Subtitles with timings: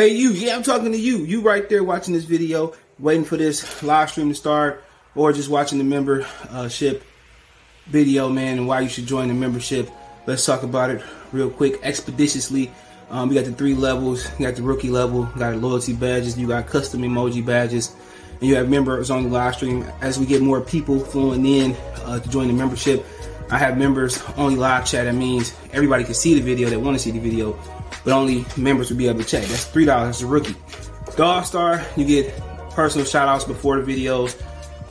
[0.00, 0.30] Hey, you.
[0.30, 1.18] Yeah, I'm talking to you.
[1.26, 4.82] You right there watching this video, waiting for this live stream to start,
[5.14, 7.04] or just watching the membership
[7.84, 9.90] video, man, and why you should join the membership.
[10.24, 12.70] Let's talk about it real quick, expeditiously.
[13.10, 14.26] Um, we got the three levels.
[14.38, 17.94] You got the rookie level, got loyalty badges, you got custom emoji badges,
[18.40, 19.84] and you have members on the live stream.
[20.00, 21.76] As we get more people flowing in
[22.06, 23.04] uh, to join the membership,
[23.50, 25.04] I have members only live chat.
[25.04, 27.52] That means everybody can see the video that want to see the video,
[28.04, 29.44] but only members will be able to check.
[29.44, 30.56] That's three dollars a rookie.
[31.18, 32.34] All Star, you get
[32.70, 34.40] personal shout outs before the videos,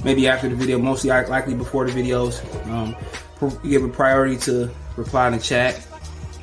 [0.03, 2.43] maybe after the video, mostly likely before the videos.
[2.67, 2.95] Um,
[3.63, 5.85] you give a priority to reply in the chat.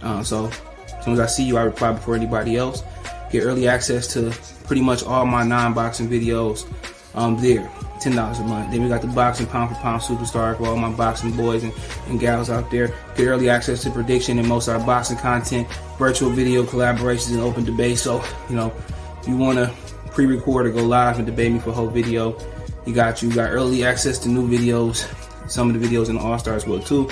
[0.03, 2.83] Uh, so as soon as I see you, I reply before anybody else.
[3.31, 4.33] Get early access to
[4.65, 6.67] pretty much all my non-boxing videos
[7.15, 7.71] um, there.
[8.01, 8.71] Ten dollars a month.
[8.71, 11.73] Then we got the boxing pound for pound superstar for all my boxing boys and,
[12.09, 12.95] and gals out there.
[13.17, 15.67] Get early access to prediction and most of our boxing content,
[15.99, 17.99] virtual video collaborations, and open debate.
[17.99, 18.73] So you know,
[19.21, 19.75] if you want to
[20.13, 22.39] pre-record or go live and debate me for a whole video,
[22.87, 23.33] you got you.
[23.33, 25.09] got early access to new videos.
[25.51, 27.09] Some of the videos in the All Stars will too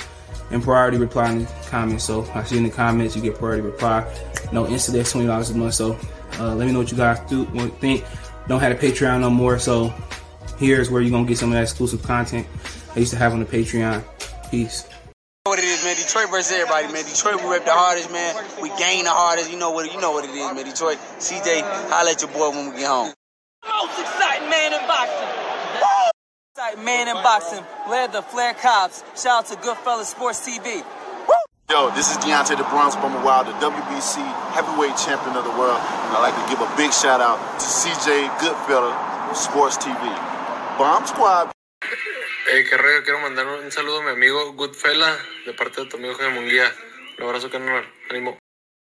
[0.51, 2.03] and priority reply in the comments.
[2.03, 4.05] So I see in the comments you get priority reply.
[4.51, 5.73] No instant that's twenty dollars a month.
[5.73, 5.97] So
[6.39, 7.45] uh, let me know what you guys do
[7.79, 8.03] think.
[8.47, 9.57] Don't have a Patreon no more.
[9.57, 9.93] So
[10.57, 12.47] here's where you're gonna get some of that exclusive content
[12.95, 14.03] I used to have on the Patreon.
[14.49, 14.87] Peace.
[15.43, 15.95] What it is, man.
[15.95, 17.05] Detroit versus everybody, man.
[17.05, 18.33] Detroit, we rep the hardest, man.
[18.61, 19.51] We gain the hardest.
[19.51, 19.91] You know what?
[19.93, 20.65] You know what it is, man.
[20.65, 20.97] Detroit.
[21.19, 23.13] CJ, holla at your boy when we get home.
[23.61, 25.29] Most exciting man in boxing.
[25.77, 26.13] Most
[26.49, 27.63] exciting man in boxing.
[27.89, 29.03] Led the Flair Cops.
[29.21, 30.81] Shout out to Goodfellas Sports TV.
[31.69, 34.21] Yo, this is Deontay the Bronze Bomber Wild, the WBC
[34.53, 35.77] heavyweight champion of the world.
[35.77, 40.34] And I'd like to give a big shout out to CJ Goodfellas Sports TV.
[40.77, 41.51] Bomb Squad.
[42.51, 45.15] Hey, qué rollo, quiero mandar un saludo a mi amigo Goodfella
[45.45, 46.69] de parte de tu amigo Jaime Munguía.
[47.17, 47.85] Un abrazo, carnal.
[48.09, 48.37] Ánimo.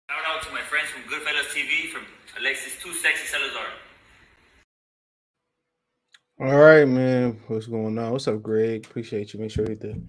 [0.08, 2.04] Shout out to my friends from Goodfellas TV, from
[2.38, 3.66] Alexis Too Sexy Salazar.
[6.40, 7.40] All right, man.
[7.48, 8.12] What's going on?
[8.12, 8.86] What's up, Greg?
[8.86, 9.40] Appreciate you.
[9.40, 10.00] Make sure you hit the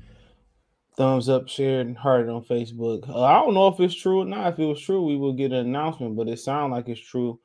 [0.99, 3.09] thumbs up, share, and heart it on Facebook.
[3.09, 4.53] Uh, I don't know if it's true or not.
[4.53, 7.41] If it was true, we will get an announcement, but it sounds like it's true.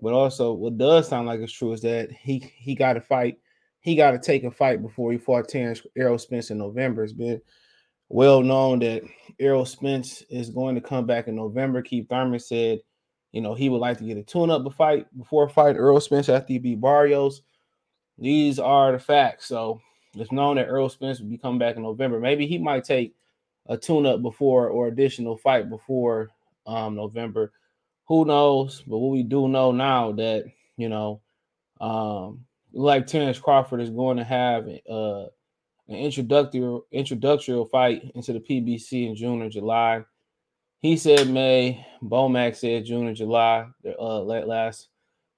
[0.00, 3.38] But also, what does sound like it's true is that he he got a fight.
[3.84, 7.04] He got to take a fight before he fought Terence Errol Spence in November.
[7.04, 7.38] It's been
[8.08, 9.02] well known that
[9.38, 11.82] Errol Spence is going to come back in November.
[11.82, 12.80] Keith Thurman said,
[13.32, 16.54] you know, he would like to get a tune-up fight before fight Errol Spence after
[16.54, 17.42] he beat Barrios.
[18.16, 19.44] These are the facts.
[19.46, 19.82] So
[20.16, 22.18] it's known that Errol Spence will be coming back in November.
[22.18, 23.14] Maybe he might take
[23.66, 26.30] a tune-up before or additional fight before
[26.66, 27.52] um, November.
[28.06, 28.82] Who knows?
[28.86, 30.46] But what we do know now that
[30.76, 31.20] you know,
[31.80, 35.24] um, like Terence Crawford is going to have uh,
[35.88, 40.04] an introductory introductory fight into the PBC in June or July.
[40.80, 41.86] He said May.
[42.02, 43.66] Bomac said June or July.
[43.98, 44.88] Uh, last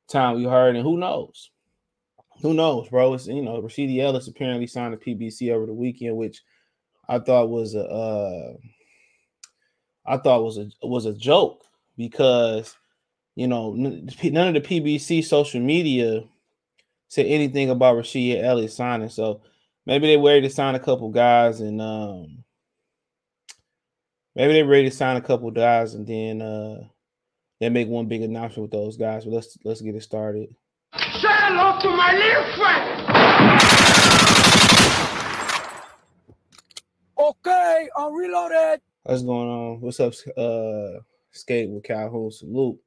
[0.08, 1.50] time we heard, and who knows?
[2.42, 3.14] who knows, bro?
[3.14, 6.42] It's you know, Rashidi Ellis apparently signed a PBC over the weekend, which
[7.08, 8.52] I thought was a uh,
[10.06, 11.62] I thought was a was a joke
[11.96, 12.76] because
[13.34, 16.24] you know none of the PBC social media
[17.08, 19.08] said anything about Rashidi Ellis signing.
[19.08, 19.42] So
[19.86, 22.44] maybe they're ready to sign a couple guys and um
[24.34, 26.80] maybe they're ready to sign a couple guys and then uh
[27.60, 29.24] they make one big announcement with those guys.
[29.24, 30.54] But let's let's get it started.
[30.94, 33.02] Say hello to my little friend.
[37.18, 38.80] Okay, I'm reloaded.
[39.04, 39.80] What's going on?
[39.80, 41.00] What's up, uh,
[41.30, 42.30] skate with Calhoun?
[42.30, 42.78] Salute.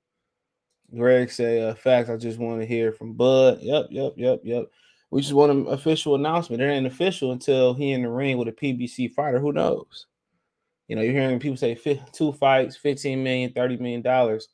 [0.95, 2.09] Greg say, uh, facts.
[2.09, 3.59] I just want to hear from Bud.
[3.61, 4.65] Yep, yep, yep, yep.
[5.11, 6.61] We just want an official announcement.
[6.61, 9.39] It ain't official until he in the ring with a PBC fighter.
[9.39, 10.05] Who knows?
[10.87, 11.79] You know, you're hearing people say
[12.11, 14.49] two fights, 15 million, 30 million dollars.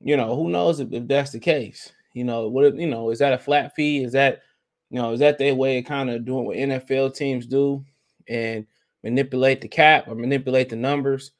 [0.00, 1.92] You know, who knows if, if that's the case?
[2.14, 4.02] You know, what you know, is that a flat fee?
[4.02, 4.42] Is that
[4.90, 7.84] you know, is that their way of kind of doing what NFL teams do
[8.28, 8.66] and
[9.02, 11.32] manipulate the cap or manipulate the numbers?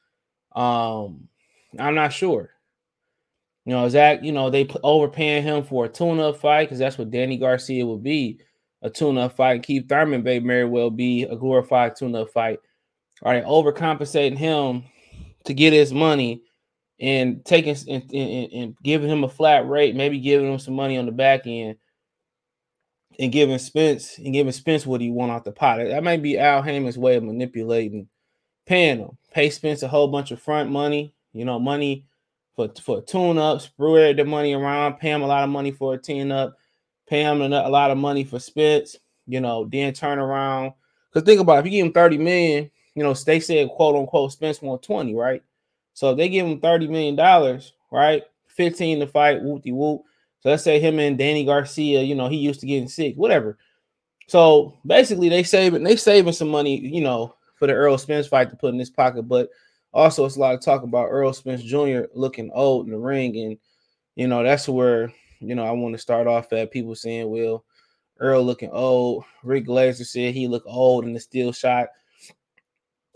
[0.55, 1.27] Um,
[1.77, 2.52] I'm not sure.
[3.65, 7.11] You know, that you know they overpaying him for a tune-up fight because that's what
[7.11, 8.39] Danny Garcia would be
[8.81, 9.63] a tune-up fight.
[9.63, 12.59] Keith Thurman may very well be a glorified tune-up fight.
[13.21, 14.83] All right, overcompensating him
[15.45, 16.41] to get his money
[16.99, 20.97] and taking and, and, and, giving him a flat rate, maybe giving him some money
[20.97, 21.77] on the back end,
[23.19, 25.77] and giving Spence and giving Spence what he want out the pot.
[25.77, 28.09] That might be Al Haymon's way of manipulating,
[28.65, 29.17] paying him.
[29.31, 32.05] Pay Spence a whole bunch of front money, you know, money
[32.55, 35.95] for for tune ups, spread the money around, pay him a lot of money for
[35.95, 36.55] a tune up,
[37.07, 38.95] pay him a lot of money for Spence,
[39.27, 40.73] you know, then turn around.
[41.11, 43.95] Because think about it, if you give him 30 million, you know, they said quote
[43.95, 45.43] unquote Spence 120, right?
[45.93, 47.61] So if they give him $30 million,
[47.91, 48.23] right?
[48.47, 50.03] 15 to fight, whoop de whoop.
[50.39, 53.57] So let's say him and Danny Garcia, you know, he used to getting sick, whatever.
[54.27, 58.49] So basically, they saving they saving some money, you know, for the Earl Spence fight
[58.49, 59.23] to put in his pocket.
[59.23, 59.49] But
[59.93, 62.03] also, it's a lot of talk about Earl Spence Jr.
[62.13, 63.57] looking old in the ring, and
[64.15, 66.71] you know that's where you know I want to start off at.
[66.71, 67.63] People saying, "Well,
[68.19, 71.89] Earl looking old." Rick Glaser said he looked old in the steel shot.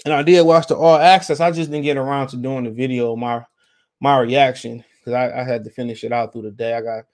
[0.06, 1.40] And I did watch the All Access.
[1.40, 3.44] I just didn't get around to doing the video, my
[4.00, 6.74] my reaction, because I, I had to finish it out through the day.
[6.76, 7.06] I got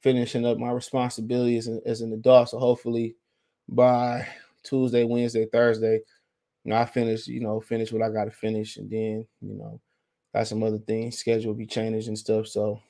[0.00, 2.48] finishing up my responsibilities as, as an adult.
[2.48, 3.16] So hopefully
[3.68, 4.26] by
[4.62, 6.00] Tuesday, Wednesday, Thursday,
[6.64, 9.54] you know, I finish, you know, finish what I got to finish, and then, you
[9.54, 9.80] know,
[10.34, 11.18] got some other things.
[11.18, 12.46] Schedule be changed and stuff.
[12.46, 12.80] So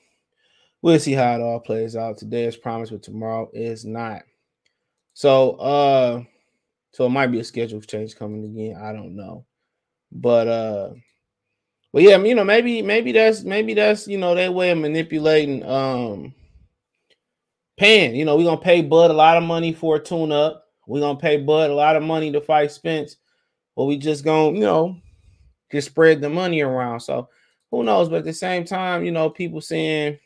[0.83, 2.19] we'll see how it all plays out.
[2.19, 4.23] Today is promised, but tomorrow is not.
[5.15, 6.23] So, uh,
[6.93, 8.81] so it might be a schedule change coming again.
[8.83, 9.47] I don't know,
[10.11, 10.91] but uh,
[11.93, 15.65] but yeah, you know, maybe maybe that's maybe that's you know their way of manipulating
[15.65, 16.35] um
[17.77, 18.15] paying.
[18.15, 20.67] You know, we're gonna pay Bud a lot of money for a tune up.
[20.87, 23.17] We're gonna pay Bud a lot of money to fight Spence,
[23.81, 24.95] but we just gonna, you know,
[25.73, 27.01] just spread the money around.
[27.01, 27.31] So
[27.71, 28.11] who knows?
[28.11, 30.19] But at the same time, you know, people saying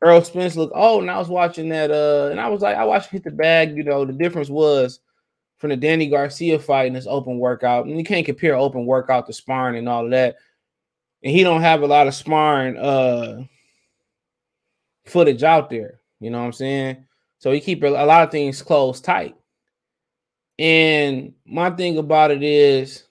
[0.00, 2.84] Earl Spence look oh, and I was watching that, uh, and I was like, I
[2.84, 5.00] watched hit the bag, you know, the difference was
[5.58, 7.84] from the Danny Garcia fight and this open workout.
[7.84, 10.36] And you can't compare open workout to sparring and all that.
[11.22, 13.42] And he don't have a lot of sparring uh
[15.04, 16.00] footage out there.
[16.20, 17.04] You know what I'm saying?
[17.38, 19.36] So he keep a lot of things closed tight.
[20.60, 23.04] And my thing about it is,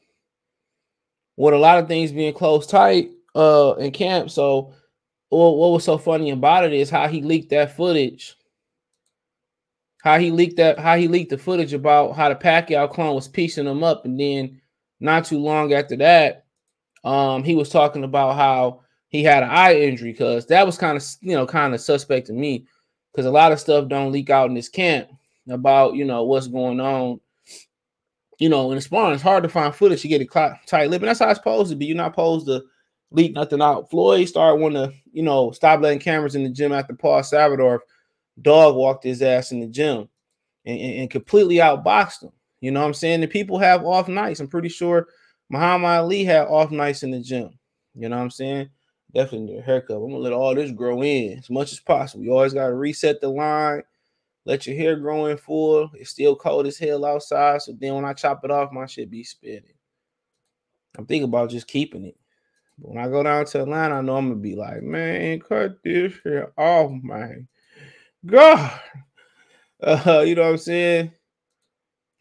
[1.35, 4.29] with a lot of things being close tight uh in camp.
[4.29, 4.73] So
[5.29, 8.35] what, what was so funny about it is how he leaked that footage.
[10.03, 13.27] How he leaked that, how he leaked the footage about how the Pacquiao clone was
[13.27, 14.61] piecing him up, and then
[14.99, 16.45] not too long after that,
[17.03, 20.97] um, he was talking about how he had an eye injury because that was kind
[20.97, 22.65] of you know kind of suspect to me
[23.11, 25.09] because a lot of stuff don't leak out in this camp
[25.49, 27.19] about you know what's going on.
[28.39, 30.29] You know, in the sparring, it's hard to find footage to get it
[30.65, 31.85] tight lip, and that's how it's supposed to be.
[31.85, 32.63] You're not supposed to
[33.11, 33.89] leak nothing out.
[33.89, 37.83] Floyd started wanting to, you know, stop letting cameras in the gym after Paul Salvador
[38.41, 40.07] dog walked his ass in the gym
[40.65, 42.31] and, and, and completely outboxed him.
[42.61, 43.21] You know what I'm saying?
[43.21, 44.39] The people have off nights.
[44.39, 45.07] I'm pretty sure
[45.49, 47.51] Muhammad Ali had off nights in the gym.
[47.95, 48.69] You know what I'm saying?
[49.13, 49.97] Definitely need a haircut.
[49.97, 52.23] I'm gonna let all this grow in as much as possible.
[52.23, 53.81] You always gotta reset the line,
[54.45, 55.89] let your hair grow in full.
[55.93, 59.09] It's still cold as hell outside, so then when I chop it off, my shit
[59.09, 59.73] be spitting.
[60.97, 62.17] I'm thinking about just keeping it.
[62.79, 65.83] But when I go down to Atlanta, I know I'm gonna be like, man, cut
[65.83, 67.47] this hair off, man.
[68.25, 68.79] God.
[69.81, 71.11] Uh, you know what I'm saying?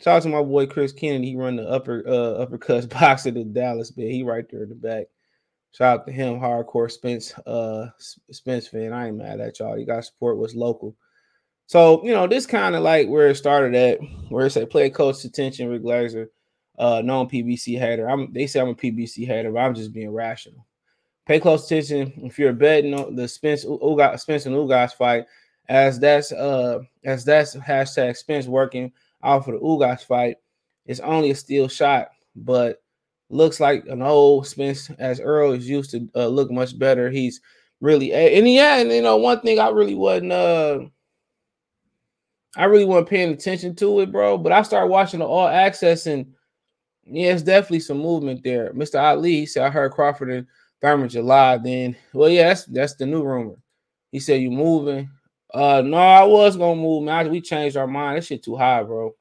[0.01, 1.31] Shout out to my boy Chris Kennedy.
[1.31, 4.11] He run the upper uh uppercuts boxer in Dallas, man.
[4.11, 5.07] He right there in the back.
[5.73, 8.93] Shout out to him, hardcore Spence, uh, Spence fan.
[8.93, 9.77] I ain't mad at y'all.
[9.77, 10.97] You got support what's local.
[11.69, 13.99] So you know this kind of like where it started at,
[14.31, 16.31] where it say play coach attention, Rick Glaser,
[16.79, 18.09] uh, known PBC hater.
[18.09, 20.67] I'm they say I'm a PBC hater, but I'm just being rational.
[21.27, 25.27] Pay close attention if you're betting on the Spence Ugas, Spence and Ugas fight,
[25.69, 28.91] as that's uh as that's hashtag Spence working
[29.23, 30.37] out for the Ugas fight.
[30.87, 32.83] It's only a steel shot, but
[33.29, 37.11] looks like an old Spence as Earl is used to uh, look much better.
[37.11, 37.43] He's
[37.83, 40.79] really and yeah, and you know one thing I really wasn't uh
[42.57, 44.39] I really wasn't paying attention to it, bro.
[44.39, 46.27] But I started watching the all access and
[47.05, 48.73] yeah, it's definitely some movement there.
[48.73, 49.01] Mr.
[49.01, 50.47] Ali said I heard Crawford and
[50.81, 51.59] Thurman July.
[51.59, 53.57] Then well, yeah, that's that's the new rumor.
[54.13, 55.11] He said you moving.
[55.53, 57.31] Uh no, I was gonna move, man.
[57.31, 58.19] We changed our mind.
[58.19, 59.15] That shit too high, bro.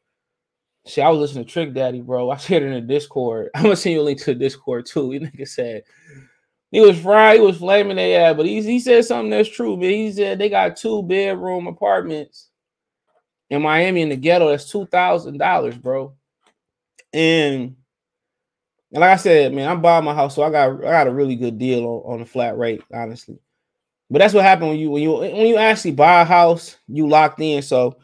[0.86, 2.29] Shit, I was listening to Trick Daddy, bro.
[2.29, 3.50] I shared it in the Discord.
[3.55, 5.12] I'm gonna send you a link to the Discord too.
[5.12, 5.84] He nigga said
[6.72, 9.77] he was fried, he was flaming their ass, but he, he said something that's true,
[9.77, 9.89] man.
[9.89, 12.47] He said they got two bedroom apartments
[13.50, 14.50] in Miami in the ghetto.
[14.50, 16.13] That's two thousand dollars, bro.
[17.13, 17.75] And
[18.92, 21.13] and like I said, man, I'm buying my house, so I got I got a
[21.13, 23.39] really good deal on, on the flat rate, honestly.
[24.10, 27.08] But that's what happened when you when you when you actually buy a house, you
[27.08, 27.62] locked in.
[27.62, 27.98] So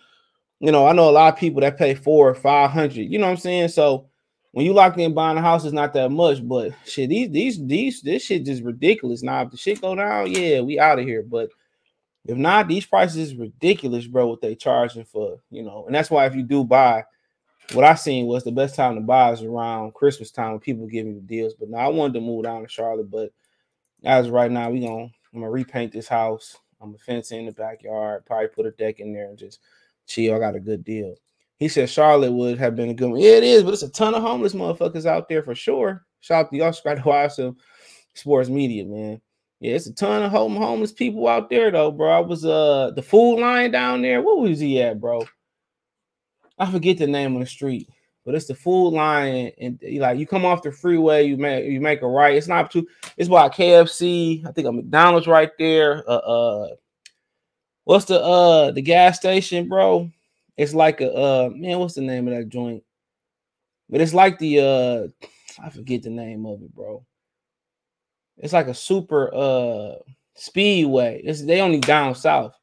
[0.59, 3.03] you know, I know a lot of people that pay four or five hundred.
[3.03, 3.69] You know what I'm saying?
[3.69, 4.09] So
[4.51, 6.47] when you locked in buying a house, it's not that much.
[6.47, 9.23] But shit, these these these this shit just ridiculous.
[9.23, 11.23] Now, if the shit go down, yeah, we out of here.
[11.23, 11.49] But
[12.25, 14.27] if not, these prices is ridiculous, bro.
[14.27, 17.03] What they charging for, you know, and that's why if you do buy,
[17.73, 20.87] what I seen was the best time to buy is around Christmas time when people
[20.87, 21.53] give you deals.
[21.53, 23.31] But now I wanted to move down to Charlotte, but
[24.03, 25.03] as right now, we gonna
[25.33, 26.57] I'm gonna repaint this house.
[26.81, 29.59] I'm gonna fence in the backyard, probably put a deck in there and just
[30.05, 30.35] chill.
[30.35, 31.15] I got a good deal.
[31.57, 33.19] He said Charlotte would have been a good one.
[33.19, 36.05] Yeah, it is, but it's a ton of homeless motherfuckers out there for sure.
[36.19, 37.55] Shout out to y'all, subscribe to Wives of
[38.13, 39.21] Sports Media, man.
[39.63, 42.09] Yeah, it's a ton of home homeless people out there though, bro.
[42.11, 44.21] I was uh the food line down there.
[44.21, 45.25] What was he at, bro?
[46.59, 47.87] I forget the name of the street,
[48.25, 51.79] but it's the food line, and, like you come off the freeway, you make you
[51.79, 52.35] make a right.
[52.35, 52.85] It's not too.
[53.15, 54.45] It's by KFC.
[54.45, 56.03] I think a McDonald's right there.
[56.09, 56.67] Uh, uh,
[57.85, 60.11] what's the uh the gas station, bro?
[60.57, 61.79] It's like a uh man.
[61.79, 62.83] What's the name of that joint?
[63.89, 67.05] But it's like the uh I forget the name of it, bro.
[68.43, 69.95] It's like a super uh
[70.35, 71.21] speedway.
[71.23, 72.53] It's they only down south.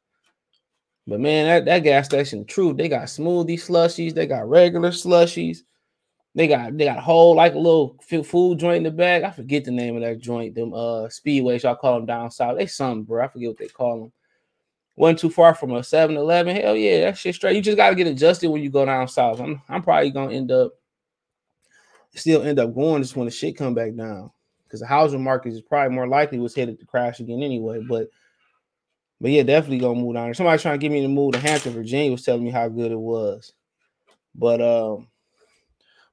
[1.07, 5.63] But man, that, that gas station, truth, they got smoothie slushies, they got regular slushies,
[6.35, 9.23] they got they got a whole like a little food joint in the back.
[9.23, 12.59] I forget the name of that joint, them uh speedways, y'all call them down south.
[12.59, 13.25] They something, bro.
[13.25, 14.11] I forget what they call them.
[14.97, 16.57] Wasn't too far from a 7-Eleven.
[16.57, 17.55] Hell yeah, that shit straight.
[17.55, 19.39] You just gotta get adjusted when you go down south.
[19.39, 20.73] I'm I'm probably gonna end up
[22.13, 24.29] still end up going just when the shit come back down.
[24.71, 27.83] Because the housing market is probably more likely was headed to crash again anyway.
[27.87, 28.07] But
[29.19, 30.33] but yeah, definitely gonna move down there.
[30.33, 32.91] Somebody trying to get me to move to Hampton, Virginia was telling me how good
[32.91, 33.51] it was.
[34.33, 35.09] But um,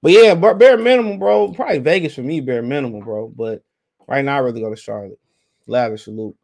[0.03, 1.53] but yeah, bare minimum, bro.
[1.53, 3.29] Probably Vegas for me, bare minimum, bro.
[3.29, 3.63] But
[4.09, 5.21] right now, I'd rather go to Charlotte.
[5.69, 6.35] Lavish salute.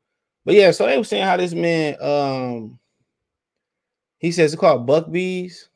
[0.44, 2.78] But yeah, so they were saying how this man um
[4.18, 5.68] he says it's called Buc-ee's.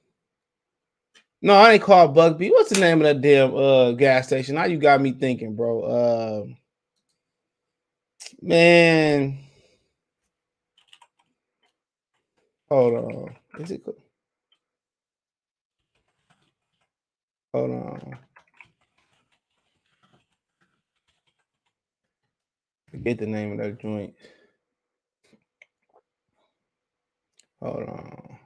[1.43, 2.51] No, I ain't called Buc-ee.
[2.51, 4.57] What's the name of that damn uh gas station?
[4.57, 5.83] Now you got me thinking, bro.
[5.83, 6.45] Uh
[8.43, 9.39] man.
[12.71, 13.37] Hold on.
[13.61, 13.83] Is it
[17.55, 18.19] Hold on.
[22.91, 24.15] Forget the name of that joint.
[27.63, 28.39] Hold on.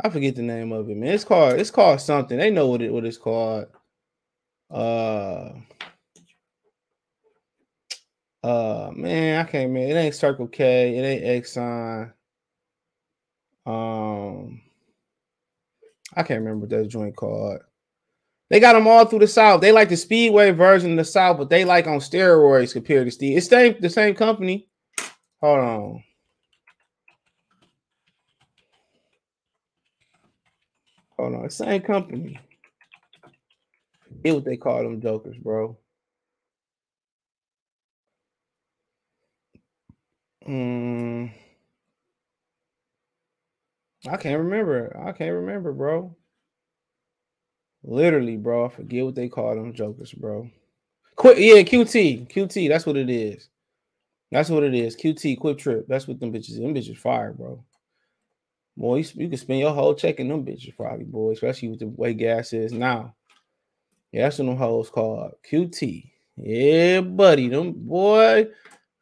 [0.00, 1.12] I forget the name of it, man.
[1.12, 2.38] It's called it's called something.
[2.38, 3.66] They know what it what it's called.
[4.70, 5.52] Uh
[8.44, 9.90] uh man, I can't man.
[9.90, 12.12] It ain't Circle K, it ain't Exxon.
[13.66, 14.60] Um
[16.14, 17.60] I can't remember what that joint called.
[18.50, 19.60] They got them all through the South.
[19.60, 23.10] They like the Speedway version of the South, but they like on steroids compared to
[23.10, 23.36] Steve.
[23.36, 24.68] It's same the same company.
[25.40, 26.04] Hold on.
[31.18, 32.40] Hold on, same company.
[34.24, 35.78] Get what they call them jokers, bro.
[40.48, 41.32] Mm.
[44.10, 44.96] I can't remember.
[44.98, 46.16] I can't remember, bro.
[47.84, 48.66] Literally, bro.
[48.66, 50.50] I forget what they call them jokers, bro.
[51.16, 52.68] Quit, yeah, QT, QT.
[52.68, 53.48] That's what it is.
[54.32, 54.96] That's what it is.
[54.96, 55.86] QT, quick trip.
[55.88, 56.56] That's what them bitches.
[56.56, 57.64] Them bitches fire, bro.
[58.78, 61.80] Boy, you, you can spend your whole check in them bitches probably, boy, especially with
[61.80, 63.12] the way gas is now.
[64.12, 66.08] Yeah, that's what them hoes called QT.
[66.36, 67.48] Yeah, buddy.
[67.48, 68.46] Them boy,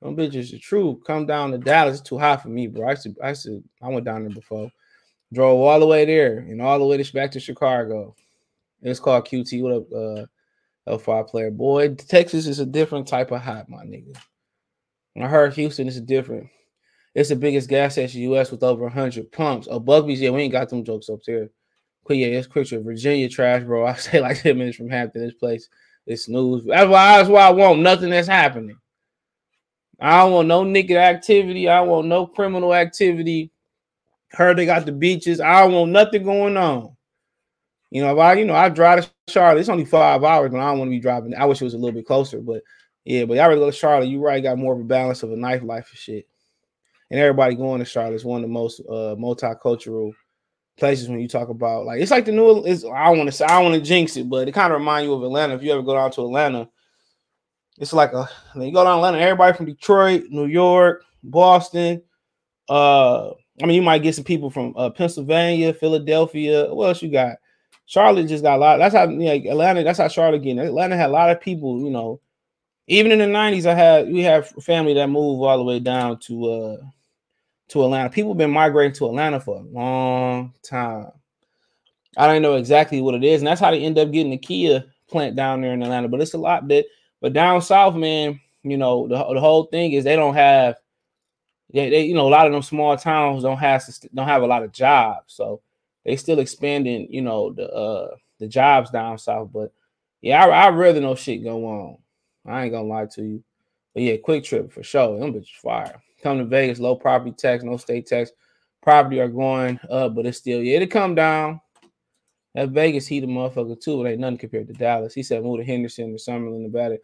[0.00, 0.99] them bitches are true.
[1.06, 2.00] Come down to Dallas.
[2.00, 2.88] It's too hot for me, bro.
[2.88, 4.71] I said, I said, I went down there before.
[5.35, 8.16] Drove all the way there and all the way to, back to Chicago.
[8.80, 9.62] It's called QT.
[9.62, 11.50] What up, uh, L5 player?
[11.50, 14.16] Boy, Texas is a different type of hot, my nigga.
[15.21, 16.49] I heard Houston is different.
[17.16, 19.68] It's the biggest gas station in the US with over 100 pumps.
[19.70, 21.49] Oh, Buc-ee's, yeah, we ain't got them jokes up there.
[22.06, 23.87] But yeah, it's quick Virginia trash, bro.
[23.87, 25.23] I say like 10 minutes from Hampton.
[25.23, 25.70] This place
[26.06, 26.66] is news.
[26.66, 28.76] That's why, that's why I want nothing that's happening.
[29.99, 31.70] I don't want no nigga activity.
[31.70, 33.50] I want no criminal activity.
[34.32, 35.40] Heard they got the beaches.
[35.40, 36.94] I don't want nothing going on.
[37.90, 39.61] You know, I, you know, I drive to Charlotte.
[39.61, 41.35] It's only five hours, but I don't want to be driving.
[41.35, 42.62] I wish it was a little bit closer, but
[43.06, 44.11] yeah, but y'all really go to Charlotte.
[44.11, 46.28] You right, got more of a balance of a nightlife and shit
[47.10, 50.12] and everybody going to Charlotte is one of the most uh, multicultural
[50.76, 52.64] places when you talk about like it's like the new.
[52.64, 55.06] It's, I want to say I want to jinx it, but it kind of remind
[55.06, 55.54] you of Atlanta.
[55.54, 56.68] If you ever go down to Atlanta,
[57.78, 59.18] it's like a you go down Atlanta.
[59.18, 62.02] Everybody from Detroit, New York, Boston.
[62.68, 63.30] Uh,
[63.62, 66.72] I mean, you might get some people from uh, Pennsylvania, Philadelphia.
[66.75, 67.36] What else you got?
[67.86, 68.78] Charlotte just got a lot.
[68.78, 69.84] That's how you know, Atlanta.
[69.84, 70.58] That's how Charlotte getting.
[70.58, 71.80] Atlanta had a lot of people.
[71.80, 72.20] You know,
[72.88, 76.18] even in the '90s, I had we have family that moved all the way down
[76.20, 76.76] to uh
[77.68, 78.11] to Atlanta.
[78.11, 81.11] People have been migrating to Atlanta for a long time.
[82.16, 84.38] I don't know exactly what it is, and that's how they end up getting the
[84.38, 86.08] Kia plant down there in Atlanta.
[86.08, 86.87] But it's a lot that,
[87.20, 90.76] but down south, man, you know, the, the whole thing is they don't have,
[91.73, 94.46] they, they, you know, a lot of them small towns don't have don't have a
[94.46, 95.61] lot of jobs, so
[96.04, 99.50] they still expanding, you know, the uh the jobs down south.
[99.52, 99.73] But
[100.23, 101.99] yeah, I I rather no shit go on.
[102.46, 103.44] I ain't gonna lie to you.
[103.92, 105.18] But yeah, quick trip for sure.
[105.18, 108.33] Them bitches fire come to Vegas, low property tax, no state tax.
[108.83, 111.61] Property are going up, but it's still, yeah, it'll come down.
[112.54, 114.04] That Vegas heat a motherfucker too.
[114.04, 115.14] It ain't nothing compared to Dallas.
[115.14, 116.99] He said move to Henderson or Summerlin, Nevada.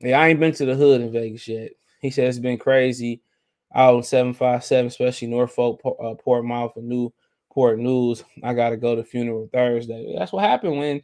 [0.00, 1.72] Yeah, I ain't been to the hood in Vegas yet.
[2.00, 3.22] He said it's been crazy
[3.74, 8.24] out on 757, especially Norfolk, uh, Portsmouth, and Newport News.
[8.42, 10.14] I got to go to funeral Thursday.
[10.18, 11.02] That's what happened when.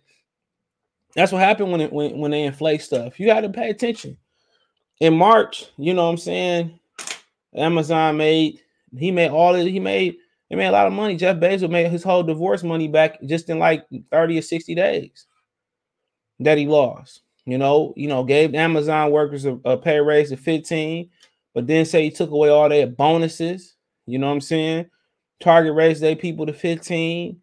[1.15, 3.21] That's what happened when it, when when they inflate stuff.
[3.21, 4.17] You got to pay attention.
[5.01, 6.79] In March, you know what I'm saying.
[7.55, 8.61] Amazon made
[8.97, 9.67] he made all it.
[9.67, 10.17] He made
[10.49, 11.17] he made a lot of money.
[11.17, 15.27] Jeff Bezos made his whole divorce money back just in like 30 or 60 days
[16.41, 17.23] that he lost.
[17.47, 21.11] You know, you know, gave Amazon workers a, a pay raise of 15,
[21.55, 23.75] but then say he took away all their bonuses.
[24.07, 24.91] You know what I'm saying?
[25.41, 27.41] Target raised their people to 15.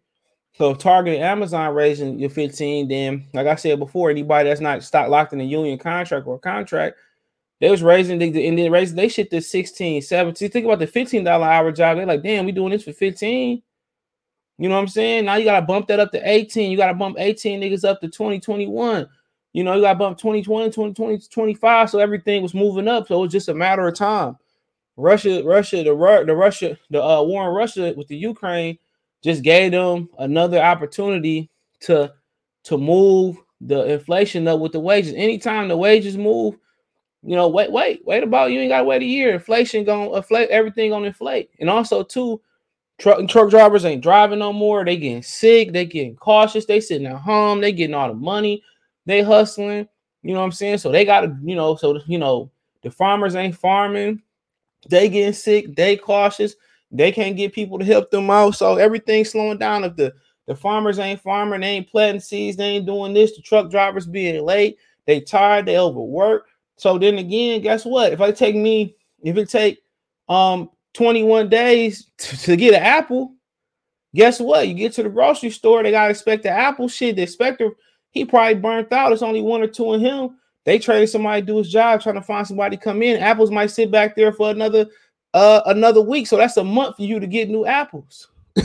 [0.54, 4.60] So if Target and Amazon raising your 15, then like I said before, anybody that's
[4.60, 6.96] not stock locked in a union contract or contract,
[7.60, 10.50] they was raising the and then raising they shit to 16, 17.
[10.50, 11.96] Think about the $15 hour job.
[11.96, 13.62] They're like, damn, we doing this for 15.
[14.58, 15.24] You know what I'm saying?
[15.24, 16.70] Now you gotta bump that up to 18.
[16.70, 19.08] You gotta bump 18 niggas up to 2021.
[19.52, 21.90] You know, you got to bump 2020, 2020, 25.
[21.90, 23.08] So everything was moving up.
[23.08, 24.36] So it was just a matter of time.
[24.96, 28.78] Russia, Russia, the the Russia, the uh, war in Russia with the Ukraine
[29.22, 31.50] just gave them another opportunity
[31.80, 32.12] to
[32.64, 35.14] to move the inflation up with the wages.
[35.14, 36.56] Anytime the wages move,
[37.22, 39.34] you know, wait, wait, wait about you ain't gotta wait a year.
[39.34, 41.50] Inflation gonna inflate everything gonna inflate.
[41.60, 42.40] And also too,
[42.98, 44.84] truck truck drivers ain't driving no more.
[44.84, 48.62] They getting sick, they getting cautious, they sitting at home, they getting all the money,
[49.04, 49.86] they hustling,
[50.22, 50.78] you know what I'm saying?
[50.78, 52.50] So they gotta, you know, so you know,
[52.82, 54.22] the farmers ain't farming,
[54.88, 56.54] they getting sick, they cautious,
[56.90, 58.54] they can't get people to help them out.
[58.54, 59.84] So everything's slowing down.
[59.84, 60.14] If the
[60.46, 64.06] the farmers ain't farming, they ain't planting seeds, they ain't doing this, the truck drivers
[64.06, 66.46] being late, they tired, they overwork
[66.80, 68.10] so then again, guess what?
[68.10, 69.82] If I take me, if it take
[70.30, 73.34] um 21 days to, to get an apple,
[74.14, 74.66] guess what?
[74.66, 77.16] You get to the grocery store, they gotta expect the apple shit.
[77.16, 77.72] The inspector,
[78.12, 79.12] he probably burnt out.
[79.12, 80.38] It's only one or two in him.
[80.64, 83.20] They traded somebody to do his job, trying to find somebody to come in.
[83.20, 84.86] Apples might sit back there for another
[85.34, 86.28] uh another week.
[86.28, 88.28] So that's a month for you to get new apples.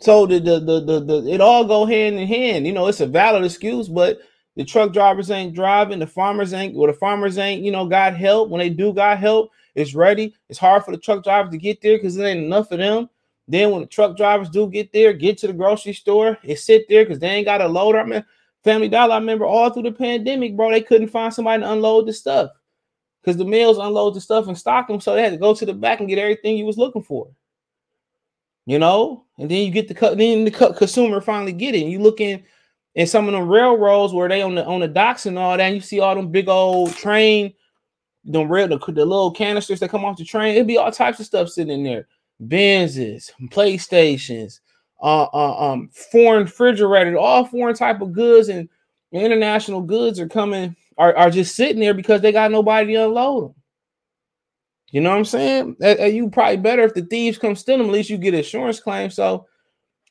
[0.00, 2.66] so the, the the the the it all go hand in hand.
[2.66, 4.20] You know, it's a valid excuse, but
[4.56, 8.16] the truck drivers ain't driving, the farmers ain't, well, the farmers ain't, you know, got
[8.16, 8.48] help.
[8.48, 10.34] When they do got help, it's ready.
[10.48, 13.10] It's hard for the truck drivers to get there because there ain't enough of them.
[13.48, 16.88] Then when the truck drivers do get there, get to the grocery store, it sit
[16.88, 18.00] there because they ain't got a loader.
[18.00, 18.24] I mean,
[18.64, 22.06] Family Dollar, I remember all through the pandemic, bro, they couldn't find somebody to unload
[22.06, 22.50] the stuff
[23.22, 25.66] because the mills unload the stuff and stock them, so they had to go to
[25.66, 27.28] the back and get everything you was looking for.
[28.64, 31.82] You know, and then you get the cut, then the consumer finally get it.
[31.82, 32.42] And you looking
[32.96, 35.60] and some of them railroads where they on the on the docks and all that,
[35.60, 37.52] and you see all them big old train,
[38.24, 40.54] the rail, the, the little canisters that come off the train.
[40.54, 42.08] It'd be all types of stuff sitting in there,
[42.42, 44.60] Benzes, PlayStations,
[45.02, 48.68] uh, uh, um, foreign refrigerators, all foreign type of goods and
[49.12, 53.44] international goods are coming are, are just sitting there because they got nobody to unload
[53.44, 53.54] them.
[54.90, 55.76] You know what I'm saying?
[55.80, 58.80] And you probably better if the thieves come steal them, at least you get insurance
[58.80, 59.10] claim.
[59.10, 59.46] So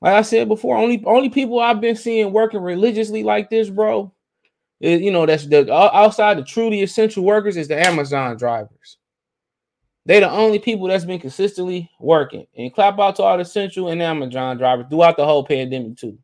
[0.06, 4.14] like I said before, only only people I've been seeing working religiously like this, bro,
[4.80, 9.00] is you know that's the outside the truly essential workers is the Amazon drivers.
[10.06, 12.46] They the only people that's been consistently working.
[12.56, 16.20] And clap out to all the essential and Amazon drivers throughout the whole pandemic too.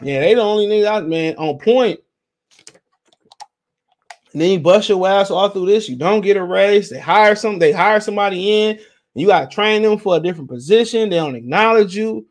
[0.00, 2.00] Yeah, they the only niggas out, man, on point.
[4.36, 5.88] And then you bust your ass all through this.
[5.88, 6.90] You don't get a raise.
[6.90, 7.58] They hire some.
[7.58, 8.78] They hire somebody in.
[9.14, 11.08] You got to train them for a different position.
[11.08, 12.26] They don't acknowledge you.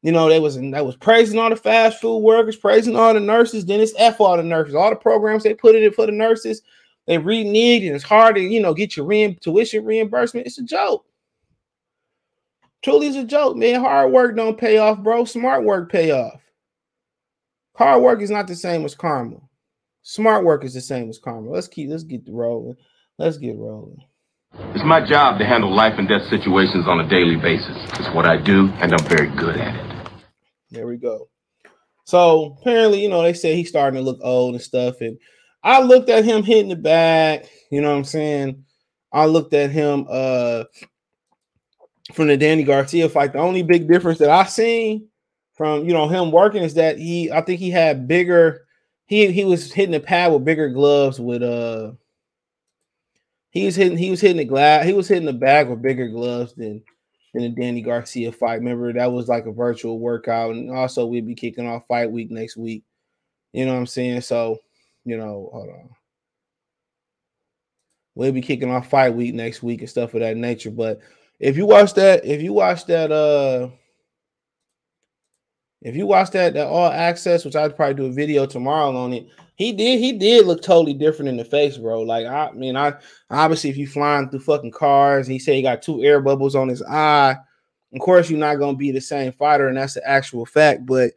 [0.00, 3.20] You know, they was that was praising all the fast food workers, praising all the
[3.20, 3.66] nurses.
[3.66, 4.74] Then it's f all the nurses.
[4.74, 6.62] All the programs they put it in for the nurses.
[7.06, 10.46] They renege and it's hard to you know get your re- tuition reimbursement.
[10.46, 11.04] It's a joke.
[12.82, 13.80] Truly, it's a joke, man.
[13.80, 15.26] Hard work don't pay off, bro.
[15.26, 16.40] Smart work pay off.
[17.76, 19.36] Hard work is not the same as karma.
[20.02, 21.50] Smart work is the same as karma.
[21.50, 22.76] Let's keep let's get rolling.
[23.18, 23.98] Let's get rolling.
[24.74, 27.76] It's my job to handle life and death situations on a daily basis.
[27.98, 30.10] It's what I do, and I'm very good at it.
[30.70, 31.28] There we go.
[32.04, 35.00] So apparently, you know, they say he's starting to look old and stuff.
[35.00, 35.18] And
[35.62, 38.64] I looked at him hitting the bag, you know what I'm saying?
[39.12, 40.64] I looked at him uh
[42.14, 43.32] from the Danny Garcia fight.
[43.32, 45.08] The only big difference that I seen
[45.54, 48.66] from you know him working is that he I think he had bigger
[49.10, 51.90] he he was hitting the pad with bigger gloves with uh
[53.50, 56.06] he was hitting he was hitting the glass he was hitting the bag with bigger
[56.06, 56.80] gloves than
[57.34, 58.60] than the Danny Garcia fight.
[58.60, 62.30] Remember that was like a virtual workout, and also we'd be kicking off fight week
[62.30, 62.84] next week.
[63.52, 64.20] You know what I'm saying?
[64.20, 64.58] So,
[65.04, 65.90] you know, hold on.
[68.14, 70.70] We'll be kicking off fight week next week and stuff of that nature.
[70.70, 71.00] But
[71.38, 73.70] if you watch that, if you watch that, uh,
[75.82, 79.12] If you watch that that all access, which I'd probably do a video tomorrow on
[79.12, 82.02] it, he did he did look totally different in the face, bro.
[82.02, 82.94] Like I mean, I
[83.30, 86.68] obviously if you flying through fucking cars, he said he got two air bubbles on
[86.68, 87.36] his eye.
[87.92, 90.84] Of course, you're not gonna be the same fighter, and that's the actual fact.
[90.84, 91.12] But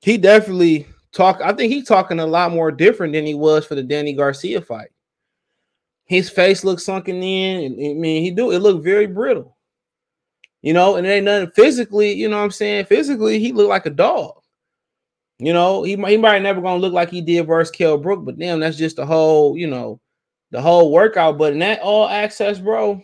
[0.00, 1.40] he definitely talk.
[1.42, 4.60] I think he's talking a lot more different than he was for the Danny Garcia
[4.60, 4.88] fight.
[6.04, 7.72] His face looks sunken in.
[7.72, 9.55] I mean, he do it looked very brittle.
[10.66, 12.86] You know, and it ain't nothing physically, you know what I'm saying?
[12.86, 14.42] Physically, he looked like a dog.
[15.38, 18.36] You know, he, he might never gonna look like he did versus Kell Brook, but
[18.36, 20.00] damn, that's just the whole, you know,
[20.50, 21.38] the whole workout.
[21.38, 23.00] But in that all access, bro,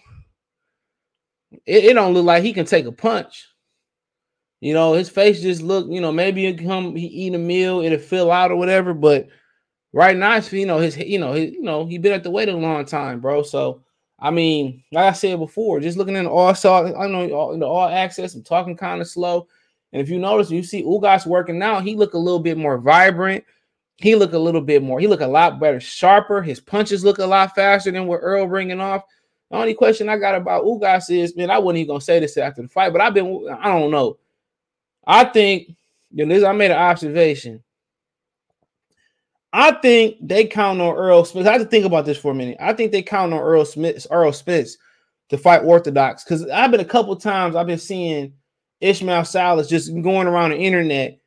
[1.64, 3.46] it, it don't look like he can take a punch.
[4.60, 7.80] You know, his face just look, you know, maybe it come he eat a meal,
[7.80, 8.92] it'll fill out or whatever.
[8.92, 9.28] But
[9.92, 12.48] right now, you know, his you know, his, you know, he been at the weight
[12.48, 13.44] a long time, bro.
[13.44, 13.84] So
[14.22, 17.66] I mean, like I said before, just looking in all saw, I know all, the
[17.66, 19.48] all access, I'm talking kind of slow.
[19.92, 22.78] And if you notice, you see Ugas working out, he look a little bit more
[22.78, 23.44] vibrant.
[23.96, 26.40] He look a little bit more, he look a lot better, sharper.
[26.40, 29.02] His punches look a lot faster than what Earl bringing off.
[29.50, 32.36] The only question I got about Ugas is, man, I wasn't even gonna say this
[32.36, 34.18] after the fight, but I've been, I don't know.
[35.04, 35.76] I think,
[36.12, 37.60] you know, this, I made an observation.
[39.52, 41.46] I think they count on Earl Smith.
[41.46, 42.56] I have to think about this for a minute.
[42.60, 44.78] I think they count on Earl Smith, Earl Spence
[45.28, 48.32] to fight Orthodox because I've been a couple times I've been seeing
[48.80, 51.18] Ishmael Salas just going around the internet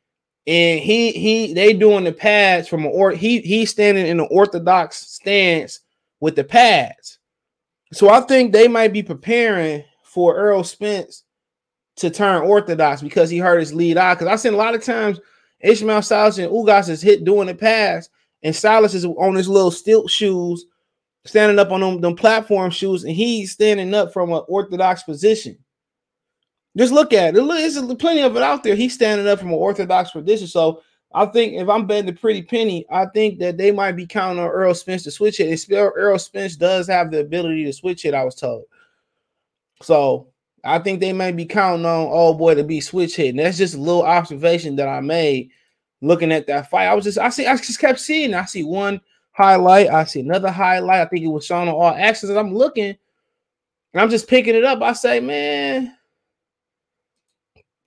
[0.46, 4.24] and he he they doing the pads from a or he he's standing in the
[4.24, 5.80] orthodox stance
[6.20, 7.18] with the pads.
[7.92, 11.24] So I think they might be preparing for Earl Spence
[11.96, 14.14] to turn orthodox because he hurt his lead eye.
[14.14, 15.20] Because I've seen a lot of times
[15.60, 18.08] Ishmael Salas and Ugas is hit doing the pass,
[18.46, 20.66] and Salas is on his little stilt shoes,
[21.24, 25.58] standing up on them, them platform shoes, and he's standing up from an orthodox position.
[26.76, 27.44] Just look at it.
[27.44, 28.76] There's plenty of it out there.
[28.76, 30.46] He's standing up from an orthodox position.
[30.46, 30.80] So
[31.12, 34.40] I think if I'm betting the pretty penny, I think that they might be counting
[34.40, 35.68] on Earl Spence to switch it.
[35.72, 38.62] Earl Spence does have the ability to switch it, I was told.
[39.82, 40.28] So
[40.62, 43.38] I think they may be counting on old boy to be switch hitting.
[43.38, 45.50] That's just a little observation that I made
[46.00, 46.86] looking at that fight.
[46.86, 48.34] I was just I see I just kept seeing.
[48.34, 49.00] I see one
[49.32, 51.00] highlight, I see another highlight.
[51.00, 52.30] I think it was shown on all access.
[52.30, 52.96] I'm looking
[53.92, 54.82] and I'm just picking it up.
[54.82, 55.96] I say, man.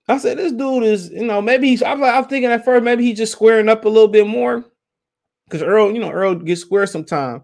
[0.07, 2.83] I said, this dude is, you know, maybe he's I'm like, I'm thinking at first,
[2.83, 4.65] maybe he's just squaring up a little bit more.
[5.45, 7.43] Because Earl, you know, Earl gets square sometime.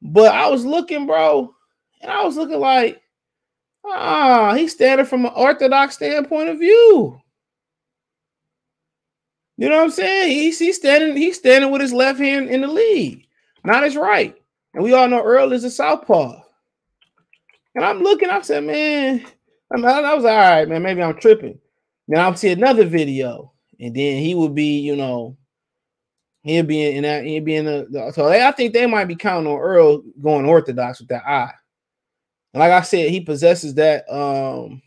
[0.00, 1.52] But I was looking, bro,
[2.00, 3.00] and I was looking like,
[3.84, 7.20] ah, he's standing from an orthodox standpoint of view.
[9.58, 10.30] You know what I'm saying?
[10.30, 13.26] He's, he's standing, he's standing with his left hand in the lead,
[13.64, 14.36] not his right.
[14.72, 16.40] And we all know Earl is a southpaw.
[17.74, 19.26] And I'm looking, I said, man,
[19.72, 20.82] I, mean, I was all right, man.
[20.82, 21.58] Maybe I'm tripping.
[22.06, 25.36] Then I'll see another video, and then he would be, you know,
[26.42, 28.12] he'll be in that, he'll be in the.
[28.14, 31.52] So I think they might be counting on Earl going orthodox with that eye.
[32.54, 34.10] And like I said, he possesses that.
[34.10, 34.80] Um,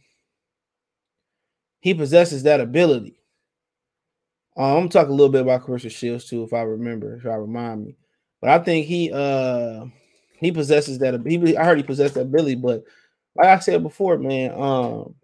[1.82, 3.21] he possesses that ability.
[4.62, 7.26] Um, I'm gonna talk a little bit about Claressa Shields too, if I remember, if
[7.26, 7.96] I remind me.
[8.42, 9.86] But I think he uh
[10.38, 11.20] he possesses that.
[11.26, 12.84] He I heard he possessed that ability, but
[13.36, 15.16] like I said before, man, um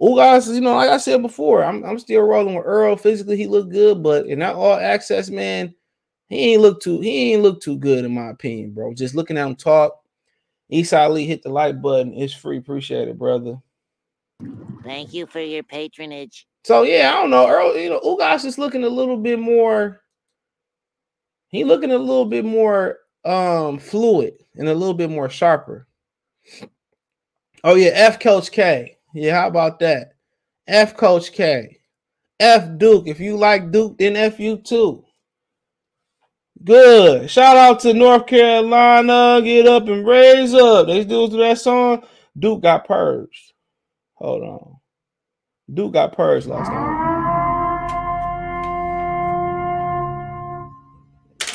[0.00, 2.94] Ugas, you know, like I said before, I'm I'm still rolling with Earl.
[2.94, 5.74] Physically, he looked good, but in that all access, man,
[6.28, 8.94] he ain't look too he ain't look too good in my opinion, bro.
[8.94, 10.00] Just looking at him talk.
[10.68, 12.14] East Ali hit the like button.
[12.14, 12.58] It's free.
[12.58, 13.60] Appreciate it, brother.
[14.84, 16.46] Thank you for your patronage.
[16.64, 17.48] So yeah, I don't know.
[17.48, 20.02] Earl, you know, Ugas is looking a little bit more.
[21.48, 25.86] He looking a little bit more um fluid and a little bit more sharper.
[27.64, 28.96] Oh yeah, F Coach K.
[29.14, 30.12] Yeah, how about that?
[30.66, 31.78] F Coach K.
[32.38, 33.06] F Duke.
[33.06, 35.04] If you like Duke, then F you too.
[36.62, 37.30] Good.
[37.30, 39.40] Shout out to North Carolina.
[39.42, 40.86] Get up and raise up.
[40.86, 42.04] They do that song.
[42.38, 43.52] Duke got purged.
[44.14, 44.79] Hold on.
[45.72, 47.00] Duke got purged last night.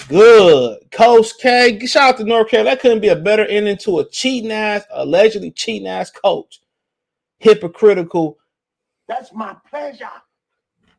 [0.08, 0.92] Good.
[0.92, 1.80] Coach K.
[1.86, 2.76] Shout out to North Carolina.
[2.76, 6.62] That couldn't be a better ending to a cheating ass, allegedly cheating ass coach.
[7.40, 8.38] Hypocritical.
[9.08, 10.10] That's my pleasure.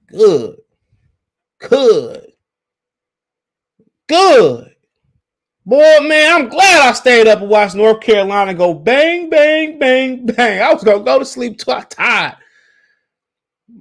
[0.09, 0.57] Good.
[1.59, 2.33] Good.
[4.09, 4.73] Good.
[5.65, 10.25] Boy, man, I'm glad I stayed up and watched North Carolina go bang, bang, bang,
[10.27, 10.63] bang.
[10.63, 12.37] I was gonna go to sleep till I tired.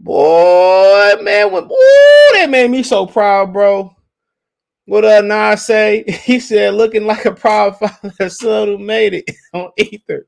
[0.06, 3.91] Boy, man, when ooh, that made me so proud, bro.
[4.86, 6.04] What uh Nas say?
[6.24, 10.28] He said, looking like a proud father, son who made it on ether.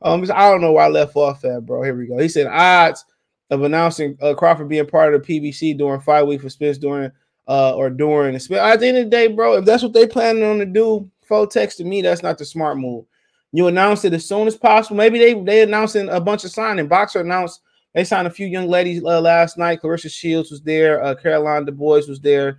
[0.00, 1.82] Um, I don't know why I left off at, bro.
[1.82, 2.18] Here we go.
[2.18, 3.04] He said odds
[3.50, 7.10] of announcing uh, Crawford being part of the PBC during five week for Spence during
[7.48, 8.62] uh or during the.
[8.62, 11.10] At the end of the day, bro, if that's what they planning on to do,
[11.26, 13.06] full text to me, that's not the smart move.
[13.50, 14.96] You announce it as soon as possible.
[14.96, 16.88] Maybe they they announcing a bunch of signing.
[16.88, 17.60] BOXXER announced
[17.94, 19.80] they signed a few young ladies uh, last night.
[19.80, 21.02] Claressa Shields was there.
[21.02, 22.58] Uh, Caroline Dubois was there.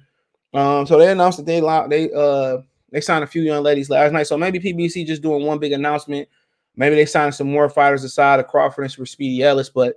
[0.53, 2.57] Um, so they announced that they they uh
[2.91, 4.27] they signed a few young ladies last night.
[4.27, 6.29] So maybe PBC just doing one big announcement.
[6.77, 9.95] Maybe they signed some more fighters aside of Crawford and Speedy Ellis, but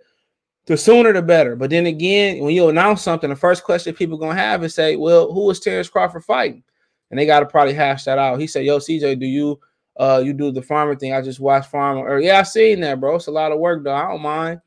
[0.67, 1.55] the sooner the better.
[1.55, 4.97] But then again, when you announce something, the first question people gonna have is say,
[4.97, 6.65] "Well, who is Terence Crawford fighting?"
[7.11, 8.41] And they got to probably hash that out.
[8.41, 9.61] He said, "Yo, CJ, do you
[9.97, 11.13] uh you do the farmer thing?
[11.13, 12.01] I just watched farmer.
[12.01, 13.15] Or yeah, I seen that, bro.
[13.15, 13.95] It's a lot of work though.
[13.95, 14.61] I don't mind.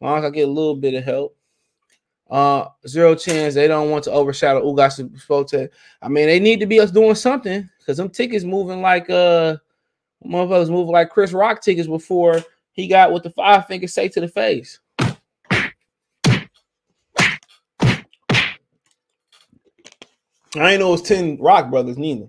[0.00, 1.36] Long as I get a little bit of help.
[2.28, 5.68] Uh, zero chance they don't want to overshadow Ugas Spote.
[6.02, 9.56] I mean, they need to be us doing something because them tickets moving like uh
[10.24, 14.20] motherfuckers moving like Chris Rock tickets before he got what the five fingers say to
[14.20, 14.80] the face.
[20.58, 22.28] I ain't know it was 10 Rock Brothers neither.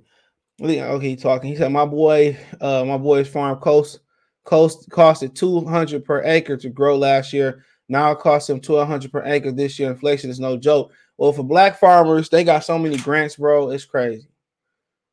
[0.61, 1.49] Okay, talking.
[1.49, 3.99] He said, My boy, uh, my boy's farm coast
[4.47, 7.65] coast costed 200 per acre to grow last year.
[7.89, 9.91] Now it costs them 1200 per acre this year.
[9.91, 10.91] Inflation is no joke.
[11.17, 13.71] Well, for black farmers, they got so many grants, bro.
[13.71, 14.27] It's crazy.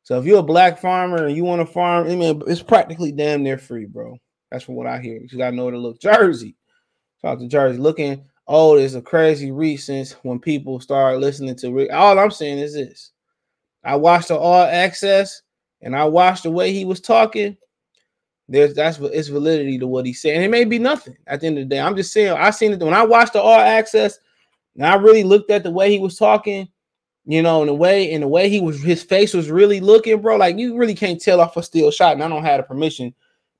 [0.03, 3.11] So if you're a black farmer and you want to farm, I mean, it's practically
[3.11, 4.17] damn near free, bro.
[4.51, 5.19] That's from what I hear.
[5.19, 5.99] You gotta know to look.
[5.99, 6.55] Jersey,
[7.21, 7.77] talk to Jersey.
[7.77, 11.89] Looking old is a crazy reach since when people start listening to.
[11.89, 13.11] All I'm saying is this:
[13.83, 15.41] I watched the All Access
[15.81, 17.57] and I watched the way he was talking.
[18.47, 20.41] There's that's what it's validity to what he's saying.
[20.41, 21.81] It may be nothing at the end of the day.
[21.81, 24.19] I'm just saying I seen it when I watched the All Access,
[24.75, 26.67] and I really looked at the way he was talking
[27.25, 30.21] you know, in the way in the way he was his face was really looking,
[30.21, 30.37] bro.
[30.37, 33.13] Like you really can't tell off a steel shot, and I don't have the permission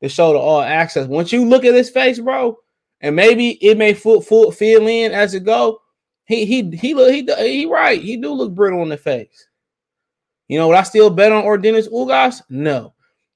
[0.04, 1.08] to show the all access.
[1.08, 2.58] Once you look at his face, bro,
[3.02, 5.82] and maybe it may full, feel in as it go.
[6.26, 8.02] He he he look he he right.
[8.02, 9.48] He do look brittle in the face.
[10.48, 12.44] You know, would I still bet on Ordenis Ugas?
[12.50, 12.94] No.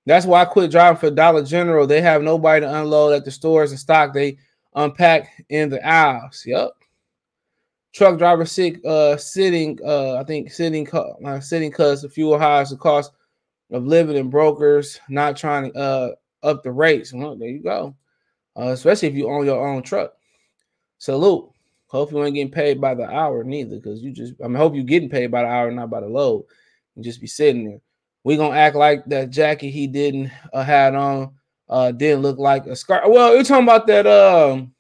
[0.10, 1.86] That's why I quit driving for Dollar General.
[1.86, 4.14] They have nobody to unload at the stores and stock.
[4.14, 4.38] They
[4.76, 6.44] unpack in the aisles.
[6.46, 6.72] Yep
[7.92, 12.70] truck driver sick uh sitting uh i think sitting uh, sitting cause the fuel highs
[12.70, 13.12] the cost
[13.72, 16.12] of living and brokers not trying to uh
[16.44, 17.14] up the rates.
[17.14, 17.96] Well there you go.
[18.58, 20.14] Uh, especially if you own your own truck.
[20.98, 21.50] Salute.
[21.88, 24.76] Hope you ain't getting paid by the hour neither because you just i mean hope
[24.76, 26.46] you're getting paid by the hour not by the load.
[26.96, 27.80] You just be sitting there
[28.24, 31.34] we gonna act like that jacket he didn't uh, had on
[31.70, 34.74] uh didn't look like a scarf well you're talking about that um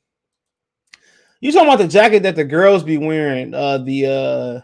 [1.42, 3.54] you talking about the jacket that the girls be wearing?
[3.54, 4.62] Uh, the uh,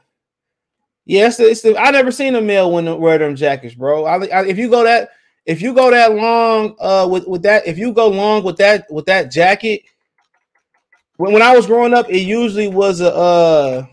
[1.05, 4.05] yes, yeah, it's, the, I never seen a male when wear them jackets, bro.
[4.05, 5.09] I, I, if you go that
[5.45, 8.85] if you go that long uh with with that if you go long with that
[8.89, 9.83] with that jacket
[11.17, 13.85] when, when I was growing up, it usually was a uh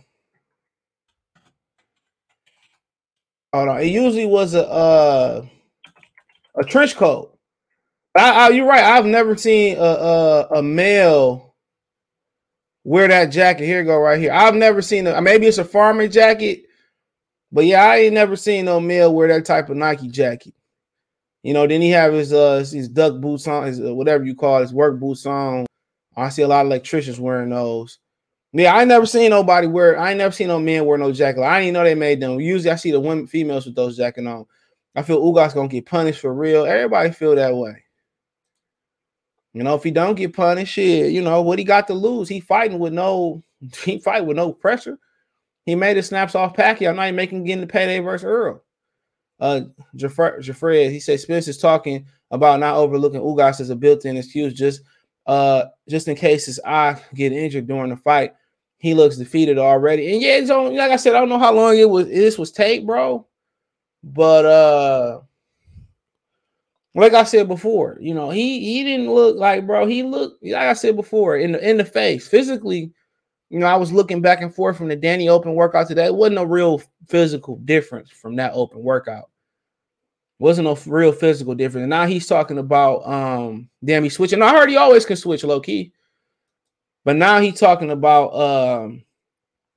[3.53, 5.47] hold on, it usually was a uh
[6.57, 7.37] a trench coat.
[8.15, 8.85] I, I, you're right.
[8.85, 11.55] I've never seen a, a, a male
[12.85, 13.65] wear that jacket.
[13.65, 14.33] Here go right here.
[14.33, 16.65] I've never seen a maybe it's a farming jacket,
[17.51, 20.55] but yeah, I ain't never seen no male wear that type of Nike jacket.
[21.43, 24.35] You know, then he have his uh his duck boots on, his uh, whatever you
[24.35, 25.67] call it, his work boots on.
[26.17, 27.99] I see a lot of electricians wearing those.
[28.55, 29.99] Yeah, I never seen nobody wear.
[29.99, 31.43] I never seen no men wear no jacket.
[31.43, 32.38] I didn't know they made them.
[32.38, 34.45] Usually, I see the women, females with those jacket on.
[34.95, 36.67] I feel Ugas gonna get punished for real.
[36.67, 37.83] Everybody feel that way.
[39.55, 42.29] You know, if he don't get punished, shit, you know what he got to lose.
[42.29, 43.43] He fighting with no,
[43.85, 44.99] he fight with no pressure.
[45.65, 46.95] He made his snaps off Pacquiao.
[46.95, 48.62] Now he making getting the payday versus Earl.
[49.41, 49.62] Uh,
[49.97, 54.83] Jafred, he said Spence is talking about not overlooking Ugas as a built-in excuse, just
[55.27, 58.35] uh, just in case his eye get injured during the fight.
[58.83, 60.12] He looks defeated already.
[60.12, 62.09] And yeah, it's on, like I said, I don't know how long it was.
[62.09, 63.25] This was tape, bro.
[64.03, 65.21] But uh
[66.97, 69.87] like I said before, you know, he he didn't look like bro.
[69.87, 72.92] He looked like I said before in the in the face physically.
[73.51, 76.07] You know, I was looking back and forth from the Danny Open workout today.
[76.07, 79.31] It wasn't a real physical difference from that open workout.
[80.40, 81.83] Wasn't a real physical difference.
[81.85, 84.42] And now he's talking about um damn he switching.
[84.42, 85.92] I heard he always can switch low key,
[87.05, 89.03] but now he's talking about um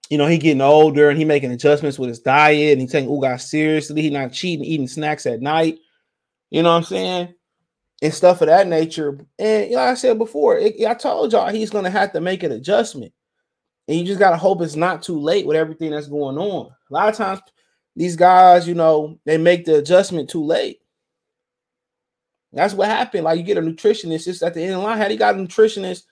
[0.09, 3.09] you know he getting older and he making adjustments with his diet and he taking
[3.09, 4.01] Ugas seriously.
[4.01, 5.79] He not cheating, eating snacks at night
[6.55, 7.33] you know what I'm saying?
[8.01, 9.19] And stuff of that nature.
[9.39, 12.43] And you like I said before, it, I told y'all he's gonna have to make
[12.43, 13.13] an adjustment.
[13.87, 16.71] And you just gotta hope it's not too late with everything that's going on.
[16.89, 17.41] A lot of times,
[17.95, 20.79] these guys, you know, they make the adjustment too late.
[22.53, 23.25] That's what happened.
[23.25, 24.97] Like you get a nutritionist, just at the end of the line.
[24.97, 26.03] Had he got a nutritionist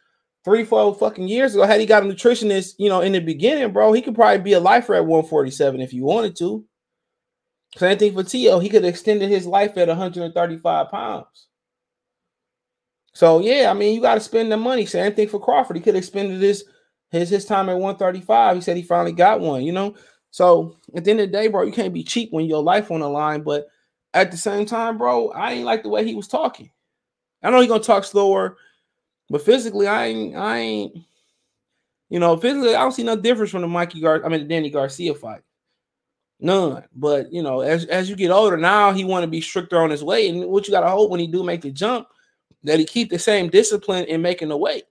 [0.43, 3.71] three, four fucking years ago, had he got a nutritionist, you know, in the beginning,
[3.71, 6.65] bro, he could probably be a lifer at 147 if you wanted to.
[7.77, 8.59] Same thing for T.O.
[8.59, 11.47] He could have extended his life at 135 pounds.
[13.13, 14.85] So yeah, I mean, you got to spend the money.
[14.85, 15.75] Same thing for Crawford.
[15.75, 16.65] He could have expended his
[17.11, 18.55] his his time at 135.
[18.55, 19.95] He said he finally got one, you know.
[20.31, 22.89] So at the end of the day, bro, you can't be cheap when your life
[22.89, 23.43] on the line.
[23.43, 23.67] But
[24.15, 26.71] at the same time, bro, I ain't like the way he was talking.
[27.43, 28.57] I know he gonna talk slower,
[29.33, 30.97] but physically, I ain't, I ain't,
[32.07, 34.45] you know, physically, I don't see no difference from the Mikey Gar, I mean, the
[34.47, 35.41] Danny Garcia fight.
[36.39, 36.83] None.
[36.93, 39.89] But you know, as as you get older, now he want to be stricter on
[39.89, 40.31] his weight.
[40.31, 42.09] And what you gotta hope when he do make the jump,
[42.61, 44.83] that he keep the same discipline in making the weight.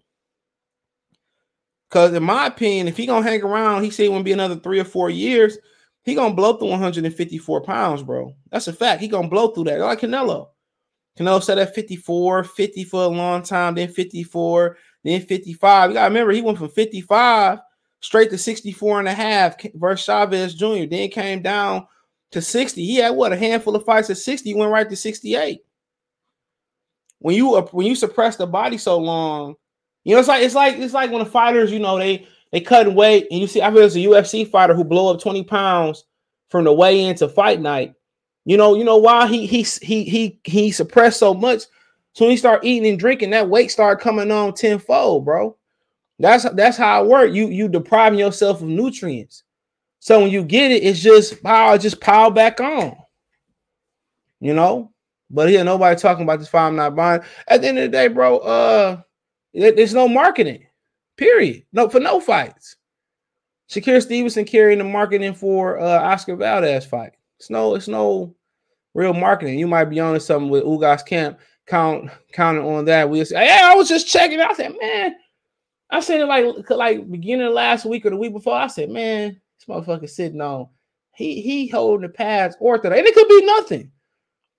[1.88, 4.56] Because in my opinion, if he gonna hang around, he said it won't be another
[4.56, 5.56] three or four years.
[6.02, 8.34] He gonna blow through 154 pounds, bro.
[8.50, 9.02] That's a fact.
[9.02, 10.48] He gonna blow through that, like Canelo.
[11.18, 15.90] Canelo set at 54, 50 for a long time, then 54, then 55.
[15.90, 17.58] You gotta remember, he went from 55
[18.00, 20.86] straight to 64 and a half versus Chavez Jr.
[20.88, 21.86] Then came down
[22.32, 22.84] to 60.
[22.84, 25.60] He had what a handful of fights at 60, he went right to 68.
[27.18, 29.54] When you when you suppress the body so long,
[30.02, 32.60] you know, it's like it's like it's like when the fighters, you know, they they
[32.60, 35.44] cut weight, and you see, I feel it's a UFC fighter who blow up 20
[35.44, 36.04] pounds
[36.50, 37.94] from the weigh in to fight night.
[38.44, 41.62] You know, you know why he he he he he suppressed so much.
[42.14, 45.56] So when he start eating and drinking, that weight started coming on tenfold, bro.
[46.18, 47.34] That's that's how it works.
[47.34, 49.44] You you depriving yourself of nutrients.
[50.00, 52.96] So when you get it, it's just power, just pile back on.
[54.40, 54.92] You know,
[55.30, 56.66] but here nobody talking about this fight.
[56.66, 57.22] I'm not buying.
[57.46, 59.00] At the end of the day, bro, uh,
[59.54, 60.66] there's no marketing.
[61.16, 61.64] Period.
[61.72, 62.76] No for no fights.
[63.70, 67.12] Shakur Stevenson carrying the marketing for uh, Oscar Valdez fight.
[67.42, 68.36] It's no, it's no
[68.94, 69.58] real marketing.
[69.58, 73.10] You might be on something with Ugas Camp, count counting on that.
[73.10, 74.40] We say, hey, I was just checking.
[74.40, 75.16] I said, man,
[75.90, 78.54] I said it like like beginning of last week or the week before.
[78.54, 80.68] I said, man, this motherfucker sitting on.
[81.16, 82.96] He he holding the pads orthodox.
[82.96, 83.90] And it could be nothing.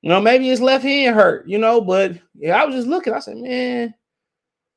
[0.01, 3.13] You know, maybe his left hand hurt, you know, but yeah, I was just looking.
[3.13, 3.93] I said, man,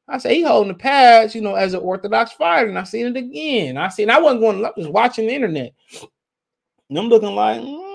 [0.07, 3.07] I said he holding the pads, you know, as an orthodox fighter, and I seen
[3.07, 3.77] it again.
[3.77, 4.65] I seen I wasn't going.
[4.65, 5.75] I was watching the internet.
[6.89, 7.86] And I'm looking like, mm.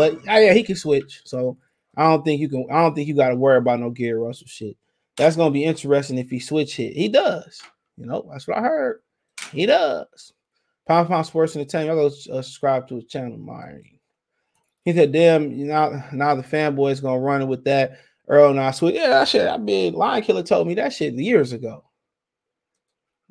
[0.00, 1.20] But yeah, he can switch.
[1.26, 1.58] So
[1.94, 2.64] I don't think you can.
[2.70, 4.78] I don't think you got to worry about no Gary Russell shit.
[5.18, 6.96] That's gonna be interesting if he switch hit.
[6.96, 7.60] He does.
[7.98, 9.02] You know, that's what I heard.
[9.52, 10.32] He does.
[10.88, 11.98] Pound Pound Sports Entertainment.
[11.98, 13.98] Y'all go uh, subscribe to his channel, Myrie.
[14.86, 18.60] He said, "Damn, you know, now the fanboys gonna run it with that." Earl and
[18.60, 18.94] I switch.
[18.94, 19.46] Yeah, that shit.
[19.46, 21.84] I mean, Lion Killer told me that shit years ago.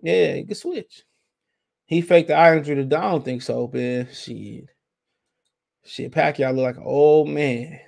[0.04, 1.04] Yeah, he can switch.
[1.88, 2.80] He faked the eye injury.
[2.80, 4.08] I don't think so, man.
[4.14, 4.66] Shit.
[5.86, 7.80] Shit, Pacquiao look like an old man.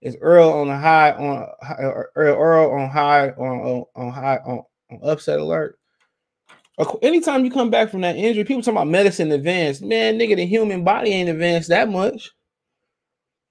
[0.00, 4.38] Is Earl on a high on uh, Earl, Earl on high on, on, on high
[4.38, 5.78] on, on upset alert?
[7.02, 9.82] Anytime you come back from that injury, people talking about medicine advanced.
[9.82, 12.30] Man, nigga, the human body ain't advanced that much.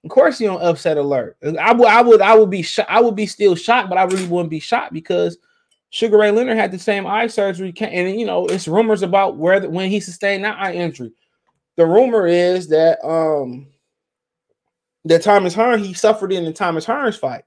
[0.02, 1.36] Of course, you on upset alert.
[1.60, 4.04] I would, I would, I would be, sh- I would be still shocked, but I
[4.04, 5.38] really wouldn't be shocked because
[5.90, 9.60] Sugar Ray Leonard had the same eye surgery, and you know, it's rumors about where
[9.60, 11.12] the, when he sustained that eye injury.
[11.80, 13.66] The rumor is that um
[15.06, 17.44] that Thomas Hearn he suffered in the Thomas Hearns fight.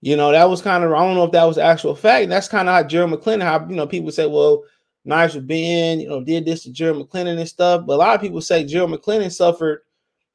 [0.00, 2.28] You know, that was kind of I don't know if that was actual fact.
[2.28, 4.62] That's kind of how Gerald McClellan, how you know, people say, well,
[5.04, 7.84] Nigel Benn, you know, did this to Gerald McClellan and stuff.
[7.84, 9.80] But a lot of people say Gerald McClellan suffered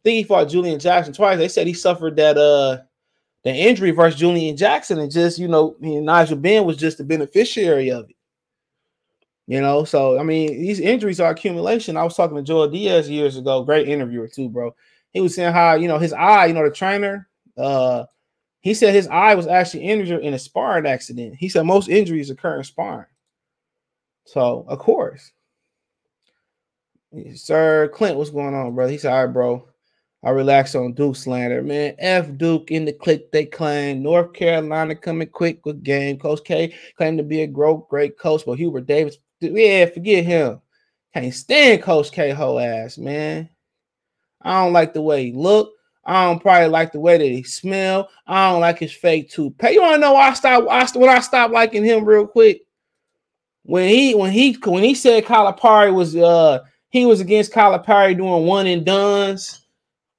[0.03, 1.37] think he fought Julian Jackson twice.
[1.37, 2.79] They said he suffered that uh
[3.45, 7.91] the injury versus Julian Jackson, and just you know, Nigel Benn was just the beneficiary
[7.91, 8.15] of it.
[9.45, 11.97] You know, so I mean, these injuries are accumulation.
[11.97, 14.73] I was talking to Joel Diaz years ago, great interviewer too, bro.
[15.11, 17.27] He was saying how you know his eye, you know, the trainer,
[17.57, 18.05] uh,
[18.61, 21.35] he said his eye was actually injured in a sparring accident.
[21.37, 23.07] He said most injuries occur in sparring.
[24.25, 25.33] So, of course,
[27.35, 28.87] sir, Clint, what's going on, bro?
[28.87, 29.67] He said, "All right, bro."
[30.25, 31.95] I relax on Duke slander, man.
[31.99, 34.01] F Duke in the click they claim.
[34.01, 36.17] North Carolina coming quick with game.
[36.17, 39.17] Coach K claimed to be a great, great coach, but Hubert Davis,
[39.51, 40.61] yeah, forget him.
[41.13, 43.49] Can't stand Coach K ass, man.
[44.41, 45.71] I don't like the way he look.
[46.05, 48.09] I don't probably like the way that he smell.
[48.27, 49.71] I don't like his fake toupee.
[49.71, 50.67] You want to know why I stopped?
[50.69, 52.61] I, when I stopped liking him real quick,
[53.63, 58.45] when he when he when he said Calipari was uh he was against Calipari doing
[58.45, 59.63] one and dones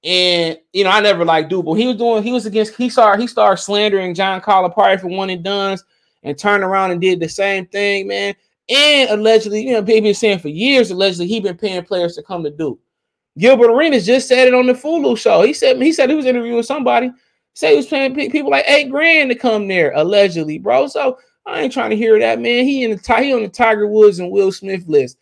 [0.05, 2.91] and you know, I never liked Duke, but he was doing, he was against, he
[2.91, 5.83] started, he started slandering John Calipari for one and dones
[6.23, 8.35] and turned around and did the same thing, man.
[8.69, 12.23] And allegedly, you know, people been saying for years, allegedly, he been paying players to
[12.23, 12.79] come to Duke.
[13.37, 15.43] Gilbert Arenas just said it on the Fulu show.
[15.43, 17.11] He said he said he was interviewing somebody.
[17.55, 20.87] Say he was paying people like eight grand to come there, allegedly, bro.
[20.87, 22.65] So I ain't trying to hear that, man.
[22.65, 25.19] He in the he on the Tiger Woods and Will Smith list.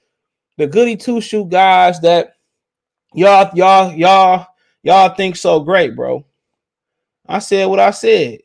[0.59, 2.35] The goody two shoe guys that
[3.15, 4.47] y'all, y'all, y'all,
[4.83, 6.25] y'all think so great, bro.
[7.27, 8.41] I said what I said.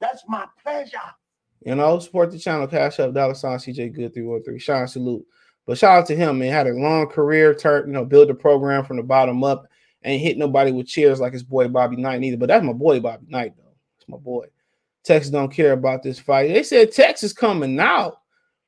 [0.00, 0.98] That's my pleasure.
[1.66, 4.56] You know, support the channel, cash up, dollar sign CJ Good 313.
[4.56, 5.26] Shine salute.
[5.66, 6.52] But shout out to him, man.
[6.52, 9.66] Had a long career, turn, you know, build the program from the bottom up.
[10.04, 12.36] Ain't hit nobody with cheers like his boy Bobby Knight either.
[12.36, 13.74] But that's my boy Bobby Knight, though.
[13.98, 14.46] It's my boy.
[15.02, 16.54] Texas don't care about this fight.
[16.54, 18.20] They said Texas coming out.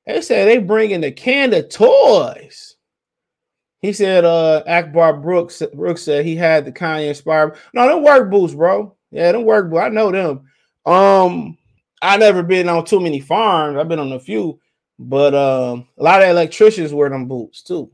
[0.05, 2.77] They said they bringing the can of toys.
[3.81, 7.57] He said uh Akbar Brooks Brooks said he had the Kanye inspired.
[7.75, 8.97] No, them work boots, bro.
[9.13, 9.83] Yeah, them work boots.
[9.83, 10.49] I know them.
[10.85, 11.58] Um,
[12.01, 13.79] I never been on too many farms.
[13.79, 14.61] I've been on a few,
[14.99, 17.91] but um, a lot of electricians wear them boots too.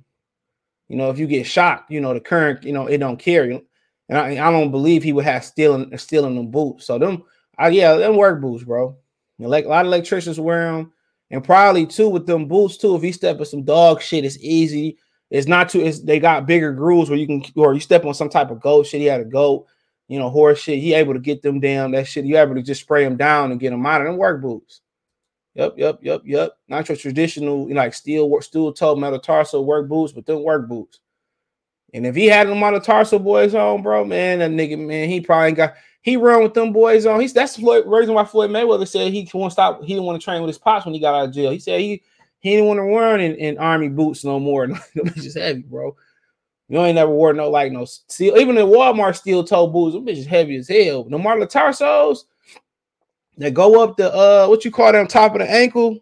[0.88, 3.62] You know, if you get shocked, you know the current, you know, it don't carry.
[4.08, 6.86] And I, I don't believe he would have stealing stealing them boots.
[6.86, 7.24] So them,
[7.58, 8.96] I, yeah, them work boots, bro.
[9.38, 10.92] Like a lot of electricians wear them,
[11.30, 12.94] and probably too with them boots too.
[12.94, 14.98] If he step in some dog shit, it's easy
[15.34, 15.80] it's not too.
[15.80, 18.60] It's they got bigger grooves where you can, or you step on some type of
[18.60, 19.00] goat shit.
[19.00, 19.66] He had a goat,
[20.08, 20.78] you know, horse shit.
[20.78, 21.92] He able to get them down.
[21.92, 22.24] That shit.
[22.24, 24.80] You able to just spray them down and get them out of them work boots.
[25.54, 26.52] Yep, yep, yep, yep.
[26.68, 30.68] Not your traditional, you know, like steel, steel toe, metatarsal work boots, but them work
[30.68, 30.98] boots.
[31.92, 35.52] And if he had them metatarsal boys on, bro, man, that nigga, man, he probably
[35.52, 37.20] got he run with them boys on.
[37.20, 39.80] He's that's the reason why Floyd Mayweather said he won't stop.
[39.82, 41.52] He didn't want to train with his pops when he got out of jail.
[41.52, 42.02] He said he
[42.40, 44.66] he didn't want to run in, in army boots no more.
[44.96, 45.96] Bitches heavy, bro.
[46.68, 49.94] You ain't never wore no like no steel, even in Walmart steel toe boots.
[49.94, 51.04] Them bitches heavy as hell.
[51.08, 52.24] No Marla Tarsos
[53.36, 56.00] that go up the uh what you call on top of the ankle.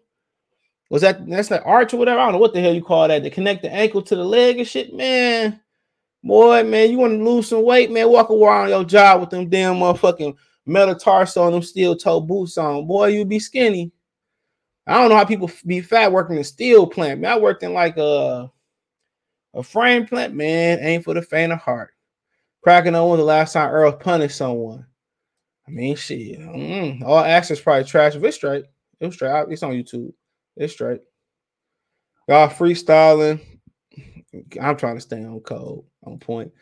[0.90, 2.20] Was that that's the arch or whatever?
[2.20, 4.24] I don't know what the hell you call that to connect the ankle to the
[4.24, 5.58] leg and shit, man.
[6.22, 8.08] Boy, man, you want to lose some weight, man?
[8.08, 10.36] Walk around your job with them damn motherfucking
[10.66, 12.86] metatarsal on them steel toe boots on.
[12.86, 13.90] Boy, you be skinny.
[14.86, 17.20] I don't know how people be fat working in steel plant.
[17.20, 18.51] Man, I worked in like a
[19.54, 20.34] a frame plant.
[20.34, 21.90] Man, ain't for the faint of heart.
[22.62, 24.86] Cracking on when the last time Earl punished someone.
[25.66, 26.38] I mean, shit.
[26.38, 28.14] Mm, all access probably trash.
[28.14, 28.64] If it's straight,
[29.00, 29.46] it was straight.
[29.48, 30.12] It's on YouTube.
[30.56, 31.00] It's straight.
[32.28, 33.40] Y'all freestyling.
[34.60, 36.52] I'm trying to stay on code, on point.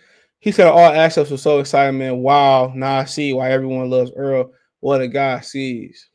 [0.41, 2.18] He said all access was so exciting, man.
[2.18, 2.72] Wow.
[2.74, 4.53] Now I see why everyone loves Earl.
[4.80, 6.09] What a guy sees.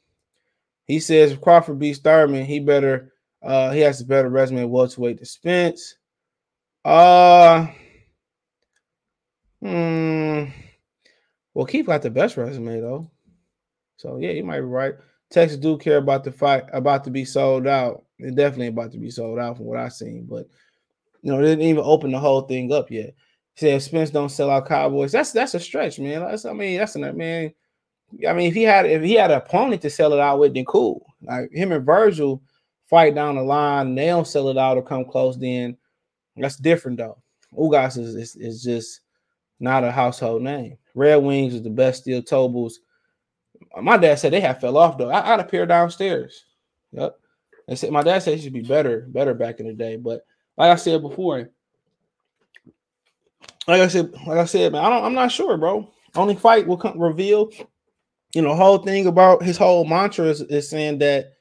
[0.85, 3.13] He says if Crawford beats Thurman, he better
[3.43, 5.95] uh he has a better resume welterweight dispense.
[6.85, 7.65] Uh
[9.59, 10.43] hmm.
[11.55, 13.09] Well, Keith got the best resume though.
[13.97, 14.93] So yeah, you might be right.
[15.31, 18.03] Texas do care about the fight about to be sold out.
[18.19, 20.47] It's definitely about to be sold out from what I've seen, but
[21.23, 23.15] you know, they didn't even open the whole thing up yet.
[23.55, 25.11] He said Spence don't sell out Cowboys.
[25.11, 26.21] That's that's a stretch, man.
[26.21, 27.51] That's, I mean, that's a man.
[28.27, 30.53] I mean, if he had if he had an opponent to sell it out with,
[30.53, 31.03] then cool.
[31.23, 32.43] Like him and Virgil
[32.87, 35.77] fight down the line, and they don't sell it out or come close, then
[36.37, 37.17] that's different though.
[37.53, 39.01] Ugas is, is, is just
[39.59, 40.77] not a household name.
[40.93, 42.79] Red Wings is the best steel tobles.
[43.81, 45.09] My dad said they have fell off though.
[45.09, 46.45] I, I had a pair downstairs.
[46.91, 47.15] Yep.
[47.67, 49.95] They said my dad said it should be better, better back in the day.
[49.95, 50.25] But
[50.57, 51.49] like I said before,
[53.67, 55.91] like I said, like I said, man, I don't, I'm not sure, bro.
[56.15, 57.51] Only fight will come reveal
[58.35, 61.31] you know, whole thing about his whole mantra is, is saying that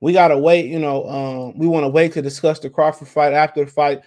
[0.00, 3.32] we gotta wait, you know, um, we want to wait to discuss the Crawford fight
[3.32, 4.02] after the fight.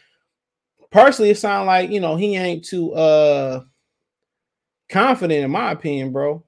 [0.96, 3.66] Personally, it sounds like you know he ain't too uh
[4.90, 6.42] confident in my opinion, bro.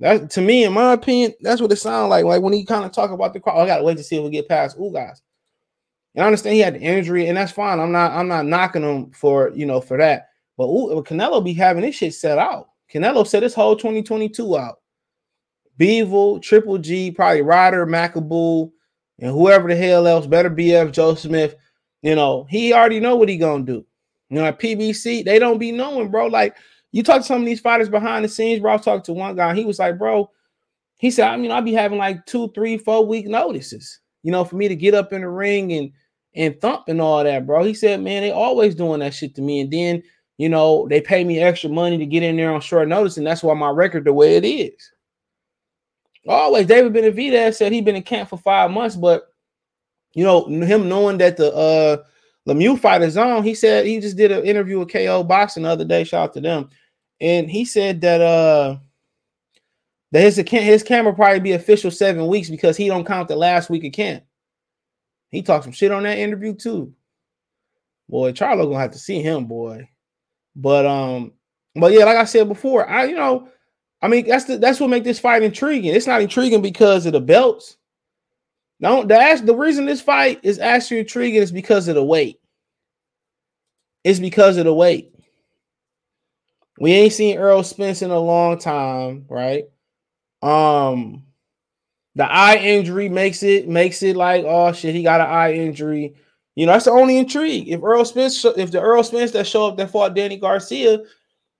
[0.00, 2.24] That to me, in my opinion, that's what it sounds like.
[2.24, 4.24] Like when he kind of talk about the crowd, I gotta wait to see if
[4.24, 5.20] we get past Ugas.
[6.14, 7.80] And I understand he had the injury, and that's fine.
[7.80, 10.28] I'm not I'm not knocking him for you know for that.
[10.56, 12.68] But ooh, Canelo be having this shit set out.
[12.90, 14.76] Canelo set his whole 2022 out.
[15.78, 18.70] Bivol, Triple G, probably Ryder, Makabu,
[19.18, 21.56] and whoever the hell else, Beterbiev Joe Smith.
[22.04, 23.84] You know, he already know what he gonna do.
[24.28, 26.26] You know, at PBC, they don't be knowing, bro.
[26.26, 26.54] Like
[26.92, 28.74] you talk to some of these fighters behind the scenes, bro.
[28.74, 30.30] I talked to one guy, he was like, bro,
[30.98, 34.44] he said, I mean, I'll be having like two, three, four week notices, you know,
[34.44, 35.92] for me to get up in the ring and
[36.34, 37.64] and thump and all that, bro.
[37.64, 39.60] He said, man, they always doing that shit to me.
[39.60, 40.02] And then
[40.36, 43.26] you know, they pay me extra money to get in there on short notice, and
[43.26, 44.90] that's why my record the way it is.
[46.26, 49.28] Always, David Benavidez said he'd been in camp for five months, but
[50.14, 51.96] you know, him knowing that the uh
[52.48, 55.70] Lemieux fight is on, he said he just did an interview with KO Boxing the
[55.70, 56.04] other day.
[56.04, 56.70] Shout out to them,
[57.20, 58.76] and he said that uh
[60.12, 63.70] that his his camera probably be official seven weeks because he don't count the last
[63.70, 64.24] week of camp.
[65.30, 66.94] He talked some shit on that interview too.
[68.08, 69.88] Boy, Charlo gonna have to see him, boy.
[70.54, 71.32] But um,
[71.74, 73.48] but yeah, like I said before, I you know
[74.04, 75.94] I mean, that's the that's what make this fight intriguing.
[75.94, 77.78] It's not intriguing because of the belts.
[78.84, 82.38] No, the the reason this fight is actually intriguing is because of the weight.
[84.04, 85.14] It's because of the weight.
[86.78, 89.64] We ain't seen Earl Spence in a long time, right?
[90.42, 91.22] Um,
[92.14, 96.14] the eye injury makes it makes it like, oh shit, he got an eye injury.
[96.54, 97.70] You know, that's the only intrigue.
[97.70, 100.98] If Earl Spence, if the Earl Spence that show up that fought Danny Garcia,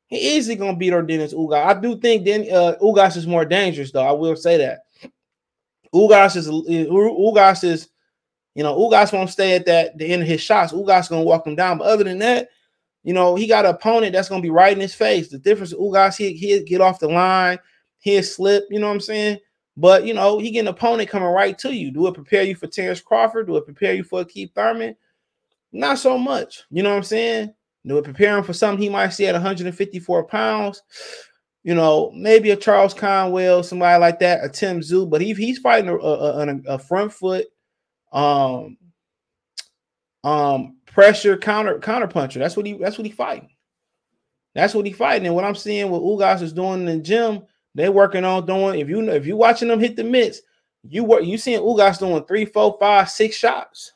[0.09, 1.65] he easily gonna beat Yordenis Ugas.
[1.65, 4.07] I do think then uh, Ugas is more dangerous, though.
[4.07, 4.84] I will say that.
[5.95, 7.89] Ugas is uh, Ugas is,
[8.55, 10.73] you know, Ugas won't stay at that the end of his shots.
[10.73, 11.79] Ugas gonna walk him down.
[11.79, 12.49] But other than that,
[13.05, 15.29] you know, he got an opponent that's gonna be right in his face.
[15.29, 17.59] The difference, Ugas, he he get off the line,
[18.01, 18.65] he'll slip.
[18.71, 19.39] You know what I'm saying?
[19.77, 21.91] But you know, he get an opponent coming right to you.
[21.91, 23.47] Do it prepare you for Terence Crawford?
[23.47, 24.97] Do it prepare you for Keith Thurman?
[25.73, 26.63] Not so much.
[26.71, 27.55] You know what I'm saying?
[27.87, 30.83] Do it prepare him for something he might see at 154 pounds?
[31.65, 35.59] You know, maybe a Charles Conwell, somebody like that, a Tim Tszyu, but he, he's
[35.59, 37.47] fighting a, a, a front foot
[38.13, 38.77] um
[40.23, 42.39] um pressure counter counter puncher.
[42.39, 43.51] That's what he that's what he fighting.
[44.55, 45.27] That's what he fighting.
[45.27, 47.43] And what I'm seeing what Ugas is doing in the gym,
[47.75, 48.79] they working on doing.
[48.79, 50.43] If you know if you watching them hit the mitts,
[50.89, 53.93] you work you seeing Ugas doing three, four, five, six shots.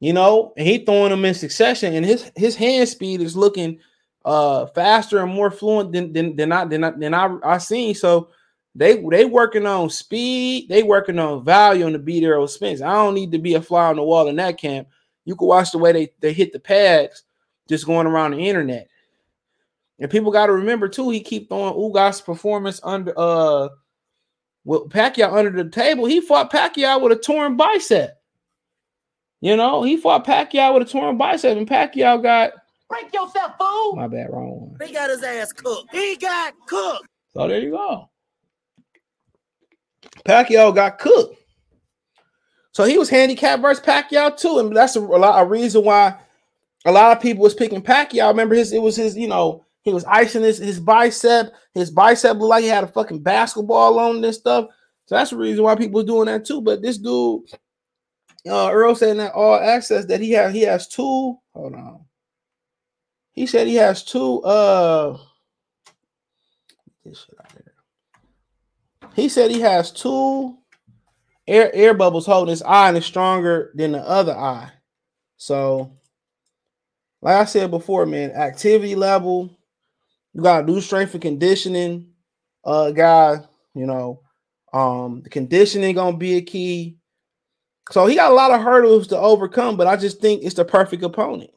[0.00, 3.78] You know, and he throwing them in succession, and his his hand speed is looking
[4.24, 7.94] uh faster and more fluent than than than I than I, than I, I seen.
[7.94, 8.30] So
[8.74, 12.80] they they working on speed, they working on value on the beat Errol Spence.
[12.80, 14.88] I don't need to be a fly on the wall in that camp.
[15.24, 17.22] You can watch the way they, they hit the pads
[17.68, 18.88] just going around the internet.
[19.98, 23.68] And people got to remember too, he keep throwing Ugas performance under uh
[24.64, 26.06] with Pacquiao under the table.
[26.06, 28.18] He fought Pacquiao with a torn bicep.
[29.40, 32.52] You know, he fought Pacquiao with a torn bicep, and Pacquiao got
[32.92, 33.96] break yourself, fool.
[33.96, 34.86] My bad, wrong one.
[34.86, 35.90] He got his ass cooked.
[35.92, 37.06] He got cooked.
[37.34, 38.10] So there you go.
[40.26, 41.36] Pacquiao got cooked.
[42.72, 46.16] So he was handicapped versus Pacquiao too, and that's a, a, lot, a reason why
[46.84, 48.28] a lot of people was picking Pacquiao.
[48.28, 51.52] remember his it was his, you know, he was icing his his bicep.
[51.74, 54.66] His bicep looked like he had a fucking basketball on this stuff.
[55.06, 56.60] So that's the reason why people was doing that too.
[56.60, 57.42] But this dude,
[58.48, 61.38] uh, Earl saying that all access that he has, he has two.
[61.54, 62.01] Hold on.
[63.32, 64.42] He said he has two.
[64.42, 65.18] Uh.
[69.14, 70.56] He said he has two
[71.46, 74.70] air air bubbles holding his eye and it's stronger than the other eye.
[75.36, 75.98] So,
[77.20, 79.50] like I said before, man, activity level,
[80.32, 82.08] you gotta do strength and conditioning.
[82.64, 83.38] Uh, guy,
[83.74, 84.20] you know,
[84.72, 86.96] um, the conditioning gonna be a key.
[87.90, 90.64] So he got a lot of hurdles to overcome, but I just think it's the
[90.64, 91.50] perfect opponent.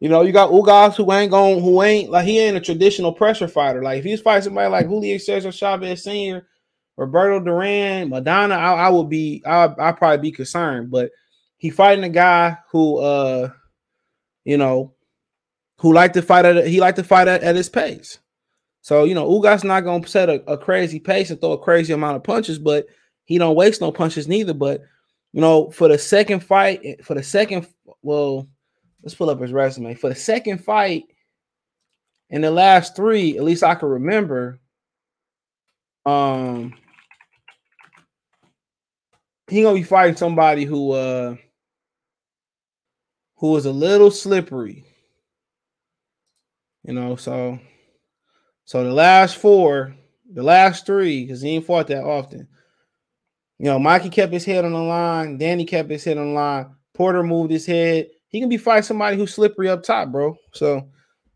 [0.00, 3.12] You know, you got Ugas who ain't going, who ain't like he ain't a traditional
[3.12, 3.82] pressure fighter.
[3.82, 6.46] Like if he's fighting somebody like Julio Cesar Chavez Sr.,
[6.96, 10.90] Roberto Duran, Maidana, I, I would be, I I probably be concerned.
[10.90, 11.10] But
[11.58, 13.50] he fighting a guy who, uh,
[14.44, 14.94] you know,
[15.76, 18.18] who like to fight at he like to fight at, at his pace.
[18.80, 21.92] So you know, Ugas not gonna set a, a, crazy pace and throw a crazy
[21.92, 22.86] amount of punches, but
[23.24, 24.54] he don't waste no punches neither.
[24.54, 24.82] But
[25.32, 27.66] you know, for the second fight, for the second,
[28.02, 28.48] well,
[29.02, 29.94] let's pull up his resume.
[29.94, 31.04] For the second fight
[32.28, 34.60] in the last three, at least I can remember,
[36.06, 36.74] um,
[39.48, 41.36] he gonna be fighting somebody who uh
[43.36, 44.84] who is a little slippery.
[46.84, 47.58] You know, so
[48.64, 49.96] so the last four,
[50.32, 52.46] the last three, because he ain't fought that often.
[53.58, 56.32] You know, Mikey kept his head on the line, Danny kept his head on the
[56.32, 58.08] line, Porter moved his head.
[58.30, 60.36] He can be fighting somebody who's slippery up top, bro.
[60.52, 60.88] So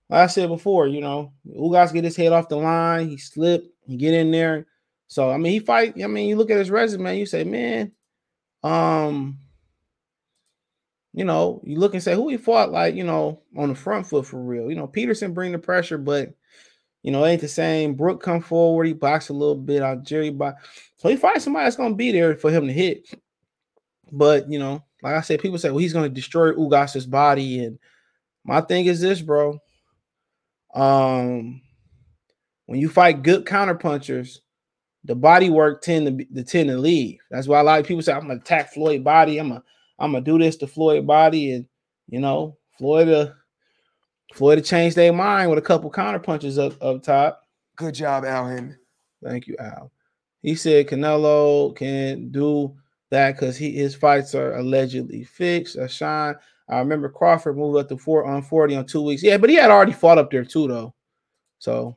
[0.09, 3.65] like I said before, you know, Ugas get his head off the line, he slip,
[3.87, 4.67] he get in there.
[5.09, 5.95] So I mean, he fight.
[6.03, 7.93] I mean, you look at his resume, you say, man,
[8.63, 9.39] um,
[11.13, 14.07] you know, you look and say who he fought like, you know, on the front
[14.07, 14.69] foot for real.
[14.69, 16.35] You know, Peterson bring the pressure, but
[17.03, 17.95] you know, ain't the same.
[17.95, 19.83] Brook come forward, he box a little bit.
[20.05, 20.67] Jerry box.
[20.97, 23.09] So he fights somebody that's gonna be there for him to hit.
[24.11, 27.63] But you know, like I said, people say, well, he's gonna destroy Ugas's body.
[27.63, 27.79] And
[28.43, 29.59] my thing is this, bro.
[30.75, 31.61] Um,
[32.65, 34.41] when you fight good counter punchers,
[35.05, 37.19] the body work tend to be, the tend to leave.
[37.31, 39.39] That's why a lot of people say I'm gonna attack Floyd body.
[39.39, 39.63] I'm gonna
[39.99, 41.67] I'm gonna do this to Floyd body, and
[42.09, 43.33] you know Floyd uh,
[44.33, 47.43] Floyd to change their mind with a couple counter punches up up top.
[47.77, 48.71] Good job, Al
[49.23, 49.93] Thank you, Al.
[50.41, 52.75] He said Canelo can do
[53.15, 55.77] that because he his fights are allegedly fixed.
[55.77, 56.35] A shine.
[56.69, 59.23] I remember Crawford moved up to four on 40 on two weeks.
[59.23, 60.95] Yeah, but he had already fought up there too, though.
[61.59, 61.97] So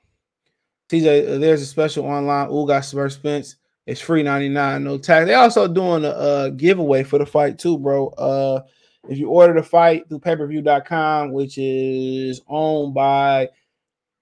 [0.89, 3.55] TJ, uh, there's a special online Ugas versus Spence.
[3.85, 5.27] It's free 99, no tax.
[5.27, 8.09] They also doing a, uh giveaway for the fight too, bro.
[8.09, 8.61] Uh
[9.09, 13.47] if you order the fight through pay-per-view.com, which is owned by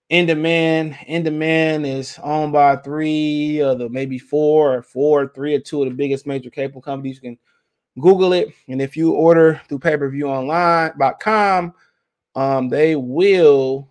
[0.09, 0.95] In Demand.
[1.07, 5.81] In Demand is owned by three of the maybe four or four, three or two
[5.81, 7.15] of the biggest major cable companies.
[7.15, 7.37] You can
[7.99, 8.49] Google it.
[8.67, 11.73] And if you order through pay-per-view online.com,
[12.35, 13.89] um, they will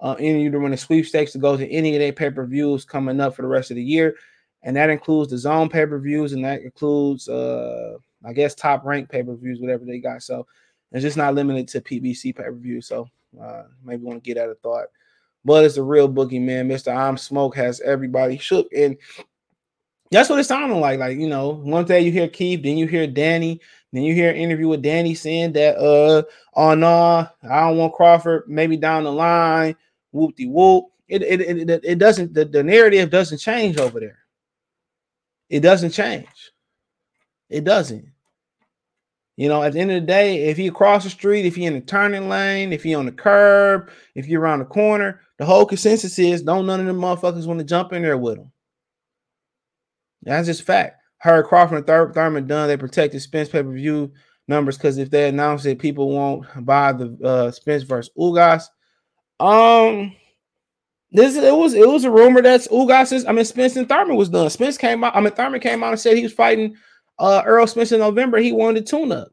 [0.00, 3.20] uh, enter you to win a sweepstakes to go to any of their pay-per-views coming
[3.20, 4.14] up for the rest of the year.
[4.62, 9.60] And that includes the zone pay-per-views, and that includes uh I guess top ranked pay-per-views,
[9.60, 10.22] whatever they got.
[10.22, 10.46] So
[10.92, 12.82] it's just not limited to PBC pay-per-view.
[12.82, 13.08] So
[13.42, 14.88] uh maybe want to get out of thought.
[15.44, 16.68] But it's a real boogie, man.
[16.68, 16.94] Mr.
[16.94, 18.68] I'm Smoke has everybody shook.
[18.76, 18.96] And
[20.10, 20.98] that's what it sounded like.
[20.98, 23.60] Like, you know, one day you hear Keith, then you hear Danny,
[23.92, 26.22] then you hear an interview with Danny saying that uh
[26.54, 29.76] oh no, I don't want Crawford, maybe down the line,
[30.12, 30.86] whoop de whoop.
[31.08, 34.18] It, it, it, it doesn't the, the narrative doesn't change over there.
[35.48, 36.52] It doesn't change.
[37.48, 38.06] It doesn't.
[39.40, 41.64] You know, at the end of the day, if he across the street, if he
[41.64, 45.46] in the turning lane, if he on the curb, if you're around the corner, the
[45.46, 48.52] whole consensus is don't none of them motherfuckers want to jump in there with him.
[50.24, 51.00] That's just fact.
[51.16, 52.68] Heard Crawford and Thur- Thurman done.
[52.68, 54.12] They protected Spence pay per view
[54.46, 58.64] numbers because if they announce it, people won't buy the uh, Spence versus Ugas.
[59.40, 60.14] Um,
[61.12, 63.24] this it was it was a rumor that Ugas is.
[63.24, 64.50] I mean, Spence and Thurman was done.
[64.50, 65.16] Spence came out.
[65.16, 66.76] I mean, Thurman came out and said he was fighting
[67.20, 68.38] uh, Earl Spence in November.
[68.38, 69.28] He wanted a tune up.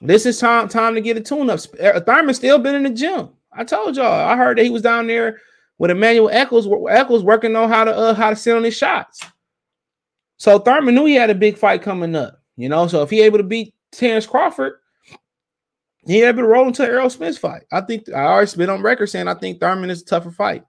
[0.00, 1.60] This is time time to get a tune up.
[1.60, 3.30] Thurman still been in the gym.
[3.52, 4.06] I told y'all.
[4.06, 5.40] I heard that he was down there
[5.78, 6.68] with Emmanuel Eccles.
[6.90, 9.24] Eccles working on how to uh, how to sit on his shots.
[10.38, 12.86] So Thurman knew he had a big fight coming up, you know.
[12.86, 14.74] So if he able to beat Terence Crawford,
[16.06, 17.62] he able to roll into Errol Spence fight.
[17.72, 20.64] I think I already been on record saying I think Thurman is a tougher fight.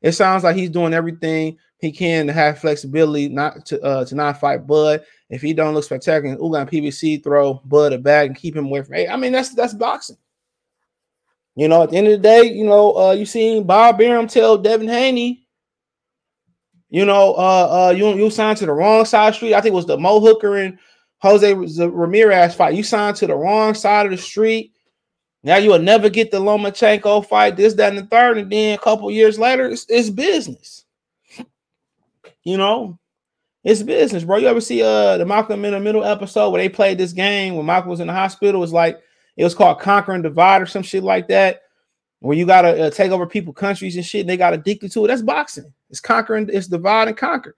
[0.00, 4.14] It sounds like he's doing everything he can to have flexibility not to uh, to
[4.14, 5.04] not fight Bud.
[5.30, 8.82] If he don't look spectacular, Ugan PBC throw Bud a bag and keep him away
[8.82, 8.94] from.
[8.94, 10.16] Hey, I mean that's that's boxing.
[11.56, 14.28] You know, at the end of the day, you know, uh, you seen Bob Arum
[14.28, 15.48] tell Devin Haney
[16.90, 19.54] you know, uh, uh, you you signed to the wrong side the street.
[19.54, 20.78] I think it was the Mo Hooker and
[21.18, 22.74] Jose Ramirez fight.
[22.74, 24.72] You signed to the wrong side of the street.
[25.48, 28.74] Now you will never get the Lomachenko fight, this, that, and the third, and then
[28.74, 30.84] a couple years later, it's, it's business.
[32.44, 32.98] You know,
[33.64, 34.36] it's business, bro.
[34.36, 37.56] You ever see uh the Malcolm in the Middle episode where they played this game
[37.56, 38.56] when Malcolm was in the hospital?
[38.56, 39.00] It was like
[39.38, 41.62] it was called Conquer and Divide or some shit like that
[42.20, 44.20] where you gotta uh, take over people, countries, and shit.
[44.20, 45.08] And they got addicted to it.
[45.08, 45.72] That's boxing.
[45.88, 46.50] It's conquering.
[46.52, 47.56] It's divide and conquer.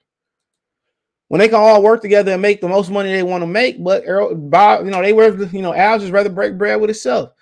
[1.26, 3.82] When they can all work together and make the most money they want to make,
[3.82, 6.90] but Errol, Bob, you know, they were, you know, Al just rather break bread with
[6.90, 7.32] itself.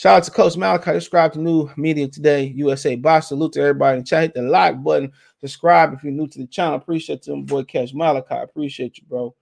[0.00, 0.92] Shout out to Coach Malachi.
[0.92, 3.28] Subscribe to new media today, USA Box.
[3.28, 4.22] Salute to everybody in chat.
[4.22, 5.12] Hit the like button.
[5.40, 6.76] Subscribe if you're new to the channel.
[6.76, 7.64] Appreciate you, boy.
[7.64, 8.34] Catch Malachi.
[8.34, 9.34] Appreciate you, bro.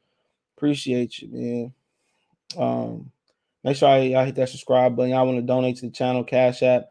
[0.57, 1.75] Appreciate you, man.
[2.59, 3.13] Um,
[3.63, 5.13] make sure y'all hit that subscribe button.
[5.13, 6.87] Y'all want to donate to the channel, Cash App.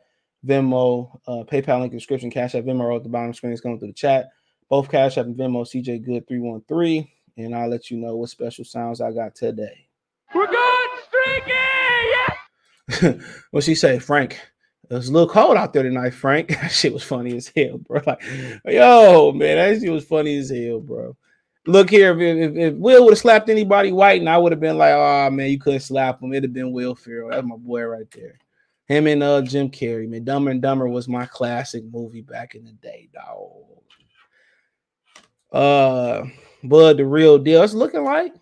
[0.45, 3.77] Venmo, uh, PayPal link in description, Cash App, Venmo at the bottom screen It's going
[3.79, 4.29] through the chat.
[4.69, 7.05] Both Cash App and Venmo, CJ Good 313.
[7.35, 9.89] And I'll let you know what special sounds I got today.
[10.33, 11.51] We're good streaky!
[11.51, 12.36] Yeah!
[13.51, 14.39] what she say, Frank?
[14.89, 16.49] It was a little cold out there tonight, Frank.
[16.61, 18.01] That shit was funny as hell, bro.
[18.05, 18.21] Like,
[18.65, 21.15] yo, man, that shit was funny as hell, bro.
[21.65, 24.61] Look here, if, if, if Will would have slapped anybody white, and I would have
[24.61, 26.31] been like, oh man, you couldn't slap him.
[26.31, 27.29] It'd have been Will Ferrell.
[27.29, 28.39] That's my boy right there.
[28.87, 30.23] Him and uh Jim Carrey, man.
[30.23, 33.67] Dumber and Dumber was my classic movie back in the day, dog.
[35.51, 36.25] Uh,
[36.63, 37.63] Bud, the real deal.
[37.63, 38.33] It's looking like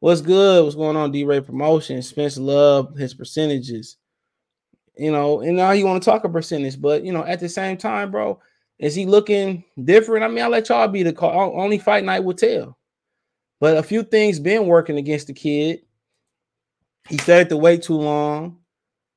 [0.00, 0.64] what's good.
[0.64, 1.12] What's going on?
[1.12, 2.02] D Ray promotion.
[2.02, 3.96] Spence Love his percentages.
[4.96, 7.48] You know, and now you want to talk a percentage, but you know, at the
[7.48, 8.40] same time, bro,
[8.80, 10.24] is he looking different?
[10.24, 11.60] I mean, I'll let y'all be the call.
[11.60, 12.76] Only fight night will tell.
[13.60, 15.80] But a few things been working against the kid.
[17.08, 18.58] He stayed to wait too long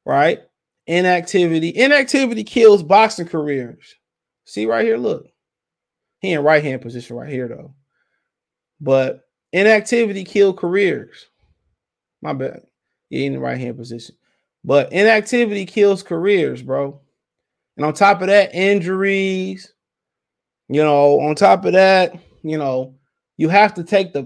[0.05, 0.39] right?
[0.87, 1.69] Inactivity.
[1.69, 3.95] Inactivity kills boxing careers.
[4.45, 5.27] See right here, look.
[6.19, 7.73] He in right hand position right here, though.
[8.79, 9.21] But
[9.53, 11.27] inactivity kill careers.
[12.21, 12.63] My bad.
[13.09, 14.15] He in the right hand position.
[14.63, 16.99] But inactivity kills careers, bro.
[17.77, 19.73] And on top of that, injuries.
[20.69, 22.95] You know, on top of that, you know,
[23.37, 24.25] you have to take the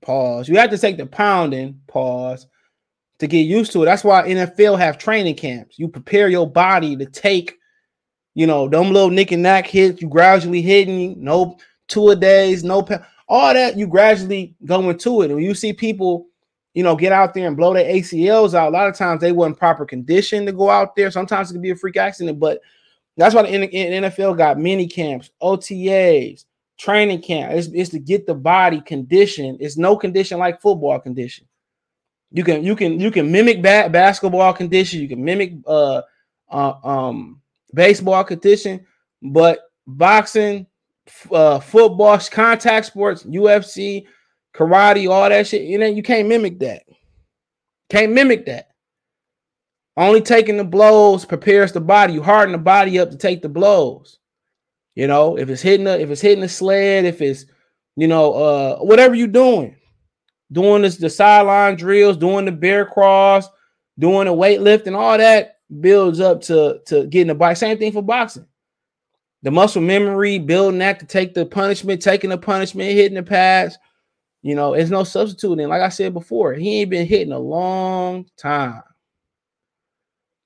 [0.00, 0.48] pause.
[0.48, 2.46] You have to take the pounding pause
[3.18, 3.86] to get used to it.
[3.86, 5.78] That's why NFL have training camps.
[5.78, 7.58] You prepare your body to take,
[8.34, 10.00] you know, them little nick and knack hits.
[10.00, 11.58] You gradually hitting, no
[11.88, 12.82] two a days, no
[13.32, 13.78] all that.
[13.78, 15.26] You gradually go into it.
[15.26, 16.26] And when you see people,
[16.74, 19.32] you know, get out there and blow their ACLs out, a lot of times they
[19.32, 21.10] weren't proper condition to go out there.
[21.10, 22.60] Sometimes it can be a freak accident, but
[23.16, 26.44] That's why the NFL got mini camps, OTAs,
[26.78, 27.52] training camp.
[27.52, 29.56] It's, it's to get the body condition.
[29.60, 31.46] It's no condition like football condition.
[32.32, 35.00] You can you can you can mimic ba- basketball condition.
[35.00, 36.02] You can mimic uh,
[36.50, 37.40] uh um
[37.74, 38.86] baseball condition,
[39.22, 40.66] but boxing,
[41.30, 44.06] uh, football, contact sports, UFC,
[44.54, 45.62] karate, all that shit.
[45.62, 46.82] You know you can't mimic that.
[47.90, 48.68] Can't mimic that.
[49.96, 52.14] Only taking the blows prepares the body.
[52.14, 54.18] You harden the body up to take the blows.
[54.94, 57.46] You know, if it's hitting a, if it's hitting a sled, if it's
[57.96, 59.76] you know, uh, whatever you're doing,
[60.50, 63.48] doing this the sideline drills, doing the bear cross,
[63.98, 67.56] doing the weightlifting, all that builds up to to getting the bike.
[67.56, 68.46] Same thing for boxing.
[69.42, 73.76] The muscle memory, building that to take the punishment, taking the punishment, hitting the pads.
[74.42, 75.68] You know, it's no substituting.
[75.68, 78.82] Like I said before, he ain't been hitting a long time.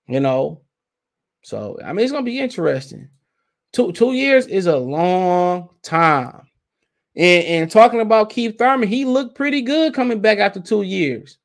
[0.08, 0.62] You know,
[1.42, 3.08] so I mean, it's gonna be interesting.
[3.72, 6.42] Two two years is a long time.
[7.16, 11.38] And, and talking about Keith Thurman, he looked pretty good coming back after two years.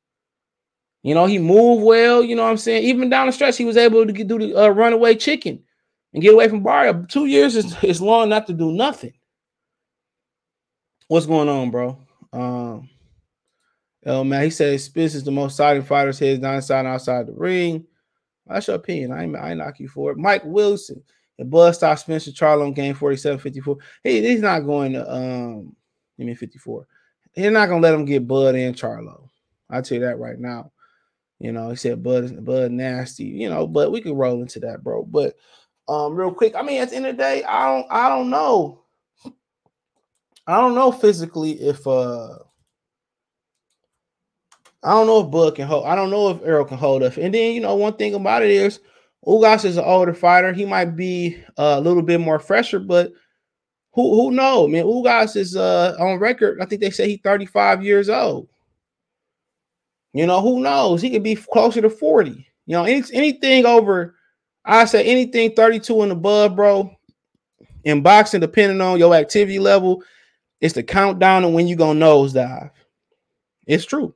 [1.02, 2.22] You know, he moved well.
[2.22, 2.84] You know what I'm saying?
[2.84, 5.62] Even down the stretch, he was able to do the uh, runaway chicken
[6.12, 7.04] and get away from Barrio.
[7.08, 9.12] Two years is, is long not to do nothing.
[11.08, 11.98] What's going on, bro?
[12.32, 12.88] Um,
[14.06, 17.32] oh man, he says Spence is the most exciting fighters heads down inside outside the
[17.32, 17.86] ring.
[18.46, 19.12] That's your opinion.
[19.12, 20.18] I ain't, I ain't knock you for it.
[20.18, 21.02] Mike Wilson.
[21.38, 23.76] The Bud stopped Spencer Charlo on game 47 54.
[24.04, 25.74] He, he's not going to um
[26.20, 26.86] I mean 54.
[27.32, 29.28] He's not gonna let him get Bud and Charlo.
[29.70, 30.72] I'll tell you that right now.
[31.38, 34.84] You know, he said Bud Bud nasty, you know, but we could roll into that,
[34.84, 35.04] bro.
[35.04, 35.34] But
[35.88, 38.30] um real quick, I mean at the end of the day, I don't I don't
[38.30, 38.82] know.
[40.46, 42.38] I don't know physically if uh
[44.84, 45.86] I don't know if Bud can hold.
[45.86, 47.16] I don't know if Earl can hold up.
[47.16, 48.80] And then you know one thing about it is
[49.26, 50.52] Ugas is an older fighter.
[50.52, 53.12] He might be uh, a little bit more fresher, but
[53.92, 54.70] who who knows?
[54.70, 56.60] Man, Ugas is uh, on record.
[56.60, 58.48] I think they say he's 35 years old.
[60.12, 61.00] You know, who knows?
[61.00, 62.30] He could be closer to 40.
[62.66, 64.16] You know, any, anything over,
[64.64, 66.94] I say anything 32 and above, bro.
[67.84, 70.02] In boxing, depending on your activity level,
[70.60, 72.70] it's the countdown and when you gonna nosedive.
[73.66, 74.14] It's true.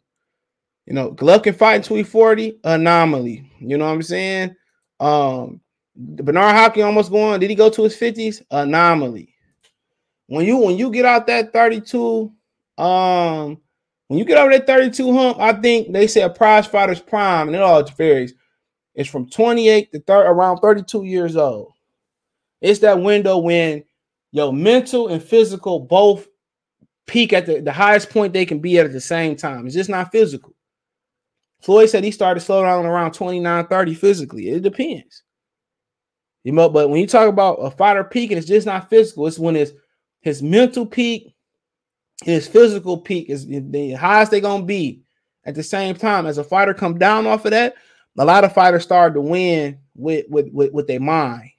[0.87, 3.51] You know, Golovkin fighting 240, anomaly.
[3.59, 4.55] You know what I'm saying?
[5.01, 5.61] Um,
[5.97, 7.41] Bernard Hopkins almost going.
[7.41, 8.43] Did he go to his 50s?
[8.51, 9.35] Anomaly.
[10.29, 12.33] When you when you get out that 32,
[12.79, 13.59] um,
[14.09, 17.49] when you get over that 32 hump, I think they say a prize fighter's prime,
[17.49, 18.35] and it all varies.
[18.97, 21.75] It's from 28 to 30, around 32 years old.
[22.63, 23.85] It's that window when
[24.33, 26.27] your mental and physical both
[27.07, 29.67] peak at the, the highest point they can be at at the same time.
[29.67, 30.55] It's just not physical.
[31.61, 34.49] Floyd said he started slow down around 29, 30 physically.
[34.49, 35.23] It depends.
[36.43, 39.27] You know, but when you talk about a fighter peaking, it's just not physical.
[39.27, 39.75] It's when his
[40.21, 41.35] his mental peak,
[42.25, 45.03] his physical peak is the highest they're gonna be
[45.45, 46.25] at the same time.
[46.25, 47.75] As a fighter come down off of that,
[48.19, 51.51] a lot of fighters started to win with with with, with their mind.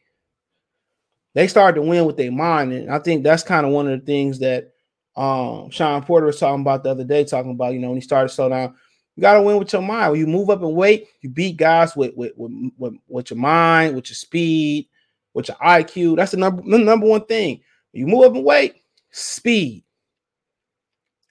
[1.34, 4.00] They started to win with their mind, and I think that's kind of one of
[4.00, 4.72] the things that
[5.16, 8.02] um Shawn Porter was talking about the other day, talking about you know when he
[8.02, 8.76] started slow down
[9.18, 10.12] you got to win with your mind.
[10.12, 13.40] When you move up in weight, you beat guys with with, with with with your
[13.40, 14.88] mind, with your speed,
[15.34, 16.16] with your IQ.
[16.18, 17.62] That's the number the number one thing.
[17.94, 18.76] You move up in weight,
[19.10, 19.84] speed.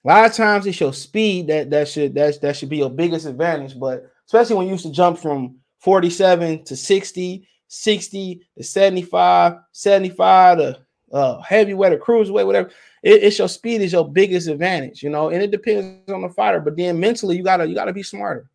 [0.03, 2.89] A lot of times it's your speed that that should that, that should be your
[2.89, 3.79] biggest advantage.
[3.79, 10.57] But especially when you used to jump from 47 to 60, 60 to 75, 75
[10.57, 10.79] to
[11.13, 12.69] uh, heavyweight or cruiserweight, whatever.
[13.03, 16.29] It, it's your speed is your biggest advantage, you know, and it depends on the
[16.29, 16.59] fighter.
[16.59, 18.49] But then mentally, you gotta you gotta be smarter.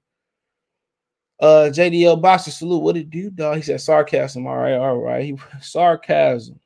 [1.40, 2.82] Uh, JDL Boxer salute.
[2.82, 3.30] What did you do?
[3.30, 3.56] Dog?
[3.56, 4.46] He said sarcasm.
[4.46, 5.24] All right, all right.
[5.24, 6.60] He sarcasm.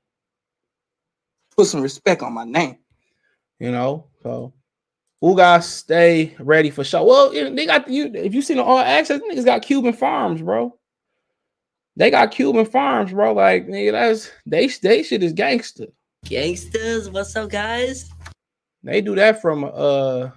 [1.57, 2.79] Put some respect on my name.
[3.59, 4.53] You know, so
[5.21, 7.05] who guys stay ready for show?
[7.05, 8.11] Well, they got you.
[8.15, 10.77] If you seen the all access, niggas got Cuban farms, bro.
[11.97, 13.33] They got Cuban farms, bro.
[13.33, 15.87] Like nigga, that's they they shit is gangster.
[16.25, 18.11] Gangsters, what's up, guys?
[18.83, 20.31] They do that from uh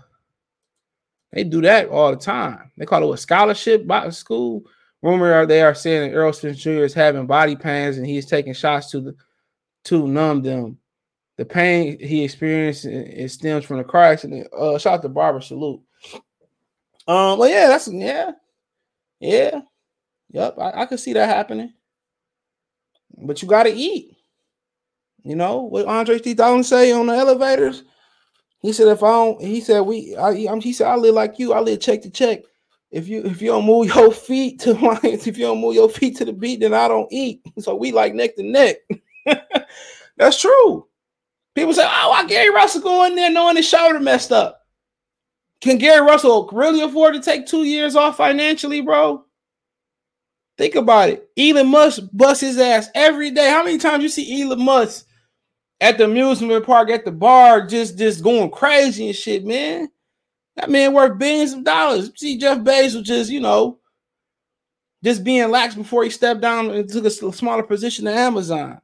[1.32, 2.72] they do that all the time.
[2.78, 4.64] They call it a scholarship by school.
[5.02, 6.84] Rumor they are saying that Earl Smith Jr.
[6.84, 9.16] is having body pains and he's taking shots to the
[9.86, 10.79] to numb them.
[11.40, 14.52] The pain he experienced it stems from the car accident.
[14.52, 15.80] Uh, shout out to Barber salute.
[17.08, 18.32] Um, well, yeah, that's yeah,
[19.22, 19.62] yeah,
[20.32, 20.56] yep.
[20.60, 21.72] I, I could see that happening,
[23.18, 24.18] but you got to eat.
[25.24, 27.84] You know what Andre 3000 say on the elevators?
[28.62, 31.54] He said, if I don't, he said, we, I, he said, I live like you.
[31.54, 32.42] I live check to check.
[32.92, 35.88] if you if you don't move your feet to my if you don't move your
[35.88, 37.42] feet to the beat, then I don't eat.
[37.60, 38.76] So we like neck to neck.
[40.18, 40.89] That's true.
[41.60, 44.66] People say, "Oh, why Gary Russell go in there knowing his shoulder messed up?"
[45.62, 49.26] Can Gary Russell really afford to take two years off financially, bro?
[50.58, 51.30] Think about it.
[51.38, 53.50] Elon Musk busts his ass every day.
[53.50, 55.06] How many times you see Elon Musk
[55.82, 59.90] at the amusement park, at the bar, just just going crazy and shit, man?
[60.56, 62.12] That man worth billions of dollars.
[62.16, 63.80] See Jeff Bezos just, you know,
[65.04, 68.82] just being lax before he stepped down and took a smaller position at Amazon.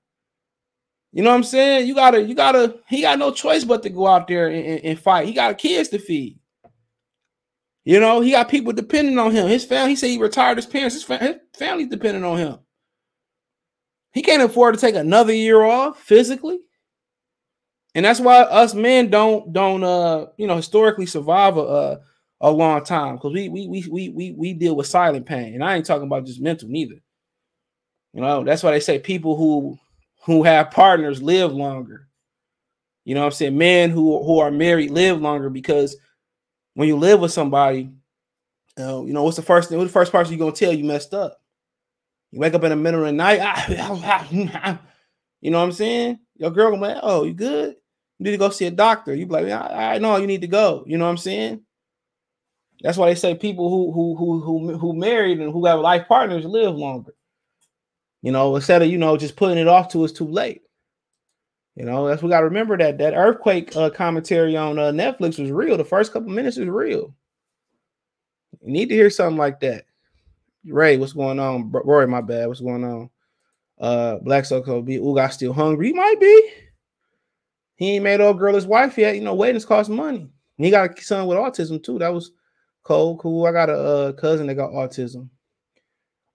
[1.16, 1.88] You know what I'm saying?
[1.88, 4.80] You gotta, you gotta, he got no choice but to go out there and, and,
[4.84, 5.26] and fight.
[5.26, 6.38] He got kids to feed.
[7.86, 9.48] You know, he got people depending on him.
[9.48, 12.58] His family, he said he retired his parents, his, fam- his family's depending on him.
[14.12, 16.60] He can't afford to take another year off physically.
[17.94, 22.00] And that's why us men don't don't uh you know historically survive a a,
[22.42, 25.54] a long time because we, we we we we we deal with silent pain.
[25.54, 26.96] And I ain't talking about just mental neither.
[28.14, 29.80] You know, that's why they say people who
[30.26, 32.08] who have partners live longer.
[33.04, 33.58] You know what I'm saying?
[33.58, 35.96] Men who who are married live longer because
[36.74, 37.92] when you live with somebody,
[38.80, 39.78] uh, you know, what's the first thing?
[39.78, 41.40] What's the first person you're gonna tell you messed up?
[42.32, 43.40] You wake up in the middle of the night,
[45.42, 46.20] you know what I'm saying?
[46.38, 47.76] Your girl gonna like, oh, you good?
[48.18, 49.14] You need to go see a doctor.
[49.14, 50.84] You be like, I, I know you need to go.
[50.88, 51.62] You know what I'm saying?
[52.82, 56.08] That's why they say people who who who who who married and who have life
[56.08, 57.14] partners live longer.
[58.26, 60.64] You know, instead of you know just putting it off to it's too late.
[61.76, 65.38] You know, that's we got to remember that that earthquake uh, commentary on uh, Netflix
[65.40, 65.78] was real.
[65.78, 67.14] The first couple minutes is real.
[68.64, 69.86] You need to hear something like that.
[70.66, 71.70] Ray, what's going on?
[71.72, 72.48] Rory, my bad.
[72.48, 73.12] What's going on?
[73.80, 75.90] Uh, Black Soul be Uga still hungry?
[75.90, 76.50] He might be.
[77.76, 79.14] He ain't made old girl his wife yet.
[79.14, 80.32] You know, weddings cost money.
[80.58, 82.00] he got a son with autism too.
[82.00, 82.32] That was
[82.82, 83.18] cool.
[83.18, 83.46] Cool.
[83.46, 85.30] I got a uh, cousin that got autism.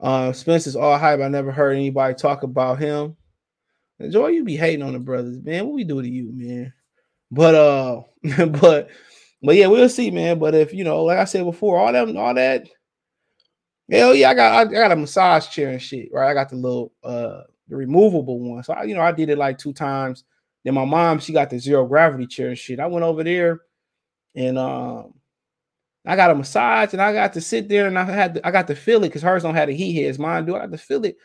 [0.01, 1.21] Uh, Spencer's all hype.
[1.21, 3.17] I never heard anybody talk about him.
[4.09, 5.67] Joy, you be hating on the brothers, man.
[5.67, 6.73] What we do to you, man?
[7.31, 8.03] But uh,
[8.47, 8.89] but
[9.43, 10.39] but yeah, we'll see, man.
[10.39, 12.67] But if you know, like I said before, all that, all that,
[13.91, 16.31] hell yeah, I got I got a massage chair and shit, right?
[16.31, 18.63] I got the little uh the removable one.
[18.63, 20.25] So I, you know, I did it like two times.
[20.65, 22.81] Then my mom, she got the zero gravity chair and shit.
[22.81, 23.61] I went over there
[24.35, 25.15] and um
[26.07, 28.51] I got a massage and I got to sit there and I had to, I
[28.51, 30.19] got to feel it because hers don't have the heat heads.
[30.19, 30.57] Mine do.
[30.57, 31.17] I got to feel it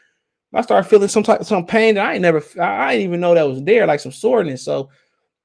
[0.55, 3.19] I started feeling some type of some pain that I ain't never I didn't even
[3.19, 4.63] know that was there, like some soreness.
[4.63, 4.89] So,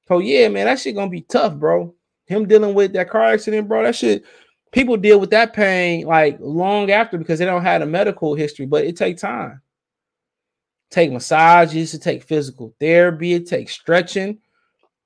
[0.09, 1.93] oh yeah, man, that shit gonna be tough, bro.
[2.27, 3.83] Him dealing with that car accident, bro.
[3.83, 4.23] That shit,
[4.71, 8.65] people deal with that pain like long after because they don't have a medical history,
[8.65, 9.61] but it take time.
[10.89, 14.39] Take massages, it take physical therapy, it takes stretching.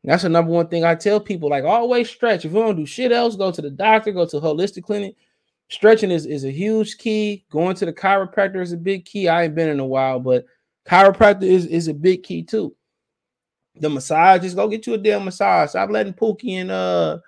[0.05, 2.45] That's the number one thing I tell people: like always stretch.
[2.45, 5.15] If you don't do shit else, go to the doctor, go to holistic clinic
[5.69, 7.45] stretching is, is a huge key.
[7.49, 9.27] Going to the chiropractor is a big key.
[9.27, 10.45] I ain't been in a while, but
[10.87, 12.75] chiropractor is, is a big key too.
[13.77, 15.71] The massage, just go get you a damn massage.
[15.71, 17.19] Stop letting Pookie and uh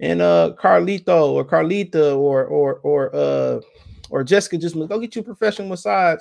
[0.00, 3.60] and uh Carlito or Carlita or or or uh
[4.08, 6.20] or Jessica just go get you a professional massage.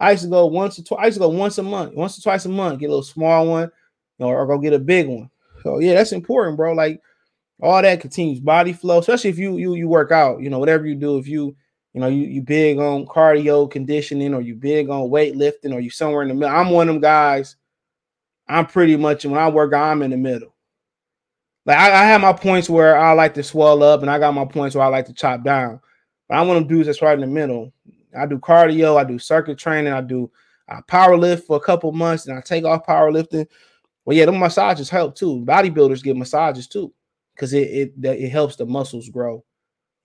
[0.00, 1.00] I used to go once or twice.
[1.00, 3.02] I used to go once a month, once or twice a month, get a little
[3.04, 3.70] small one,
[4.18, 5.30] or, or go get a big one.
[5.62, 6.72] So yeah, that's important, bro.
[6.72, 7.00] Like
[7.60, 10.86] all that continues body flow, especially if you you you work out, you know, whatever
[10.86, 11.56] you do, if you
[11.92, 15.90] you know you you big on cardio conditioning or you big on weightlifting or you
[15.90, 16.54] somewhere in the middle.
[16.54, 17.56] I'm one of them guys.
[18.48, 20.54] I'm pretty much when I work, I'm in the middle.
[21.66, 24.32] Like I, I have my points where I like to swell up, and I got
[24.32, 25.80] my points where I like to chop down.
[26.28, 27.72] But I'm one of them dudes that's right in the middle.
[28.18, 30.30] I do cardio, I do circuit training, I do
[30.68, 33.46] I power lift for a couple months, and I take off powerlifting.
[34.08, 35.44] Well, yeah, the massages help too.
[35.44, 36.94] Bodybuilders get massages too
[37.36, 39.44] because it, it it helps the muscles grow,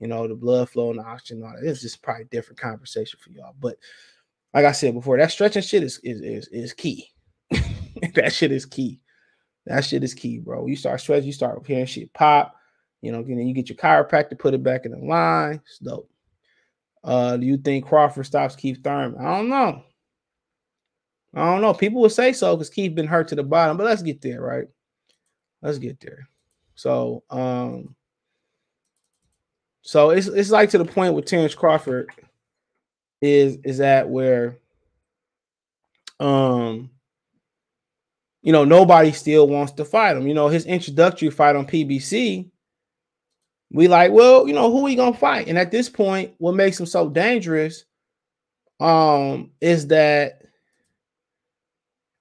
[0.01, 1.41] you know, the blood flow and the oxygen.
[1.41, 1.65] all that.
[1.65, 3.55] It's just probably different conversation for y'all.
[3.57, 3.77] But
[4.53, 7.11] like I said before, that stretching shit is is is, is key.
[8.15, 8.99] that shit is key.
[9.67, 10.65] That shit is key, bro.
[10.67, 12.53] You start stretching, you start hearing shit pop.
[12.99, 15.61] You know, and then you get your chiropractor, put it back in the line.
[15.65, 16.11] It's dope.
[17.05, 19.25] Uh, do you think Crawford stops Keith Thurman?
[19.25, 19.81] I don't know.
[21.33, 21.73] I don't know.
[21.73, 24.41] People would say so because Keith been hurt to the bottom, but let's get there,
[24.41, 24.67] right?
[25.61, 26.27] Let's get there.
[26.75, 27.95] So um
[29.81, 32.09] so it's it's like to the point with Terence Crawford
[33.21, 34.57] is is that where
[36.19, 36.89] um
[38.41, 40.27] you know nobody still wants to fight him.
[40.27, 42.49] You know, his introductory fight on PBC,
[43.71, 45.47] we like, well, you know, who we gonna fight?
[45.47, 47.85] And at this point, what makes him so dangerous
[48.79, 50.42] um is that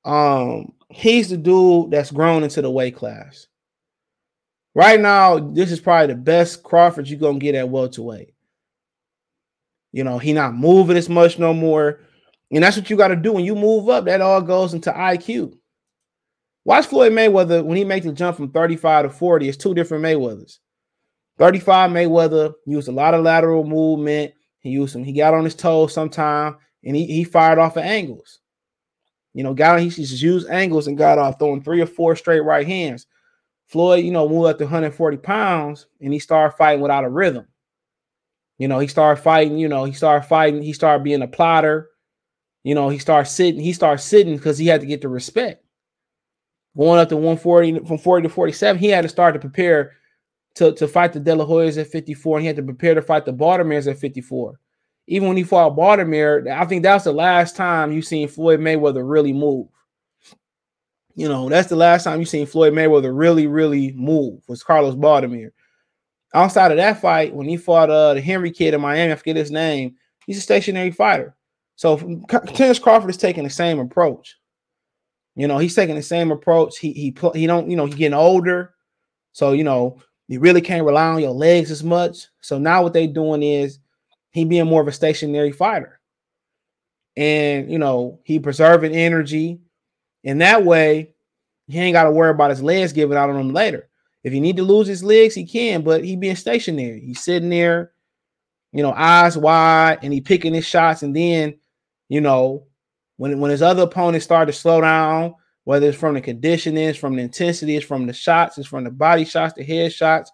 [0.05, 3.47] um he's the dude that's grown into the weight class.
[4.75, 8.35] Right now, this is probably the best Crawford you're gonna get at welterweight.
[9.93, 12.01] You know, he not moving as much no more.
[12.51, 14.05] And that's what you got to do when you move up.
[14.05, 15.55] That all goes into IQ.
[16.65, 19.49] Watch Floyd Mayweather when he makes the jump from 35 to 40.
[19.49, 20.59] It's two different Mayweathers.
[21.39, 24.33] 35 Mayweather used a lot of lateral movement.
[24.61, 27.85] He used some, he got on his toes sometime and he, he fired off of
[27.85, 28.39] angles.
[29.35, 32.17] You know, got he just used angles and got off uh, throwing three or four
[32.17, 33.07] straight right hands.
[33.67, 37.47] Floyd, you know, moved up to 140 pounds and he started fighting without a rhythm.
[38.59, 41.89] You know, he started fighting, you know, he started fighting, he started being a plotter.
[42.65, 45.65] You know, he started sitting, he started sitting because he had to get the respect.
[46.77, 49.93] Going up to 140 from 40 to 47, he had to start to prepare
[50.55, 53.03] to, to fight the De La Hoyas at 54, and he had to prepare to
[53.03, 54.61] fight the Baldomir's at 54.
[55.07, 59.09] Even when he fought Baldomir, I think that's the last time you seen Floyd Mayweather
[59.09, 59.69] really move.
[61.15, 64.95] You know, that's the last time you seen Floyd Mayweather really, really move was Carlos
[64.95, 65.51] Baldomir.
[66.35, 69.37] Outside of that fight, when he fought uh the Henry kid in Miami, I forget
[69.37, 69.97] his name,
[70.27, 71.37] he's a stationary fighter.
[71.77, 72.23] So
[72.55, 74.39] Terence Crawford is taking the same approach.
[75.35, 76.79] You know, he's taking the same approach.
[76.79, 78.75] He he he don't, you know, he's getting older.
[79.33, 82.29] So, you know, you really can't rely on your legs as much.
[82.41, 83.79] So now what they doing is
[84.33, 86.01] he being more of a stationary fighter.
[87.17, 89.61] And you know, he preserving energy.
[90.25, 91.15] And that way,
[91.69, 93.89] he ain't got to worry about his legs giving out on him later.
[94.25, 97.01] If he need to lose his legs, he can, but he being stationary.
[97.01, 97.93] He's sitting there,
[98.73, 101.03] you know, eyes wide, and he picking his shots.
[101.03, 101.59] And then,
[102.09, 102.67] you know,
[103.17, 106.99] when when his other opponents start to slow down, whether it's from the conditioning, it's
[106.99, 110.31] from the intensity, it's from the shots, it's from the body shots, the head shots,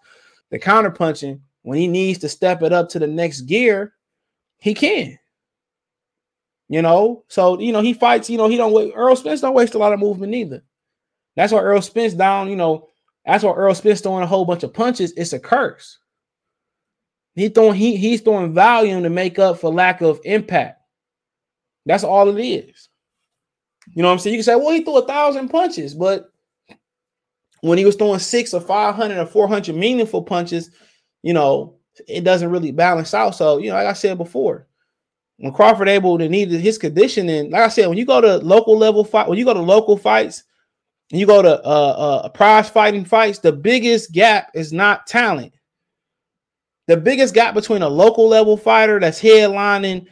[0.51, 1.41] the counter punching.
[1.63, 3.93] When he needs to step it up to the next gear,
[4.59, 5.17] he can.
[6.67, 8.29] You know, so you know he fights.
[8.29, 8.93] You know he don't.
[8.95, 10.63] Errol Spence don't waste a lot of movement either.
[11.35, 12.49] That's why Earl Spence down.
[12.49, 12.89] You know,
[13.25, 15.11] that's why Earl Spence throwing a whole bunch of punches.
[15.17, 15.97] It's a curse.
[17.35, 20.81] He throwing he he's throwing volume to make up for lack of impact.
[21.85, 22.89] That's all it is.
[23.95, 24.35] You know what I'm saying?
[24.35, 26.29] You can say, well, he threw a thousand punches, but
[27.61, 30.69] when he was throwing six or 500 or 400 meaningful punches,
[31.23, 31.75] you know,
[32.07, 33.35] it doesn't really balance out.
[33.35, 34.67] So, you know, like I said before,
[35.37, 38.77] when Crawford able to need his conditioning, like I said, when you go to local
[38.77, 40.43] level fight, when you go to local fights,
[41.11, 45.53] you go to uh, uh prize fighting fights, the biggest gap is not talent.
[46.87, 50.07] The biggest gap between a local level fighter that's headlining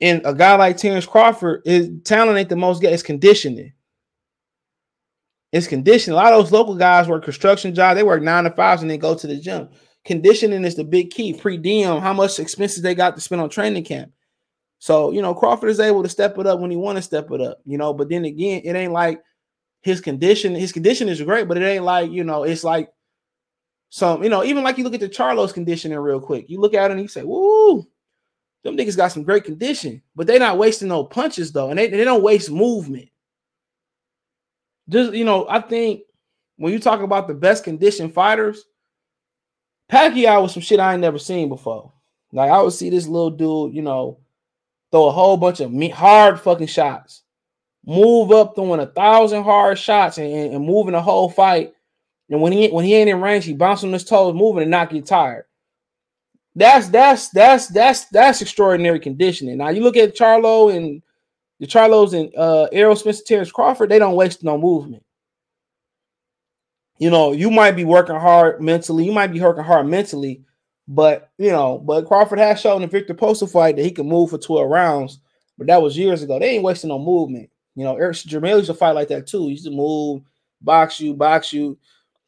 [0.00, 3.72] and a guy like Terence Crawford is talent ain't the most get it's conditioning.
[5.52, 6.18] It's conditioning.
[6.18, 8.90] A lot of those local guys work construction jobs, they work nine to fives and
[8.90, 9.68] then go to the gym.
[10.04, 11.32] Conditioning is the big key.
[11.32, 14.12] Pre diem, how much expenses they got to spend on training camp.
[14.78, 17.30] So, you know, Crawford is able to step it up when he want to step
[17.30, 17.94] it up, you know.
[17.94, 19.22] But then again, it ain't like
[19.80, 22.90] his condition, his condition is great, but it ain't like, you know, it's like
[23.88, 26.50] some, you know, even like you look at the Charlo's conditioning real quick.
[26.50, 27.86] You look at it and you say, Woo,
[28.62, 31.88] them niggas got some great condition, but they not wasting no punches though, and they,
[31.88, 33.08] they don't waste movement.
[34.88, 36.02] Just, you know, I think
[36.56, 38.66] when you talk about the best conditioned fighters,
[39.90, 41.92] Pacquiao was some shit I ain't never seen before.
[42.32, 44.18] Like I would see this little dude, you know,
[44.90, 47.22] throw a whole bunch of hard fucking shots,
[47.86, 51.74] move up throwing a thousand hard shots and, and, moving the whole fight.
[52.30, 54.70] And when he when he ain't in range, he bounce on his toes, moving and
[54.70, 55.44] not get tired.
[56.56, 59.58] That's that's that's that's that's extraordinary conditioning.
[59.58, 61.02] Now you look at Charlo and
[61.60, 65.03] the Charlos and uh Errol Spencer Terence Crawford, they don't waste no movement.
[66.98, 70.44] You know, you might be working hard mentally, you might be working hard mentally,
[70.86, 74.30] but you know, but Crawford has shown in Victor Postol fight that he can move
[74.30, 75.18] for 12 rounds,
[75.58, 76.38] but that was years ago.
[76.38, 77.50] They ain't wasting no movement.
[77.74, 79.46] You know, Eric Jermell used to fight like that too.
[79.46, 80.22] He used to move,
[80.60, 81.76] box you, box you.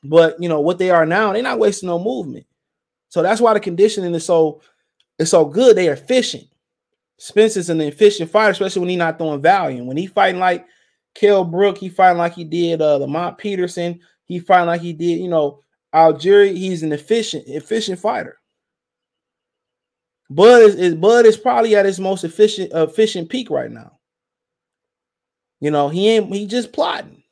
[0.03, 2.47] But you know what they are now, they're not wasting no movement.
[3.09, 4.61] So that's why the conditioning is so
[5.19, 5.77] it's so good.
[5.77, 6.45] They are efficient.
[7.19, 9.87] Spencer's an efficient fighter, especially when he's not throwing volume.
[9.87, 10.67] When he fighting like
[11.15, 15.21] Kell Brook, he fighting like he did uh Lamont Peterson, he fighting like he did,
[15.21, 15.61] you know,
[15.95, 18.39] Algieri, he's an efficient, efficient fighter.
[20.29, 23.99] Bud is, is Bud is probably at his most efficient efficient peak right now.
[25.61, 27.23] You know, he ain't he just plotting.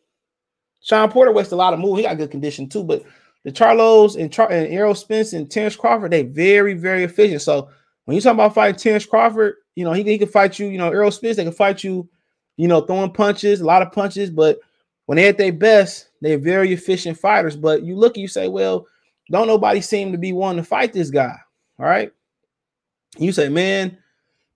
[0.80, 1.96] Shawn Porter wastes a lot of move.
[1.96, 3.04] He got good condition too, but
[3.44, 7.42] the Charlos and, Char- and Errol Spence and Terence Crawford, they very, very efficient.
[7.42, 7.68] So
[8.04, 10.78] when you talk about fighting Terence Crawford, you know, he, he can fight you, you
[10.78, 12.08] know, Errol Spence, they can fight you,
[12.56, 14.58] you know, throwing punches, a lot of punches, but
[15.06, 17.56] when they're at their best, they're very efficient fighters.
[17.56, 18.86] But you look, and you say, well,
[19.30, 21.36] don't nobody seem to be wanting to fight this guy.
[21.78, 22.12] All right.
[23.18, 23.98] You say, man,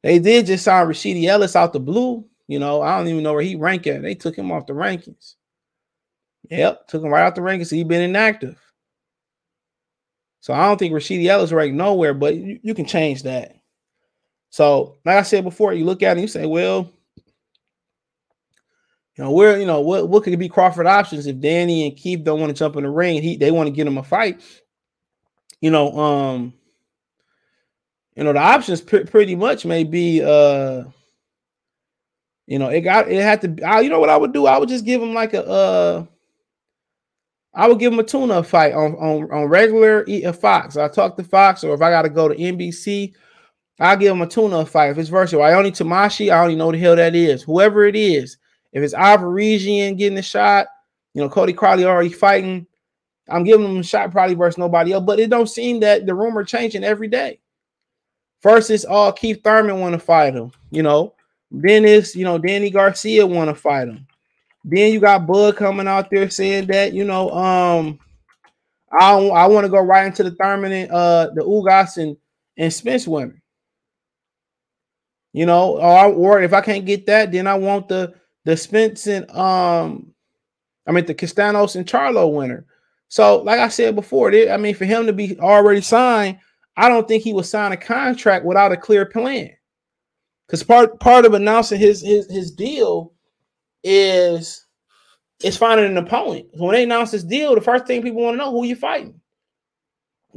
[0.03, 2.25] they did just sign Rashidi Ellis out the blue.
[2.47, 4.03] You know, I don't even know where he ranked at.
[4.03, 5.35] They took him off the rankings.
[6.51, 7.71] Yep, took him right out the rankings.
[7.71, 8.59] He's been inactive.
[10.41, 13.57] So I don't think Rashidi Ellis ranked nowhere, but you, you can change that.
[14.51, 16.91] So, like I said before, you look at it and you say, well,
[19.19, 22.23] you know, where you know what what could be Crawford options if Danny and Keith
[22.23, 23.21] don't want to jump in the ring?
[23.21, 24.41] He they want to get him a fight.
[25.61, 26.55] You know, um,
[28.15, 30.85] you know the options pr- pretty much may be uh
[32.47, 34.57] you know it got it had to I, you know what I would do I
[34.57, 36.05] would just give him like a uh
[37.55, 40.77] I would give him a tune-up fight on on on regular a Fox.
[40.77, 43.15] I talk to Fox, or if I got to go to NBC,
[43.81, 44.91] I'll give him a tune-up fight.
[44.91, 47.43] If it's virtual, Ioni tamashi I only know the hell that is.
[47.43, 48.37] Whoever it is,
[48.73, 50.67] if it's Ivorian getting a shot,
[51.15, 52.67] you know Cody Crowley already fighting.
[53.29, 56.15] I'm giving him a shot probably versus nobody else, but it don't seem that the
[56.15, 57.41] rumor changing every day.
[58.41, 61.15] First, it's all Keith Thurman want to fight him, you know.
[61.51, 64.07] Then it's you know Danny Garcia want to fight him.
[64.65, 67.99] Then you got Bud coming out there saying that you know um
[68.93, 72.17] I I want to go right into the Thurman and uh the Ugas and
[72.57, 73.41] and Spence winner.
[75.33, 78.15] You know, or, or if I can't get that, then I want the
[78.49, 80.11] the Spence and um
[80.87, 82.65] I mean the Castanos and Charlo winner.
[83.09, 86.39] So, like I said before, I mean, for him to be already signed,
[86.75, 89.51] I don't think he would sign a contract without a clear plan.
[90.47, 93.13] Because part part of announcing his his his deal
[93.85, 94.65] is
[95.45, 96.47] is finding an opponent.
[96.55, 99.21] When they announce this deal, the first thing people want to know who you fighting.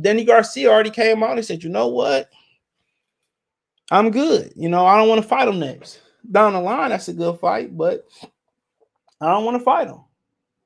[0.02, 2.30] Danny Garcia already came out and said, you know what?
[3.90, 4.52] I'm good.
[4.58, 6.02] You know, I don't want to fight him next.
[6.30, 8.08] Down the line, that's a good fight, but
[9.20, 10.00] I don't want to fight him.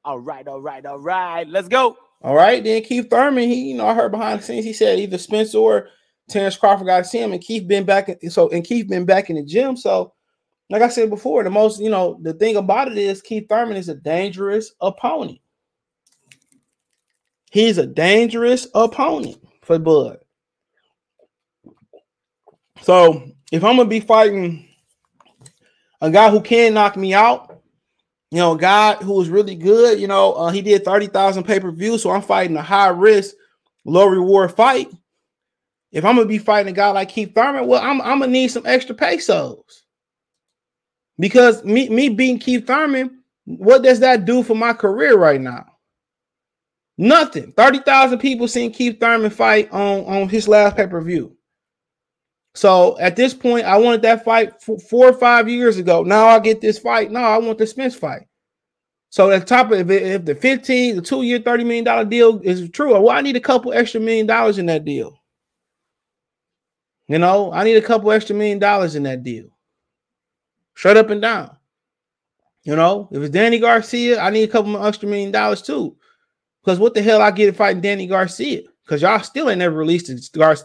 [0.03, 1.47] All right, all right, all right.
[1.47, 1.97] Let's go.
[2.21, 4.99] All right, then Keith Thurman, he, you know, I heard behind the scenes, he said
[4.99, 5.89] either Spencer or
[6.29, 8.09] Terence Crawford got to see him, and Keith been back.
[8.09, 9.77] In, so and Keith been back in the gym.
[9.77, 10.13] So,
[10.69, 13.77] like I said before, the most, you know, the thing about it is Keith Thurman
[13.77, 15.39] is a dangerous opponent.
[17.51, 20.17] He's a dangerous opponent for Bud.
[22.81, 24.64] So if I'm gonna be fighting
[26.05, 27.61] a guy who can knock me out,
[28.29, 31.59] you know, a guy who is really good, you know, uh, he did 30,000 pay
[31.59, 31.97] per view.
[31.97, 33.35] So I'm fighting a high risk,
[33.85, 34.89] low reward fight.
[35.91, 38.49] If I'm gonna be fighting a guy like Keith Thurman, well, I'm, I'm gonna need
[38.49, 39.83] some extra pesos.
[41.17, 45.65] Because me, me being Keith Thurman, what does that do for my career right now?
[46.99, 47.51] Nothing.
[47.53, 51.35] 30,000 people seen Keith Thurman fight on, on his last pay-per-view.
[52.55, 56.03] So at this point, I wanted that fight four or five years ago.
[56.03, 57.11] Now I get this fight.
[57.11, 58.27] No, I want the Spence fight.
[59.09, 62.93] So at the top of if the 15, the two-year, $30 million deal is true,
[62.93, 65.21] well, I need a couple extra million dollars in that deal.
[67.07, 69.47] You know, I need a couple extra million dollars in that deal.
[70.75, 71.55] Straight up and down.
[72.63, 75.95] You know, if it's Danny Garcia, I need a couple extra million dollars too.
[76.63, 78.63] Because what the hell I get fighting Danny Garcia?
[78.83, 80.09] Because y'all still ain't never released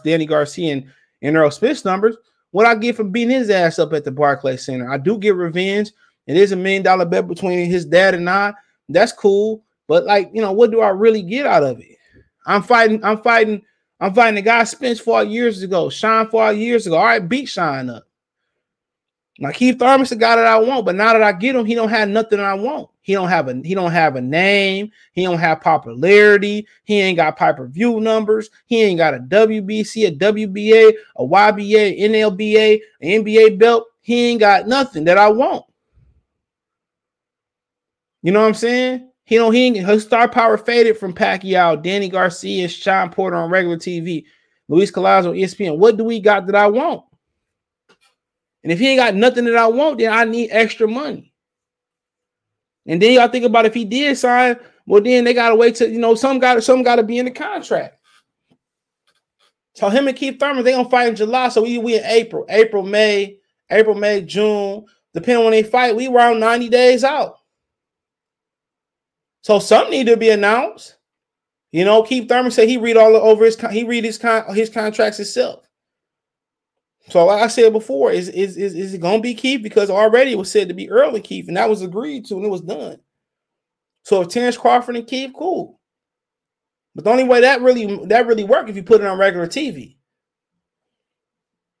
[0.03, 0.85] Danny Garcia and,
[1.21, 2.17] and Earl Spence numbers.
[2.51, 4.91] What I get from beating his ass up at the Barclays Center.
[4.91, 5.91] I do get revenge.
[6.27, 8.53] It is a million dollar bet between his dad and I.
[8.89, 9.63] That's cool.
[9.87, 11.97] But like, you know, what do I really get out of it?
[12.45, 13.61] I'm fighting, I'm fighting,
[13.99, 15.89] I'm fighting the guy Spence fought years ago.
[15.89, 16.97] Sean fought years ago.
[16.97, 18.03] All right, beat Sean up.
[19.41, 21.73] Now Keith Thurman's the guy that I want, but now that I get him, he
[21.73, 22.89] don't have nothing I want.
[23.01, 24.91] He don't have a he don't have a name.
[25.13, 26.67] He don't have popularity.
[26.83, 28.51] He ain't got pay per view numbers.
[28.67, 33.87] He ain't got a WBC, a WBA, a YBA, NLBA, NBA belt.
[34.01, 35.65] He ain't got nothing that I want.
[38.21, 39.09] You know what I'm saying?
[39.25, 43.77] He don't he his star power faded from Pacquiao, Danny Garcia, Shawn Porter on regular
[43.77, 44.23] TV,
[44.67, 45.79] Luis Collazo ESPN.
[45.79, 47.05] What do we got that I want?
[48.63, 51.33] And if he ain't got nothing that I want, then I need extra money.
[52.85, 55.89] And then y'all think about if he did sign, well, then they gotta wait till
[55.89, 57.97] you know some got some got to be in the contract.
[59.75, 61.49] So him and Keith Thurman, they gonna fight in July.
[61.49, 63.37] So we we in April, April, May,
[63.69, 64.85] April, May, June.
[65.13, 67.35] Depending on when they fight, we around 90 days out.
[69.41, 70.95] So some need to be announced.
[71.71, 74.69] You know, Keith Thurman said he read all over his he read his con, his
[74.69, 75.67] contracts himself.
[77.09, 79.63] So, like I said before, is is is, is it gonna be Keith?
[79.63, 82.45] Because already it was said to be early Keith, and that was agreed to, and
[82.45, 82.99] it was done.
[84.03, 85.79] So if Terence Crawford and Keith, cool.
[86.95, 89.47] But the only way that really that really work if you put it on regular
[89.47, 89.97] TV.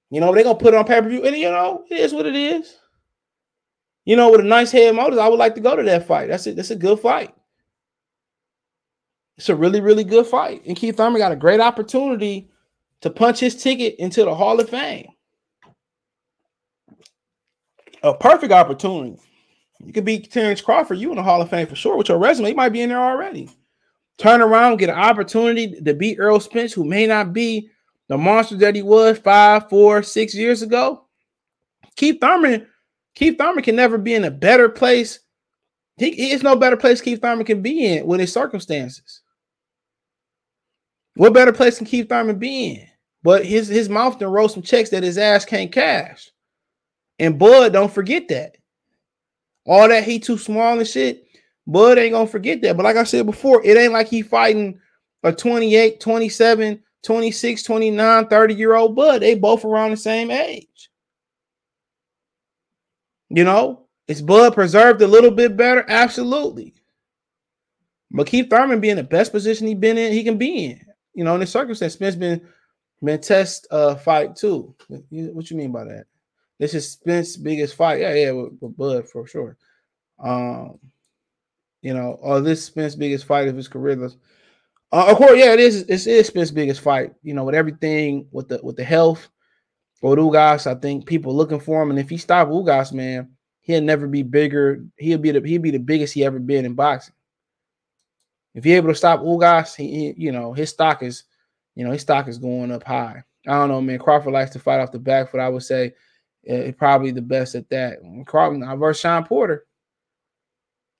[0.09, 2.35] You know, they're gonna put it on pay-per-view, and you know, it is what it
[2.35, 2.77] is.
[4.03, 6.27] You know, with a nice head motors, I would like to go to that fight.
[6.27, 7.33] That's it, that's a good fight.
[9.37, 10.65] It's a really, really good fight.
[10.65, 12.50] And Keith Thurman got a great opportunity
[13.01, 15.07] to punch his ticket into the Hall of Fame.
[18.03, 19.17] A perfect opportunity.
[19.79, 21.97] You could beat Terence Crawford, you in the Hall of Fame for sure.
[21.97, 23.49] With your resume, you might be in there already.
[24.17, 27.69] Turn around, get an opportunity to beat Earl Spence, who may not be
[28.07, 31.07] the monster that he was five, four, six years ago.
[31.95, 32.67] Keith Thurman,
[33.15, 35.19] Keith Thurman can never be in a better place.
[35.97, 39.21] He, he is no better place Keith Thurman can be in with his circumstances.
[41.15, 42.87] What better place can Keith Thurman be in?
[43.23, 46.29] But his his mouth done wrote some checks that his ass can't cash.
[47.19, 48.57] And Bud, don't forget that.
[49.65, 51.25] All that he too small and shit.
[51.67, 52.75] Bud ain't gonna forget that.
[52.75, 54.79] But like I said before, it ain't like he fighting
[55.23, 59.21] a 28, 27, 26, 29, 30 year old Bud.
[59.21, 60.89] They both around the same age.
[63.29, 65.85] You know, is Bud preserved a little bit better?
[65.87, 66.73] Absolutely.
[68.09, 70.85] But Keith Thurman be in the best position he been in, he can be in.
[71.13, 72.41] You know, in the circumstance, Smith's been
[73.03, 74.75] been test uh fight too.
[74.87, 76.05] What you mean by that?
[76.59, 78.01] This is Spence's biggest fight.
[78.01, 79.57] Yeah, yeah, with, with Bud for sure.
[80.19, 80.79] Um,
[81.81, 84.09] you know, or this Spence's biggest fight of his career.
[84.91, 85.83] Uh, of course, yeah, it is.
[85.83, 87.13] It is Spence's biggest fight.
[87.23, 89.29] You know, with everything with the with the health
[90.01, 91.91] with Ugas, I think people looking for him.
[91.91, 93.29] And if he stop Ugas, man,
[93.61, 94.83] he'll never be bigger.
[94.97, 97.13] He'll be the he'll be the biggest he ever been in boxing.
[98.53, 101.23] If he able to stop Ugas, he, he, you know his stock is,
[101.75, 103.23] you know his stock is going up high.
[103.47, 103.99] I don't know, man.
[103.99, 105.39] Crawford likes to fight off the back foot.
[105.39, 105.93] I would say
[106.49, 107.99] uh, probably the best at that.
[108.25, 109.65] Crawford versus Shawn Porter.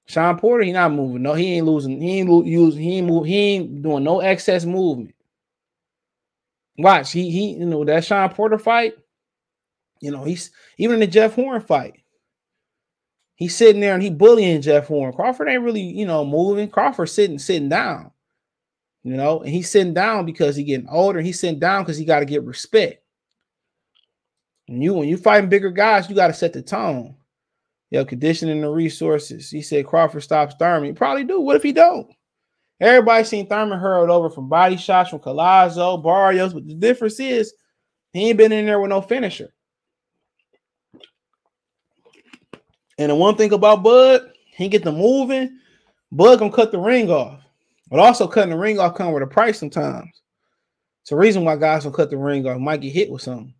[0.07, 1.21] Shawn Porter, he not moving.
[1.21, 2.01] No, he ain't losing.
[2.01, 2.81] He ain't lo- using.
[2.81, 3.25] He ain't move.
[3.25, 5.15] He ain't doing no excess movement.
[6.77, 8.93] Watch, he he, you know that Shawn Porter fight.
[10.01, 12.01] You know he's even in the Jeff Horn fight.
[13.35, 15.13] He's sitting there and he bullying Jeff Horn.
[15.13, 16.69] Crawford ain't really, you know, moving.
[16.69, 18.11] Crawford sitting sitting down.
[19.03, 21.21] You know, and he's sitting down because he getting older.
[21.21, 23.03] He's sitting down because he got to get respect.
[24.67, 27.15] And you, when you fighting bigger guys, you got to set the tone.
[27.89, 29.49] Yo, conditioning the resources.
[29.49, 30.85] He said Crawford stops Thurman.
[30.85, 31.41] He probably do.
[31.41, 32.07] What if he don't?
[32.79, 37.53] Everybody seen Thurman hurled over from body shots from Collazo, Barrios, but the difference is
[38.13, 39.53] he ain't been in there with no finisher.
[42.97, 45.59] And the one thing about Bud, he get the moving.
[46.11, 47.40] Bud gonna cut the ring off,
[47.91, 50.09] but also cutting the ring off come with a price sometimes.
[51.03, 52.57] It's a reason why guys don't cut the ring off.
[52.57, 53.53] Might get hit with something.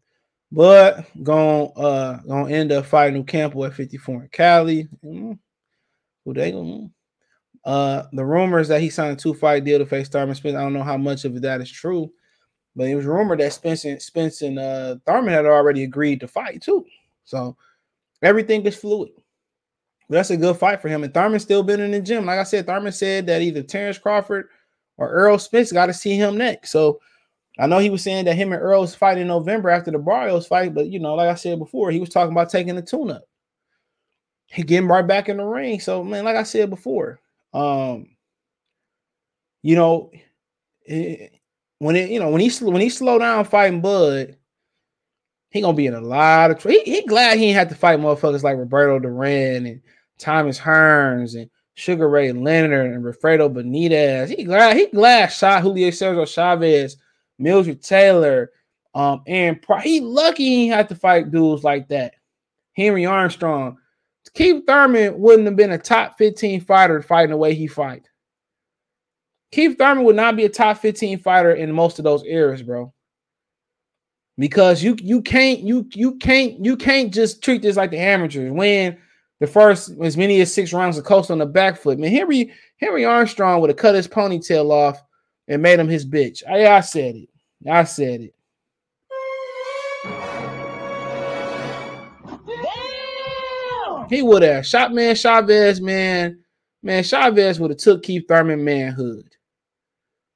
[0.52, 4.84] But gonna uh gonna end up fighting New Campbell at 54 in Cali.
[5.06, 5.34] Mm-hmm.
[6.26, 6.90] Who they gonna?
[7.64, 10.56] Uh, the rumors that he signed a two fight deal to face Thurman Spence.
[10.56, 12.12] I don't know how much of that is true,
[12.76, 16.28] but it was rumored that Spence and Spence and uh, Thurman had already agreed to
[16.28, 16.86] fight too.
[17.26, 17.56] So
[18.24, 19.12] everything is fluid.
[20.12, 21.06] But that's a good fight for him.
[21.06, 22.26] And Thurman's still been in the gym.
[22.26, 24.50] Like I said, Thurman said that either Terence Crawford
[24.98, 26.72] or Earl Spence got to see him next.
[26.72, 27.00] So
[27.58, 30.48] I know he was saying that him and Earl's fight in November after the Barrios
[30.48, 33.10] fight, but you know, like I said before, he was talking about taking the tune
[33.10, 33.24] up.
[34.48, 35.80] He getting right back in the ring.
[35.80, 37.22] So, man, like I said before,
[37.54, 38.10] um,
[39.62, 40.12] you know,
[40.84, 41.40] it,
[41.78, 44.36] when it, you know, when he when he slow down fighting Bud,
[45.52, 46.62] he gonna be in a lot of.
[46.62, 49.82] He, he glad he had to fight motherfuckers like Roberto Duran and
[50.22, 54.30] Thomas Hearns and Sugar Ray Leonard and Wilfredo Benitez.
[54.30, 56.98] He glad he glad shot Julio Cesar Chavez,
[57.42, 58.52] Meldrick Taylor,
[58.94, 62.16] um, and he lucky he had to fight dudes like that.
[62.76, 63.78] Henry Armstrong.
[64.34, 68.08] Keith Thurman wouldn't have been a top 15 fighter fighting the way he fight.
[69.52, 72.94] Keith Thurman would not be a top 15 fighter in most of those eras, bro.
[74.38, 78.52] Because you you can't you you can't you can't just treat this like the amateurs.
[78.52, 78.98] Win
[79.42, 81.98] the first as many as six rounds of coast on the back foot.
[81.98, 85.02] Man, Henry Henry Armstrong would have cut his ponytail off
[85.48, 86.44] and made him his bitch.
[86.48, 87.30] I, I said it.
[87.68, 88.36] I said it.
[94.10, 96.38] He would have shot man Chavez, man.
[96.84, 99.28] Man, Chavez would have took Keith Thurman manhood.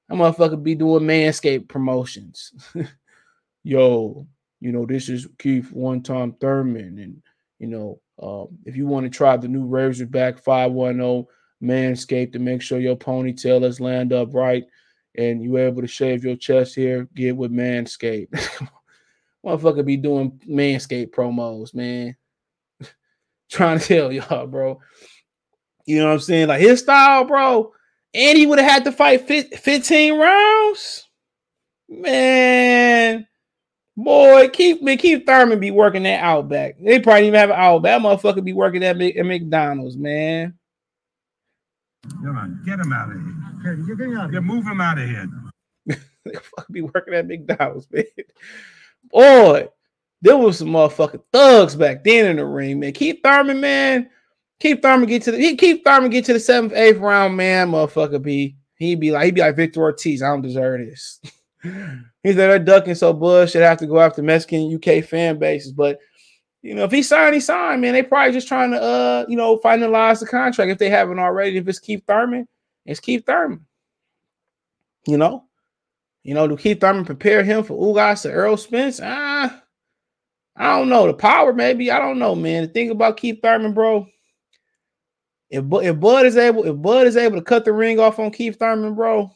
[0.10, 2.54] That motherfucker be doing manscape promotions.
[3.64, 4.26] Yo,
[4.62, 7.00] you know, this is Keith one time Thurman.
[7.00, 7.22] And,
[7.60, 11.26] you know, um, if you want to try the new Razorback 510
[11.64, 14.64] Manscaped to make sure your ponytail is land up right
[15.18, 18.30] and you're able to shave your chest here, get with Manscaped.
[19.46, 22.16] Motherfucker be doing Manscaped promos, man.
[23.50, 24.80] Trying to tell y'all, bro.
[25.86, 26.48] You know what I'm saying?
[26.48, 27.72] Like his style, bro.
[28.14, 31.08] And he would have had to fight 15 rounds.
[31.88, 33.28] Man,
[33.98, 36.76] boy, keep me keep Thurman be working that outback.
[36.80, 38.02] They probably even have an outback.
[38.02, 40.54] That motherfucker be working at, at McDonald's, man.
[42.24, 43.84] Come on, get him out of here.
[43.88, 44.32] You're, getting out.
[44.32, 45.28] You're move him out of here.
[46.26, 48.06] they fuck be working at McDonald's, man.
[49.10, 49.68] Boy,
[50.22, 52.94] there was some motherfucking thugs back then in the ring, man.
[52.94, 54.10] Keith Thurman, man.
[54.60, 57.70] Keith Thurman get to the he Keith Thurman get to the seventh, eighth round, man.
[57.70, 60.22] Motherfucker be he'd be like he'd be like Victor Ortiz.
[60.22, 61.20] I don't deserve this.
[62.26, 65.72] he said they're ducking, so Bud should have to go after Mexican UK fan bases.
[65.72, 66.00] But
[66.64, 67.94] you know, if he signed, he signed, man.
[67.94, 71.58] They probably just trying to uh, you know, finalize the contract if they haven't already.
[71.58, 72.48] If it's Keith Thurman,
[72.84, 73.64] it's Keith Thurman.
[75.06, 75.44] You know,
[76.24, 79.00] you know, do Keith Thurman prepare him for Ugas or Earl Spence?
[79.04, 79.62] Ah,
[80.56, 81.06] I don't know.
[81.06, 81.92] The power, maybe.
[81.92, 82.64] I don't know, man.
[82.64, 84.08] The thing about Keith Thurman, bro.
[85.52, 88.32] If, if Bud is able, if Bud is able to cut the ring off on
[88.32, 89.30] Keith Thurman, bro,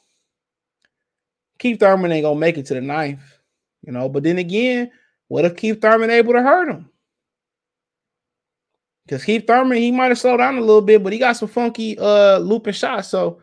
[1.59, 3.21] Keith Thurman ain't gonna make it to the ninth,
[3.85, 4.09] you know.
[4.09, 4.91] But then again,
[5.27, 6.89] what if Keith Thurman able to hurt him?
[9.05, 11.49] Because Keith Thurman, he might have slowed down a little bit, but he got some
[11.49, 13.09] funky uh looping shots.
[13.09, 13.41] So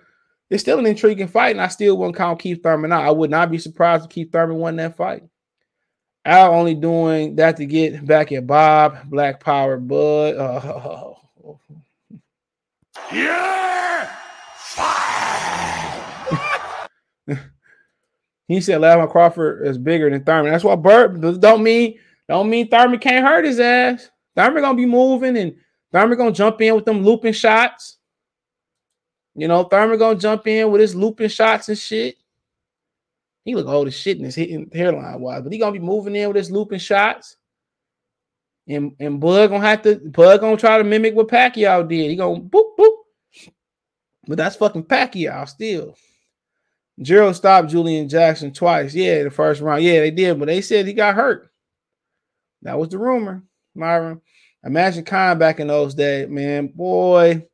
[0.48, 3.04] it's still an intriguing fight, and I still won't count Keith Thurman out.
[3.04, 5.24] I would not be surprised if Keith Thurman won that fight.
[6.24, 10.36] Al only doing that to get back at Bob, Black Power, Bud.
[11.48, 11.60] Oh,
[13.12, 14.10] Yeah!
[18.48, 20.52] He said Lavon Crawford is bigger than Thurman.
[20.52, 21.98] That's why Burt don't mean
[22.28, 24.10] don't mean Thurman can't hurt his ass.
[24.34, 25.54] Thurman gonna be moving and
[25.92, 27.98] Thurman gonna jump in with them looping shots.
[29.34, 32.16] You know, Thurman gonna jump in with his looping shots and shit.
[33.44, 36.16] He look old as shit in his hitting hairline wise, but he gonna be moving
[36.16, 37.36] in with his looping shots.
[38.68, 42.10] And and Bud gonna have to Bud gonna try to mimic what Pacquiao did.
[42.10, 42.96] He gonna boop boop.
[44.26, 45.96] But that's fucking Pacquiao still.
[47.00, 48.94] Gerald stopped Julian Jackson twice.
[48.94, 49.82] Yeah, the first round.
[49.82, 51.50] Yeah, they did, but they said he got hurt.
[52.62, 53.42] That was the rumor,
[53.74, 54.20] Myron.
[54.64, 56.68] Imagine Khan back in those days, man.
[56.68, 57.46] Boy,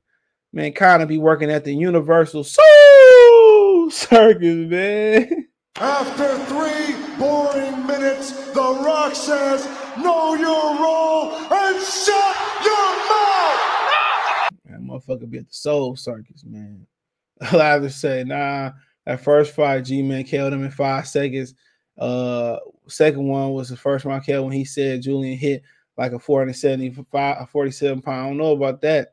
[0.53, 5.49] man, Khan be working at the Universal Soul Circus, man.
[5.77, 9.67] After three boring minutes, The Rock says,
[9.99, 14.49] Know your role and shut your mouth!
[14.65, 16.87] That motherfucker be at the Soul Circus, man.
[17.41, 18.71] I'll have to say, nah,
[19.07, 21.55] that first fight, G Man killed him in five seconds.
[21.99, 22.57] Uh,
[22.87, 25.63] second one was the first round kill when he said Julian hit
[25.97, 28.19] like a 475, a 47 pound.
[28.19, 29.13] I don't know about that.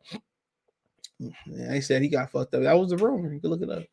[1.48, 2.64] They said he got fucked up.
[2.64, 3.34] That was the rumor.
[3.34, 3.84] You can look it up.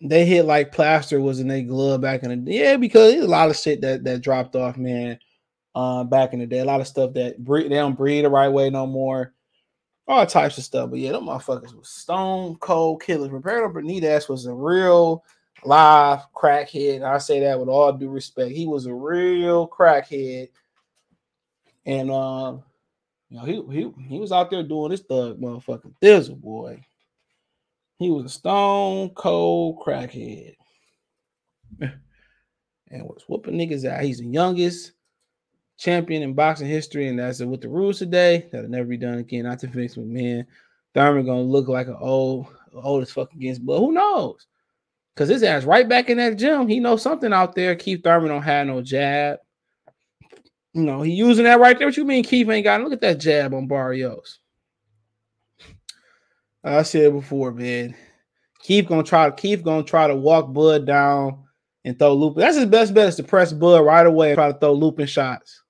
[0.00, 2.58] They hit like plaster was in their glove back in the day.
[2.58, 5.18] Yeah, because a lot of shit that that dropped off, man.
[5.74, 8.30] Uh, back in the day, a lot of stuff that breathe, they don't breathe the
[8.30, 9.32] right way no more.
[10.08, 10.90] All types of stuff.
[10.90, 13.30] But yeah, them motherfuckers was stone cold killers.
[13.30, 15.24] Roberto Benitez was a real
[15.64, 16.96] live crackhead.
[16.96, 18.50] And I say that with all due respect.
[18.50, 20.48] He was a real crackhead.
[21.86, 22.56] And uh,
[23.28, 26.84] you know, he he he was out there doing this thug motherfucking thizzle, boy.
[27.98, 30.56] He was a stone cold crackhead.
[31.80, 34.02] and was whooping niggas out.
[34.02, 34.92] He's the youngest
[35.78, 38.48] champion in boxing history, and that's it with the rules today.
[38.52, 39.44] That'll never be done again.
[39.44, 40.46] Not to fix McMahon.
[40.94, 44.46] Thurman gonna look like an old, old as fuck against, but who knows?
[45.14, 46.66] Cause his ass right back in that gym.
[46.68, 47.74] He knows something out there.
[47.74, 49.40] Keith Thurman don't have no jab.
[50.72, 51.86] You know, he using that right there.
[51.86, 52.80] What you mean Keith ain't got?
[52.80, 54.38] Look at that jab on Barrios.
[56.64, 57.94] I said before, man.
[58.60, 59.30] Keith gonna try.
[59.32, 61.44] Keith gonna try to walk Bud down
[61.84, 62.36] and throw loop.
[62.36, 65.06] That's his best bet is to press Bud right away and try to throw looping
[65.06, 65.61] shots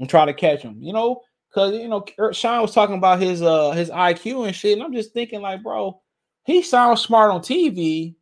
[0.00, 0.78] and try to catch him.
[0.80, 4.72] You know, because you know Sean was talking about his uh his IQ and shit,
[4.72, 6.00] and I'm just thinking like, bro,
[6.44, 8.16] he sounds smart on TV,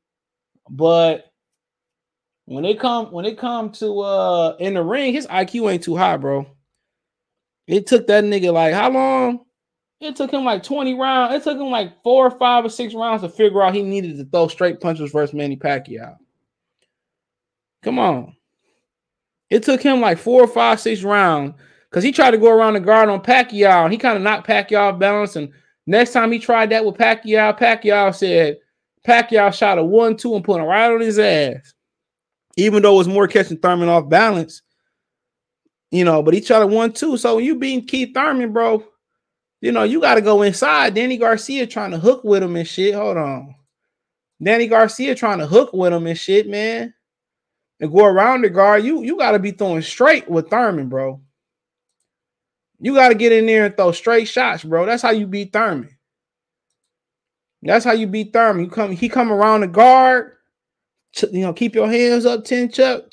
[0.69, 1.33] but
[2.45, 5.97] when they come when they come to uh in the ring, his IQ ain't too
[5.97, 6.47] high, bro.
[7.67, 9.45] It took that nigga like how long?
[10.01, 11.35] It took him like 20 rounds.
[11.35, 14.17] It took him like four or five or six rounds to figure out he needed
[14.17, 16.17] to throw straight punches versus Manny Pacquiao.
[17.83, 18.37] Come on.
[19.51, 21.55] It took him like four or five, six rounds
[21.89, 24.47] because he tried to go around the guard on Pacquiao and he kind of knocked
[24.47, 25.37] Pacquiao off balance.
[25.37, 25.51] And
[25.87, 28.59] next time he tried that with Pacquiao, Pacquiao said
[29.07, 31.75] Pacquiao shot a one, two and put him right on his ass.
[32.57, 34.63] Even though it was more catching Thurman off balance,
[35.91, 37.17] you know, but he tried a one, two.
[37.17, 38.85] So when you beating Keith Thurman, bro,
[39.61, 40.95] you know, you got to go inside.
[40.95, 42.95] Danny Garcia trying to hook with him and shit.
[42.95, 43.55] Hold on.
[44.43, 46.95] Danny Garcia trying to hook with him and shit, man.
[47.81, 48.85] And go around the guard.
[48.85, 51.21] You you got to be throwing straight with Thurman, bro.
[52.81, 54.87] You got to get in there and throw straight shots, bro.
[54.87, 55.97] That's how you beat Thurman.
[57.63, 58.65] That's how you beat Thurman.
[58.65, 60.33] You come, he come around the guard.
[61.33, 63.13] You know, keep your hands up, ten chuck.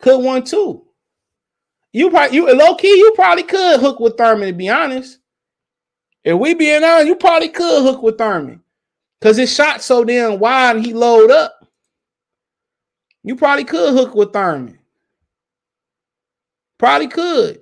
[0.00, 0.84] Could one too.
[1.92, 2.88] You probably you low key.
[2.88, 4.48] You probably could hook with Thurman.
[4.48, 5.18] To be honest,
[6.24, 8.62] if we being honest, you probably could hook with Thurman
[9.18, 11.55] because his shot so damn wide and he load up.
[13.26, 14.78] You probably could hook with Thurman.
[16.78, 17.60] Probably could.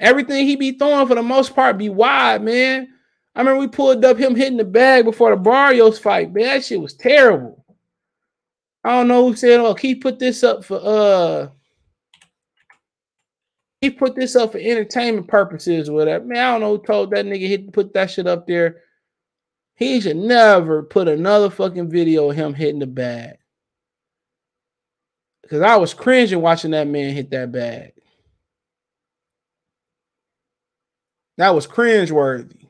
[0.00, 2.88] Everything he be throwing for the most part be wide, man.
[3.34, 6.44] I remember we pulled up him hitting the bag before the Barrios fight, man.
[6.44, 7.62] That shit was terrible.
[8.82, 11.48] I don't know who said, oh, he put this up for uh
[13.82, 16.24] he put this up for entertainment purposes or whatever.
[16.24, 18.80] Man, I don't know who told that nigga hit put that shit up there.
[19.74, 23.36] He should never put another fucking video of him hitting the bag.
[25.50, 27.92] Cause I was cringing watching that man hit that bag.
[31.38, 32.68] That was cringe worthy.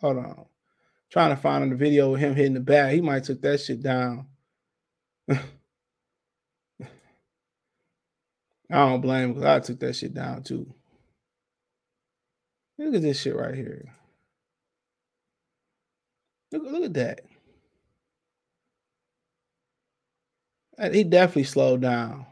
[0.00, 0.44] Hold on.
[1.10, 2.94] Trying to find the video of him hitting the bag.
[2.94, 4.26] He might took that shit down.
[5.30, 5.38] I
[8.70, 10.72] don't blame him because I took that shit down too.
[12.78, 13.92] Look at this shit right here.
[16.52, 17.20] Look, look at that.
[20.80, 22.26] Uh, he definitely slowed down.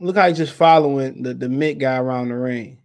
[0.00, 2.78] Look how he's just following the, the mid guy around the ring.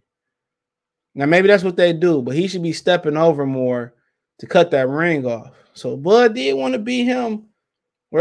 [1.14, 3.94] Now, maybe that's what they do, but he should be stepping over more
[4.40, 5.52] to cut that ring off.
[5.72, 7.46] So Bud did want to beat him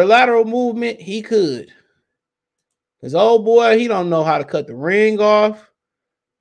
[0.01, 1.71] a lateral movement, he could.
[3.01, 5.69] His old oh, boy, he don't know how to cut the ring off.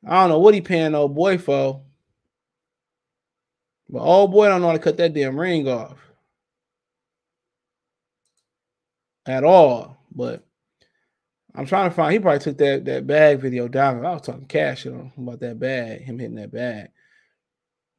[0.06, 1.82] I don't know what he paying old boy for.
[3.88, 5.98] But old boy don't know how to cut that damn ring off.
[9.26, 9.98] At all.
[10.14, 10.44] But
[11.54, 12.12] I'm trying to find.
[12.12, 14.04] He probably took that that bag video down.
[14.04, 16.88] I was talking cash you know, about that bag, him hitting that bag.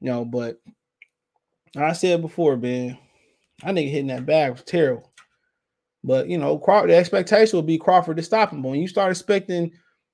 [0.01, 0.59] You know, but
[1.75, 2.97] I said before, man,
[3.63, 5.11] I think hitting that bag was terrible.
[6.03, 8.61] But you know, the expectation would be Crawford to stop him.
[8.61, 9.71] But when you start expecting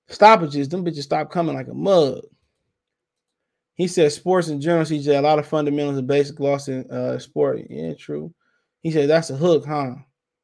[0.08, 2.22] stoppages, them bitches stop coming like a mug.
[3.76, 7.18] He said sports in general, CJ, a lot of fundamentals and basic loss in uh,
[7.18, 7.62] sport.
[7.70, 8.34] Yeah, true.
[8.82, 9.96] He said that's a hook, huh?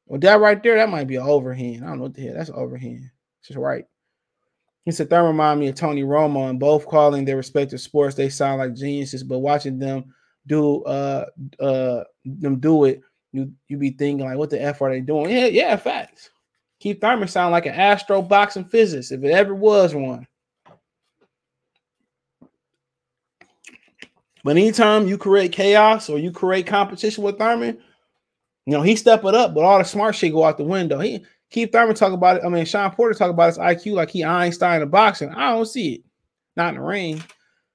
[0.06, 1.84] Well, that right there, that might be an overhand.
[1.84, 2.34] I don't know what the hell.
[2.34, 3.10] That's an overhand.
[3.44, 3.84] Just right.
[4.84, 8.14] He said that remind me of Tony Romo and both calling their respective sports.
[8.14, 10.14] They sound like geniuses, but watching them
[10.46, 11.26] do uh
[11.58, 13.00] uh them do it,
[13.32, 15.30] you you be thinking like, what the f are they doing?
[15.30, 16.30] Yeah, yeah, facts.
[16.78, 20.24] Keith Thurman sound like an astro boxing physicist if it ever was one.
[24.44, 27.82] But anytime you create chaos or you create competition with Thurman,
[28.66, 30.98] you know, he step it up, but all the smart shit go out the window.
[30.98, 32.42] He Keith Thurman talk about it.
[32.44, 35.30] I mean, Shawn Porter talk about his IQ like he Einstein in boxing.
[35.30, 36.04] I don't see it.
[36.56, 37.22] Not in the ring.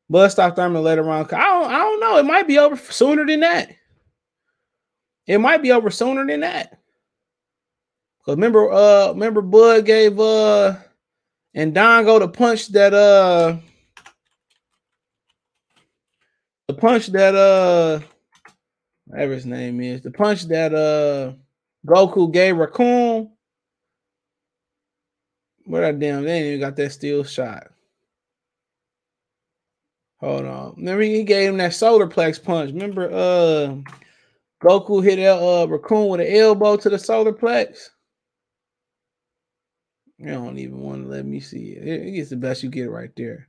[0.09, 1.25] Bud stop Thurman later on.
[1.25, 2.17] I don't, I don't know.
[2.17, 3.73] It might be over sooner than that.
[5.25, 6.79] It might be over sooner than that.
[8.25, 10.75] Cause remember, uh, remember Bud gave uh
[11.53, 13.55] and Dongo the punch that uh
[16.67, 18.01] the punch that uh
[19.11, 21.33] whatever his name is, the punch that uh
[21.85, 23.29] Goku gave Recoome.
[25.65, 27.67] Where that damn they ain't even got that steel shot.
[30.19, 30.75] Hold on.
[30.77, 32.71] Remember he gave him that solar plex punch.
[32.71, 33.75] Remember uh
[34.63, 37.89] Goku hit uh Recoome with an elbow to the solar plex.
[40.17, 41.87] You don't even want to let me see it.
[41.87, 43.47] It gets the best you get right there.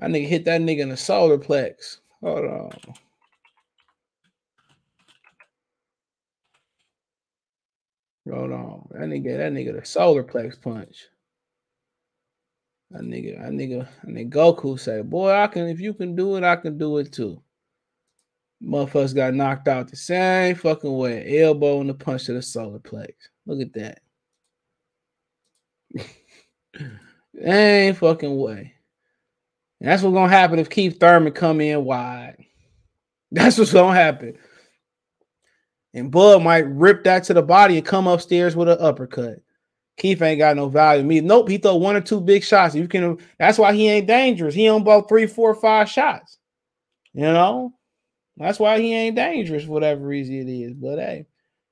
[0.00, 1.98] I nigga hit that nigga in the solar plex.
[2.20, 2.70] Hold on.
[8.30, 8.88] Hold on.
[8.90, 11.08] That nigga, that nigga the solar plex punch.
[12.90, 16.36] That nigga, that nigga, that nigga Goku say, boy, I can if you can do
[16.36, 17.42] it, I can do it too.
[18.62, 21.40] Motherfuckers got knocked out the same fucking way.
[21.40, 23.12] Elbow and the punch to the solar plex.
[23.46, 24.00] Look at that.
[27.40, 28.74] Ain't fucking way.
[29.80, 32.36] And that's what's gonna happen if Keith Thurman come in wide.
[33.30, 34.38] That's what's gonna happen.
[35.94, 39.40] And Bud might rip that to the body and come upstairs with an uppercut.
[39.96, 41.02] Keith ain't got no value.
[41.02, 41.48] Me, nope.
[41.48, 42.74] He throw one or two big shots.
[42.74, 43.18] You can.
[43.38, 44.54] That's why he ain't dangerous.
[44.54, 46.38] He on about three, four, five shots.
[47.12, 47.72] You know,
[48.36, 50.74] that's why he ain't dangerous whatever reason it is.
[50.74, 51.26] But hey,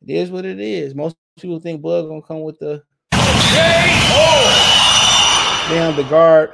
[0.04, 0.94] it is what it is.
[0.94, 2.82] Most people think Bud gonna come with the.
[5.68, 6.52] Damn, the guard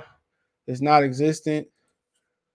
[0.66, 1.68] is not existent.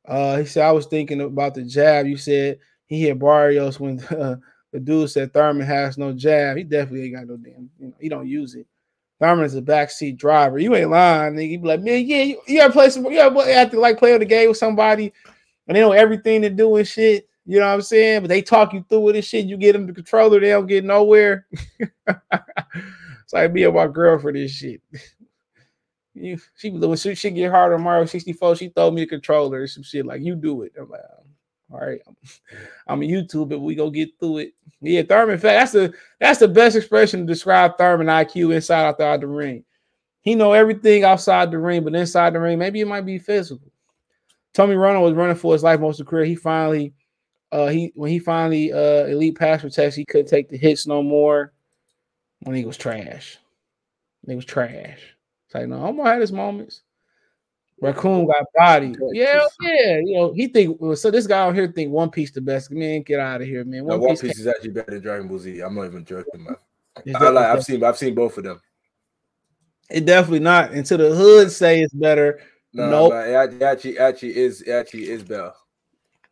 [0.08, 2.06] Uh, he said I was thinking about the jab.
[2.06, 4.38] You said he hit Barrios when uh,
[4.72, 6.58] the dude said Thurman has no jab.
[6.58, 7.70] He definitely ain't got no damn.
[7.80, 8.68] You know, he don't use it.
[9.20, 10.60] Thurman is a backseat driver.
[10.60, 11.50] You ain't lying, nigga.
[11.50, 13.98] You be like, man, yeah, you, you ever play some, you ever have to like
[13.98, 15.12] play on the game with somebody
[15.68, 17.28] and they know everything to do and shit.
[17.46, 18.22] You know what I'm saying?
[18.22, 19.46] But they talk you through it and shit.
[19.46, 21.48] You get them the controller, they don't get nowhere.
[21.80, 24.82] it's like me and my girl for this shit.
[26.14, 29.70] you, she when she get hard on Mario 64, she throw me the controller and
[29.70, 30.74] some shit like you do it.
[30.80, 31.02] I'm like,
[31.72, 32.00] all right,
[32.88, 34.54] I'm, a YouTube, but we go get through it.
[34.82, 35.38] Yeah, Thurman.
[35.38, 39.64] Fact, that's the that's the best expression to describe Thurman IQ inside outside the ring.
[40.22, 43.72] He know everything outside the ring, but inside the ring, maybe it might be physical.
[44.54, 46.26] Tony Romo was running for his life most of the career.
[46.26, 46.94] He finally
[47.52, 51.02] uh he when he finally uh elite pass protects, he couldn't take the hits no
[51.04, 51.54] more.
[52.42, 53.38] When he was trash.
[54.28, 55.00] He was trash.
[55.46, 56.82] It's like, no, I'm gonna have his moments.
[57.82, 58.96] Recoome got body.
[59.14, 59.98] Yeah, oh, yeah.
[59.98, 61.12] You know, he think so.
[61.12, 62.72] This guy out here think One Piece the best.
[62.72, 63.86] Man, get out of here, man.
[63.86, 65.60] One, One Piece, Piece is actually better than Dragon Ball Z.
[65.62, 66.56] I'm not even joking, man.
[67.16, 67.46] I like.
[67.46, 67.84] I've seen.
[67.84, 68.60] I've seen both of them.
[69.92, 70.72] It definitely not.
[70.72, 72.40] Until the hood say it's better.
[72.74, 73.14] No, nope.
[73.14, 74.62] it actually, actually is.
[74.62, 75.54] It actually is better.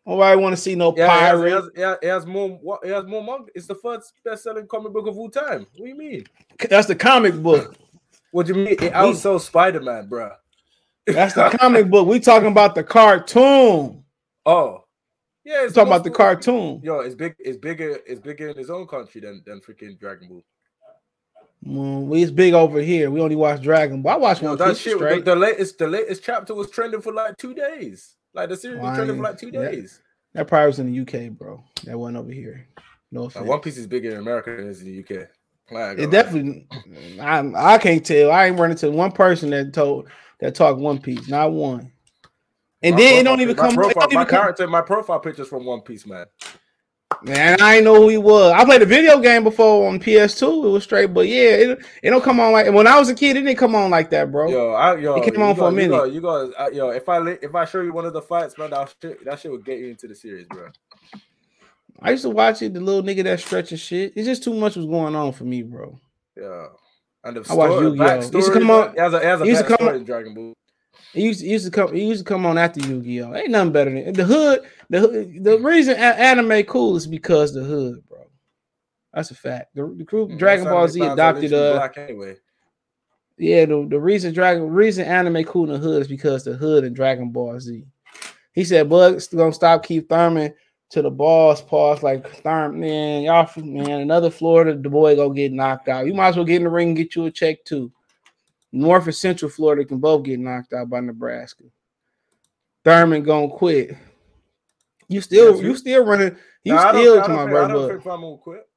[0.06, 1.48] Nobody want to see no yeah, pirate.
[1.48, 2.80] It has, it, has, it has, more.
[2.84, 3.52] It has more manga.
[3.54, 5.68] It's the first best-selling comic book of all time.
[5.78, 6.26] What do you mean?
[6.70, 7.76] That's the comic book.
[8.32, 8.74] what do you mean?
[8.74, 10.32] It outsold Spider-Man, bro.
[11.08, 12.08] That's the comic book.
[12.08, 14.04] We talking about the cartoon.
[14.46, 14.86] Oh,
[15.44, 15.64] yeah.
[15.64, 16.82] It's talking about the cartoon.
[16.84, 17.36] Yo, it's big.
[17.40, 18.00] It's bigger.
[18.08, 20.44] It's bigger in his own country than than freaking Dragon Ball.
[21.66, 23.10] Mm, well, it's big over here.
[23.10, 24.14] We only watch Dragon Ball.
[24.14, 24.58] I watch one.
[24.58, 25.00] That shit.
[25.00, 28.16] The, the, latest, the latest chapter was trending for like two days.
[28.34, 30.02] Like the series well, was trending for like two days.
[30.34, 31.64] That, that, probably was in the UK, bro.
[31.86, 32.68] That wasn't over here.
[33.12, 33.48] No offense.
[33.48, 35.28] One Piece is bigger in America than it is in the UK.
[35.68, 36.68] Flag it definitely.
[37.20, 38.32] I I can't tell.
[38.32, 40.08] I ain't running to one person that told
[40.40, 41.28] that talk One Piece.
[41.28, 41.92] Not one.
[42.82, 43.76] And my then profile, it don't even come.
[43.76, 46.26] Profile, my character, my profile pictures from One Piece, man.
[47.22, 48.52] Man, I didn't know who he was.
[48.52, 50.66] I played a video game before on PS2.
[50.66, 53.16] It was straight, but yeah, it, it don't come on like when I was a
[53.16, 53.38] kid.
[53.38, 54.50] It didn't come on like that, bro.
[54.50, 56.14] Yo, I, yo, it came on for a minute.
[56.14, 56.90] You go, you go, yo.
[56.90, 59.52] If I if I show you one of the fights, man, that shit, that shit
[59.52, 60.70] would get you into the series, bro.
[62.02, 62.74] I used to watch it.
[62.74, 64.14] The little nigga that stretching shit.
[64.16, 66.00] It's just too much was going on for me, bro.
[66.36, 66.68] Yeah,
[67.26, 68.38] and the I watched Yu-Gi-Oh.
[68.38, 68.96] Used to come on.
[68.96, 70.54] Has a, has a used to come on Dragon Ball.
[71.14, 71.96] It used, used to come.
[71.96, 73.36] It used to come on after Yu-Gi-Oh.
[73.36, 74.62] Ain't nothing better than the hood.
[74.90, 78.20] The the reason anime cool is because the hood, bro.
[79.14, 79.74] That's a fact.
[79.76, 82.36] The, the group mm, Dragon Ball Z adopted uh anyway.
[83.38, 86.84] Yeah, the, the reason Dragon reason anime cool in the hood is because the hood
[86.84, 87.86] and Dragon Ball Z.
[88.54, 90.54] He said, "Bug's gonna stop Keith Thurman
[90.90, 95.52] to the boss pause like Thurman, man, y'all man, another Florida the boy gonna get
[95.52, 96.06] knocked out.
[96.06, 97.92] You might as well get in the ring and get you a check too.
[98.72, 101.64] North and Central Florida can both get knocked out by Nebraska.
[102.84, 103.96] Thurman gonna quit.
[105.08, 106.36] You still you still running.
[106.64, 108.00] You no, still to my brother.
[108.00, 108.68] I quit.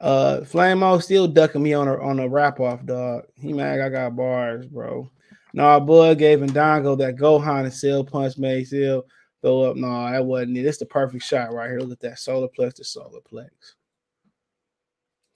[0.00, 3.24] Uh, Flamo still ducking me on a on a wrap off, dog.
[3.34, 5.10] He mad I got bars, bro.
[5.52, 9.04] No, Bud gave Dongo that Gohan and Cell punch made Cell
[9.44, 9.76] throw up.
[9.76, 10.64] No, that wasn't it.
[10.64, 11.80] It's the perfect shot right here.
[11.80, 13.50] Look at that solar plex to solar plex.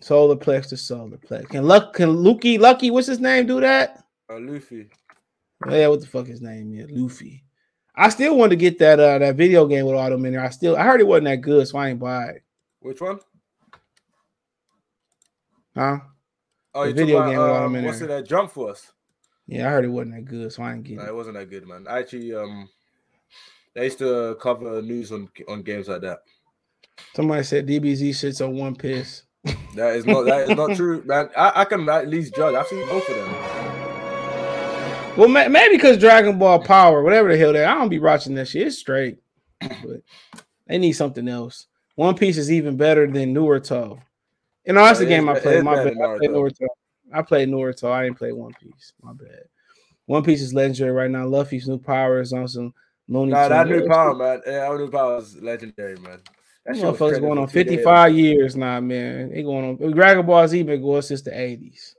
[0.01, 1.49] Solar plex to solar plex.
[1.51, 4.03] Can Luck can Lucky Lucky, what's his name, do that?
[4.31, 4.89] Uh, Luffy.
[5.69, 6.91] Yeah, what the fuck his name is?
[6.91, 7.45] Luffy.
[7.95, 10.45] I still want to get that uh that video game with all them in there.
[10.45, 12.43] I still I heard it wasn't that good, so I ain't buy it.
[12.81, 13.19] Which one?
[15.77, 15.99] Huh?
[16.75, 18.09] Oh, the video game with all them in what's there.
[18.09, 18.93] What's it that Jump Force?
[19.47, 21.09] Yeah, I heard it wasn't that good, so I ain't getting it.
[21.09, 21.87] it wasn't that good, man.
[21.89, 22.69] I actually um
[23.79, 26.19] they used to cover news on on games like that.
[27.15, 29.23] Somebody said DBZ sits on one piss.
[29.77, 31.31] That is not that is not true, man.
[31.37, 32.57] I, I can at least judge.
[32.57, 33.35] I've seen both of them.
[35.17, 38.49] Well, maybe because Dragon Ball Power, whatever the hell that I don't be watching that
[38.49, 38.67] shit.
[38.67, 39.19] It's straight,
[39.61, 40.03] but
[40.67, 41.67] they need something else.
[41.95, 44.01] One Piece is even better than Naruto.
[44.65, 45.63] You know, that's the game I played.
[45.63, 45.95] My bad.
[45.97, 46.67] I played Naruto.
[47.13, 47.91] I played Naruto.
[47.93, 48.93] I didn't play One Piece.
[49.03, 49.45] My bad.
[50.07, 51.27] One Piece is legendary right now.
[51.27, 52.75] Luffy's new power is on some
[53.09, 54.43] Looney Nah, that new power, man.
[54.47, 56.21] Yeah, that new power is legendary, man.
[56.67, 59.31] That motherfucker's going on 55 years now, man.
[59.31, 61.95] They going on Dragon Ball Z been going since the 80s.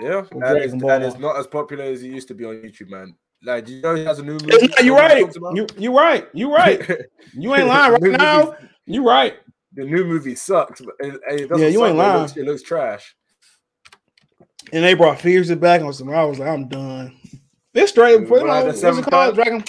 [0.00, 2.90] Yeah, and it's, and it's, not as popular as it used to be on YouTube,
[2.90, 3.14] man.
[3.44, 4.72] Like, you know, he has a new movie.
[4.82, 5.32] you're right.
[5.52, 6.26] You you right.
[6.32, 6.90] You right.
[7.32, 8.56] You ain't lying right now.
[8.86, 9.34] You right.
[9.72, 12.16] The new movie sucks, but it, it yeah, you ain't lying.
[12.16, 13.16] It looks, it looks, trash.
[14.72, 16.10] And they brought Fears it back on some.
[16.10, 17.16] I was like, I'm done.
[17.74, 18.20] It's straight.
[18.20, 19.34] You know, what's it called?
[19.34, 19.64] Dragon.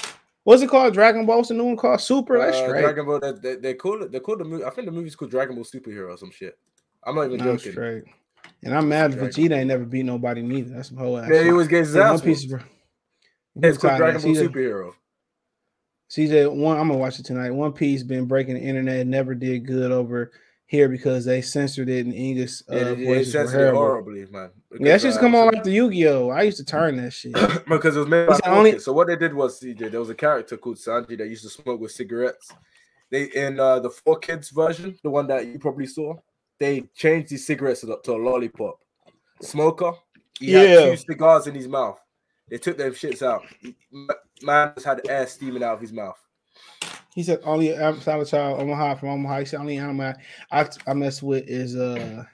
[0.46, 0.94] What's it called?
[0.94, 1.38] Dragon Ball.
[1.38, 2.00] What's the new one called?
[2.00, 2.38] Super.
[2.38, 2.82] That's uh, straight.
[2.82, 3.34] Dragon Ball.
[3.42, 4.12] They, they, call it.
[4.12, 4.64] They call the movie.
[4.64, 6.56] I think the movie's called Dragon Ball Superhero or some shit.
[7.04, 7.72] I'm not even no, joking.
[7.72, 8.04] Straight.
[8.64, 10.76] And I'm mad Vegeta ain't never beat nobody neither.
[10.76, 11.30] That's some whole ass.
[11.32, 12.20] Yeah, he was getting his ass.
[12.20, 12.64] One piece of,
[13.56, 14.94] it's called Dragon Ball Superhero.
[16.12, 17.50] CJ, one I'm gonna watch it tonight.
[17.50, 20.32] One Piece been breaking the internet, never did good over
[20.68, 22.62] here because they censored it in English.
[22.72, 24.52] Uh, yeah, they censored it horribly, man.
[24.80, 26.30] Yeah, that just uh, come on like the Yu-Gi-Oh.
[26.30, 27.34] I used to turn that shit
[27.68, 28.80] because it was made by only...
[28.80, 29.92] So what they did was CJ.
[29.92, 32.52] There was a character called Sanji that used to smoke with cigarettes.
[33.12, 36.16] They in uh, the 4Kids version, the one that you probably saw
[36.60, 38.80] they changed his cigarettes to, to a lollipop.
[39.42, 39.94] Smoker,
[40.40, 40.60] he yeah.
[40.60, 42.00] had two cigars in his mouth.
[42.50, 43.44] They took them shits out.
[44.42, 46.20] Man just had air steaming out of his mouth.
[47.16, 49.40] He said only um, Salvatore Omaha from Omaha.
[49.40, 50.14] He said only anime
[50.52, 52.26] I, I mess with is uh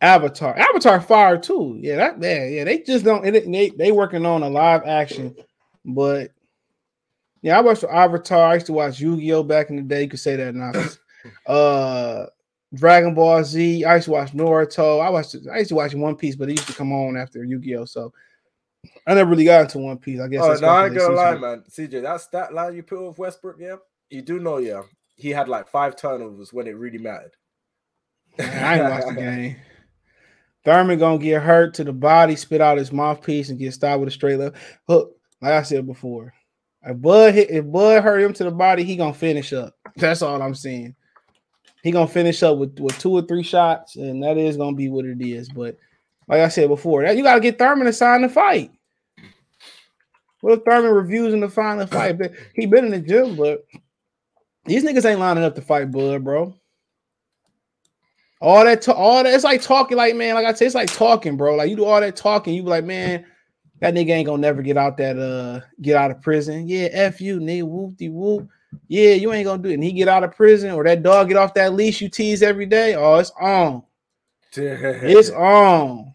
[0.00, 0.56] Avatar.
[0.58, 1.76] Avatar fire too.
[1.78, 2.64] Yeah, that yeah, yeah.
[2.64, 3.24] They just don't.
[3.26, 5.36] It, they they working on a live action,
[5.84, 6.32] but
[7.42, 8.48] Yeah, I watched Avatar.
[8.48, 10.04] I used to watch Yu-Gi-Oh back in the day.
[10.04, 10.72] You could say that now.
[11.52, 12.26] uh
[12.72, 13.84] Dragon Ball Z.
[13.84, 15.04] I used to watch Naruto.
[15.04, 17.44] I watched I used to watch One Piece, but it used to come on after
[17.44, 17.84] Yu-Gi-Oh.
[17.84, 18.10] So
[19.06, 20.18] I never really got into One Piece.
[20.18, 20.42] I guess.
[20.42, 21.64] Oh no, I ain't gonna lie, man.
[21.68, 23.76] CJ, that's that line you put with Westbrook, yeah,
[24.10, 24.82] you do know, yeah,
[25.16, 27.32] he had like five turnovers when it really mattered.
[28.38, 29.56] I ain't watched the game.
[30.64, 34.08] Thurman gonna get hurt to the body, spit out his mouthpiece, and get stopped with
[34.08, 34.56] a straight left
[34.88, 35.14] hook.
[35.42, 36.32] Like I said before,
[36.82, 39.74] if Bud hit, if Bud hurt him to the body, he gonna finish up.
[39.96, 40.94] That's all I'm saying.
[41.82, 44.88] He gonna finish up with, with two or three shots, and that is gonna be
[44.88, 45.50] what it is.
[45.50, 45.76] But
[46.28, 48.70] like I said before, you gotta get Thurman to sign the fight.
[50.40, 52.18] What if Thurman reviews in the final fight?
[52.54, 53.64] He been in the gym, but
[54.66, 56.54] these niggas ain't lining up to fight Bud, bro.
[58.40, 60.92] All that, ta- all that, it's like talking, like man, like I said, it's like
[60.92, 61.54] talking, bro.
[61.56, 63.24] Like you do all that talking, you be like, man,
[63.80, 66.68] that nigga ain't gonna never get out that, uh, get out of prison.
[66.68, 68.48] Yeah, f you, nigga, whoop de whoop.
[68.88, 69.74] Yeah, you ain't gonna do it.
[69.74, 72.42] And he get out of prison, or that dog get off that leash you tease
[72.42, 72.94] every day.
[72.94, 73.82] Oh, it's on.
[74.56, 76.14] It's on.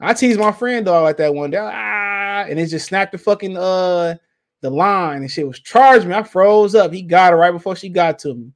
[0.00, 1.58] I teased my friend dog like that one day.
[1.58, 4.16] Ah, and it just snapped the fucking uh
[4.64, 6.14] the line and shit was charged me.
[6.14, 6.90] I froze up.
[6.90, 8.50] He got her right before she got to me.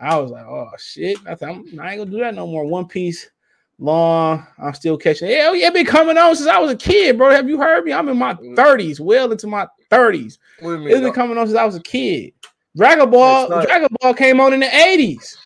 [0.00, 1.18] I was like, oh shit.
[1.26, 2.64] I, thought, I'm, I ain't gonna do that no more.
[2.64, 3.30] One piece
[3.78, 4.46] long.
[4.58, 5.28] I'm still catching.
[5.28, 7.30] Hell yeah, been coming on since I was a kid, bro.
[7.32, 7.92] Have you heard me?
[7.92, 8.56] I'm in my mm.
[8.56, 10.38] 30s, well into my 30s.
[10.60, 10.88] What do you mean?
[10.88, 12.32] It's been coming on since I was a kid.
[12.74, 15.36] Dragon Ball, not- Dragon Ball came on in the 80s.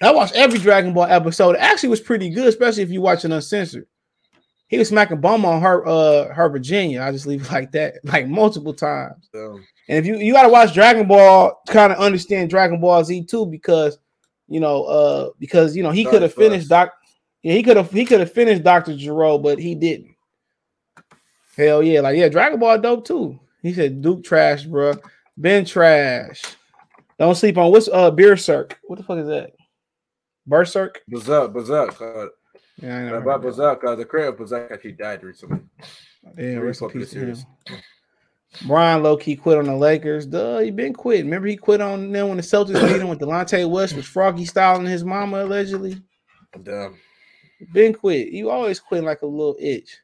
[0.00, 1.56] I watched every Dragon Ball episode.
[1.56, 3.86] It actually was pretty good, especially if you watch it uncensored.
[4.68, 7.02] He was smacking bum on her uh her Virginia.
[7.02, 9.28] I just leave it like that, like multiple times.
[9.32, 13.46] And if you you gotta watch Dragon Ball, kind of understand Dragon Ball Z too,
[13.46, 13.98] because
[14.48, 16.68] you know, uh, because you know he could have finished.
[16.68, 16.92] Doc.
[17.42, 20.14] Yeah, he could have he could have finished Doctor Gero, but he didn't.
[21.56, 23.38] Hell yeah, like yeah, Dragon Ball dope too.
[23.62, 24.94] He said Duke trash, bro.
[25.36, 26.42] Ben trash.
[27.18, 28.78] Don't sleep on what's uh Berserk.
[28.84, 29.52] What the fuck is that?
[30.46, 31.02] Berserk?
[31.08, 32.32] Berserk, Berserk.
[32.82, 35.60] Yeah, I about of uh, the creator of Berserk actually died recently.
[36.24, 37.46] Yeah, Very rest in peace series.
[38.66, 40.26] Brian low key quit on the Lakers.
[40.26, 41.24] Duh, he been quit.
[41.24, 44.44] Remember he quit on them when the Celtics beat him with Delonte West was froggy
[44.44, 46.00] styling his mama allegedly.
[46.62, 46.96] Damn.
[47.72, 48.28] Been quit.
[48.28, 49.98] You always quit like a little itch.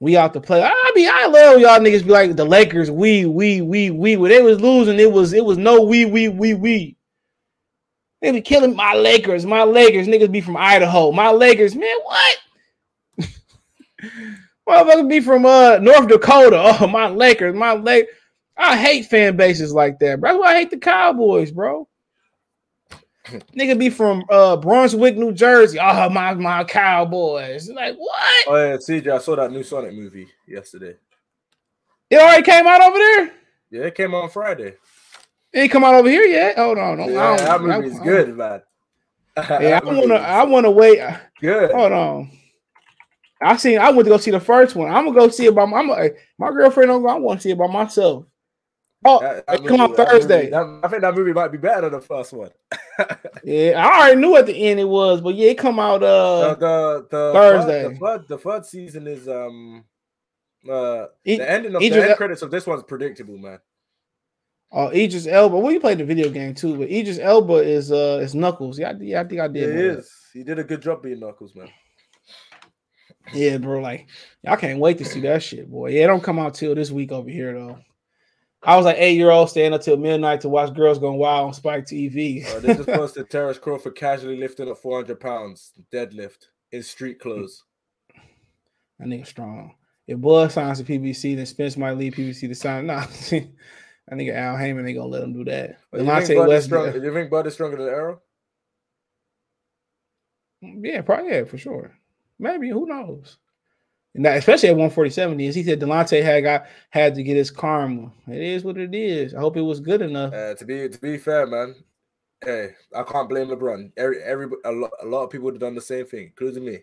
[0.00, 0.62] We out to play.
[0.62, 2.90] I be I love y'all niggas be like the Lakers.
[2.90, 6.28] We we we we when they was losing, it was it was no we we
[6.28, 6.96] we we.
[8.24, 10.08] They be killing my Lakers, my Lakers.
[10.08, 11.12] Niggas be from Idaho.
[11.12, 11.94] My Lakers, man.
[12.04, 12.38] What?
[14.66, 16.78] Motherfuckers be from uh North Dakota.
[16.80, 18.06] Oh, my Lakers, my Lake.
[18.56, 20.30] I hate fan bases like that, bro.
[20.30, 21.86] That's why I hate the Cowboys, bro.
[23.26, 25.78] Nigga be from uh Brunswick, New Jersey.
[25.78, 27.68] Oh, my my Cowboys.
[27.68, 28.44] Like what?
[28.46, 30.94] Oh yeah, CJ, I saw that new Sonic movie yesterday.
[32.08, 33.32] It already came out over there.
[33.70, 34.76] Yeah, it came out on Friday.
[35.54, 36.56] It ain't come out over here yet.
[36.58, 36.98] Hold on.
[36.98, 38.62] don't- I Yeah, don't- that I- movie is I- good, man.
[39.36, 41.00] Yeah, I wanna I wanna wait.
[41.40, 41.70] good.
[41.72, 42.30] Hold on.
[43.42, 44.88] I seen I went to go see the first one.
[44.92, 47.06] I'm gonna go see it by my my, my girlfriend go.
[47.08, 48.26] I want to see it by myself.
[49.06, 50.36] Oh, That- that it come out movie- that Thursday.
[50.38, 52.50] movie- that- I think that movie might be better than the first one.
[53.46, 56.54] Yeah, I already knew at the end it was, but yeah, it come out uh
[56.54, 57.98] the, the, the Thursday.
[58.00, 59.84] Third, the, third season is um
[60.70, 63.58] uh E- the ending of the end credits of this one's predictable, man.
[64.76, 65.56] Oh Idris Elba.
[65.56, 68.76] Well, you played the video game too, but Idris Elba is uh is Knuckles.
[68.76, 69.68] Yeah, I, yeah, I think I did.
[69.68, 69.98] he know that.
[70.00, 70.12] is.
[70.32, 71.68] He did a good job being Knuckles, man.
[73.32, 73.80] Yeah, bro.
[73.80, 74.08] Like,
[74.46, 75.90] I can't wait to see that shit, boy.
[75.90, 77.78] Yeah, it don't come out till this week over here though.
[78.64, 81.46] I was like eight year old staying up till midnight to watch Girls Going Wild
[81.46, 82.44] on Spike TV.
[82.44, 87.62] Uh, they just posted Terence Crawford casually lifting up 400 pounds deadlift in street clothes.
[88.98, 89.74] That nigga strong.
[90.06, 92.86] If Bud signs to PBC, then Spence might leave PBC to sign.
[92.86, 93.06] Nah,
[94.08, 95.78] that think Al Haymon ain't gonna let him do that.
[95.90, 98.22] But you, think Delonte Bud is West, strong, you think Bud is stronger than Errol?
[100.60, 101.92] yeah, probably yeah, for sure.
[102.38, 103.38] Maybe who knows?
[104.14, 107.50] And that, especially at 147 is he said Delonte had got had to get his
[107.50, 108.12] karma.
[108.28, 109.34] It is what it is.
[109.34, 110.32] I hope it was good enough.
[110.32, 111.74] Uh, to be to be fair, man,
[112.44, 113.92] hey, I can't blame LeBron.
[113.96, 116.64] Every every a lot, a lot of people would have done the same thing, including
[116.64, 116.78] me.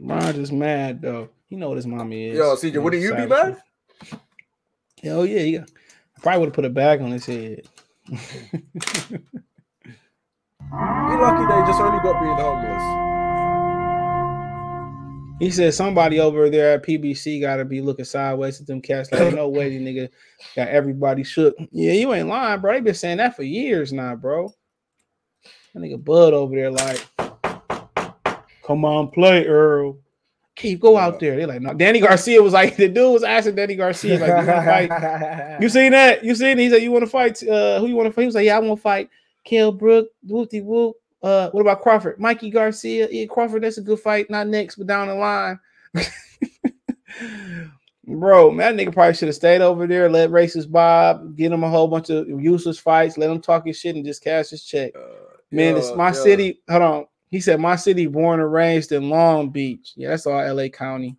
[0.00, 1.30] Ron just mad though.
[1.48, 2.38] You know what his mommy is.
[2.38, 3.60] Yo, CJ, wouldn't you be mad?
[5.02, 5.64] Hell yeah, yeah.
[6.16, 7.66] I probably would have put a bag on his head.
[8.08, 8.18] You're
[11.20, 13.08] lucky they just only got being homeless.
[15.40, 19.10] He said somebody over there at PBC got to be looking sideways at them cats.
[19.10, 20.08] Like, no way, these nigga
[20.54, 21.56] got everybody shook.
[21.72, 22.74] Yeah, you ain't lying, bro.
[22.74, 24.54] They been saying that for years now, bro.
[25.74, 27.04] That nigga Bud over there, like,
[28.64, 29.98] come on, play, Earl.
[30.54, 31.36] Keith, go out there.
[31.36, 31.72] They're like, no.
[31.72, 35.60] Danny Garcia was like, the dude was asking Danny Garcia, like, you want to fight?
[35.62, 36.24] you seen that?
[36.24, 36.58] You seen?
[36.58, 36.62] It?
[36.62, 37.42] He said, you want to fight?
[37.42, 38.22] Uh, who you want to fight?
[38.22, 39.08] He was like, yeah, I want to fight
[39.44, 40.96] Kell Brook, Whoopty Whoop.
[41.22, 42.18] Uh, what about Crawford?
[42.18, 43.08] Mikey Garcia.
[43.10, 44.28] Yeah, Crawford, that's a good fight.
[44.28, 45.60] Not next, but down the line.
[48.04, 51.62] Bro, man, that nigga probably should have stayed over there, let racist Bob get him
[51.62, 54.64] a whole bunch of useless fights, let him talk his shit and just cash his
[54.64, 54.92] check.
[54.96, 56.60] Uh, man, it's my city.
[56.68, 57.06] Hold on.
[57.32, 59.94] He said, My city, born and raised in Long Beach.
[59.96, 61.16] Yeah, that's all LA County.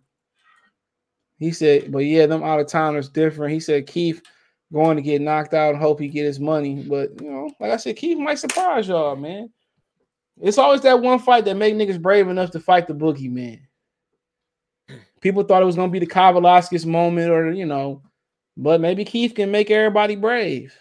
[1.38, 3.52] He said, but yeah, them out of towners different.
[3.52, 4.22] He said Keith
[4.72, 6.84] going to get knocked out and hope he get his money.
[6.88, 9.50] But you know, like I said, Keith might surprise y'all, man.
[10.40, 13.60] It's always that one fight that make niggas brave enough to fight the boogeyman.
[15.20, 18.02] People thought it was gonna be the Kavaliauskas moment, or you know,
[18.56, 20.76] but maybe Keith can make everybody brave.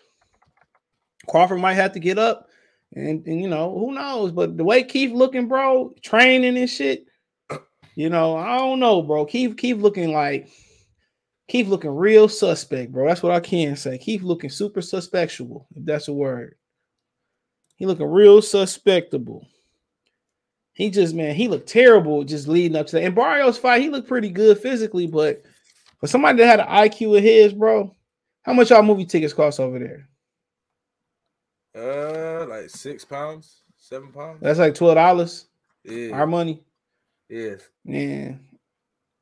[1.27, 2.49] Crawford might have to get up,
[2.95, 4.31] and, and you know, who knows?
[4.31, 7.05] But the way Keith looking, bro, training and shit,
[7.95, 9.25] you know, I don't know, bro.
[9.25, 10.49] Keith, Keith looking like
[11.47, 13.07] Keith looking real suspect, bro.
[13.07, 13.97] That's what I can say.
[13.97, 16.55] Keith looking super suspectual, if that's a word.
[17.75, 19.45] He looking real suspectable.
[20.73, 23.03] He just man, he looked terrible just leading up to that.
[23.03, 25.43] And Barrios fight, he looked pretty good physically, but
[25.99, 27.95] for somebody that had an IQ of his, bro,
[28.43, 30.09] how much y'all movie tickets cost over there?
[31.75, 34.39] Uh, like six pounds, seven pounds.
[34.41, 35.47] That's like twelve dollars.
[35.83, 36.63] Yeah, our money.
[37.29, 37.61] Yes.
[37.83, 38.33] Yeah.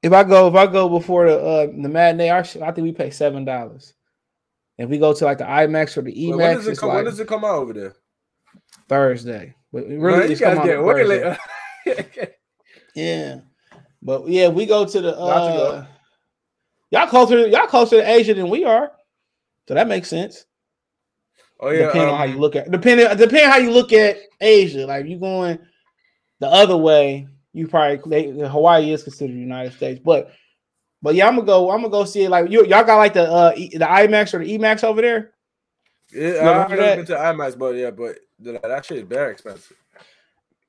[0.03, 2.91] If I go, if I go before the uh the matinee, our I think we
[2.91, 3.93] pay seven dollars.
[4.77, 6.89] If we go to like the IMAX or the EMAX, when does it come?
[6.89, 7.95] Like when does it come out over there?
[8.89, 9.55] Thursday.
[9.71, 11.37] But really, it's come out
[12.95, 13.39] yeah,
[14.01, 15.85] but yeah, we go to the uh,
[16.89, 18.91] y'all closer y'all closer to Asia than we are,
[19.67, 20.45] so that makes sense.
[21.61, 24.17] Oh yeah, depending um, on how you look at depending depending how you look at
[24.39, 24.87] Asia.
[24.87, 25.59] Like you going
[26.39, 30.31] the other way, you probably they, Hawaii is considered the United States, but
[31.01, 31.69] but yeah, I'm gonna go.
[31.69, 32.29] I'm gonna go see it.
[32.29, 35.31] Like you, y'all got like the uh the IMAX or the EMAX over there.
[36.11, 39.77] Yeah, I've been to IMAX, but yeah, but that shit is very expensive.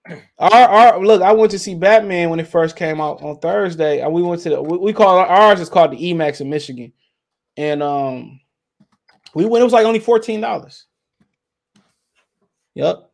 [0.38, 4.00] Our, our look, I went to see Batman when it first came out on Thursday.
[4.00, 6.92] And we went to the we, we call ours is called the EMAX in Michigan,
[7.56, 8.40] and um,
[9.34, 9.62] we went.
[9.62, 10.86] It was like only fourteen dollars.
[12.74, 13.10] Yep,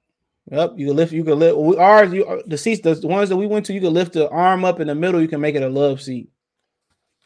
[0.50, 0.72] yep.
[0.76, 1.12] You can lift.
[1.12, 1.56] You can lift.
[1.56, 4.12] We, ours, you uh, the seats, the ones that we went to, you can lift
[4.12, 5.20] the arm up in the middle.
[5.20, 6.30] You can make it a love seat,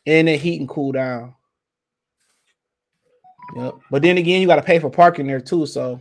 [0.07, 1.35] and then heat and cool down.
[3.55, 3.75] Yep.
[3.91, 5.67] But then again, you got to pay for parking there too.
[5.67, 6.01] So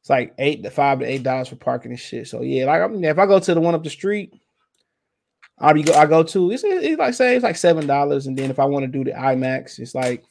[0.00, 2.28] it's like eight to five to eight dollars for parking and shit.
[2.28, 4.32] So yeah, like I mean, if I go to the one up the street,
[5.58, 5.94] I'll be go.
[5.94, 8.64] I go to it's, it's like say it's like seven dollars, and then if I
[8.64, 10.24] want to do the IMAX, it's like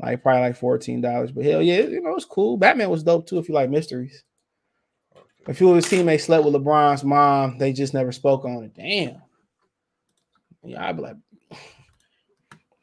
[0.00, 1.32] like probably like fourteen dollars.
[1.32, 2.56] But hell yeah, you know it's cool.
[2.56, 4.24] Batman was dope too if you like mysteries.
[5.48, 7.56] A few of his teammates slept with LeBron's mom.
[7.58, 8.74] They just never spoke on it.
[8.74, 9.22] Damn.
[10.64, 11.16] Yeah, I'd be like,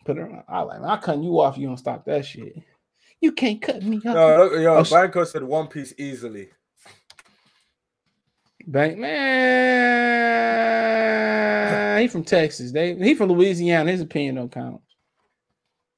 [0.06, 0.30] put her.
[0.30, 0.44] On.
[0.48, 1.57] I like, I'm cutting you off.
[1.57, 2.56] You don't stop that shit.
[3.19, 4.03] You can't cut me off.
[4.06, 6.49] No, look, yo, oh, Banco said One Piece easily.
[8.65, 9.11] Bank man,
[12.02, 12.72] he from Texas.
[12.72, 13.91] They he from Louisiana.
[13.91, 14.80] His opinion don't count.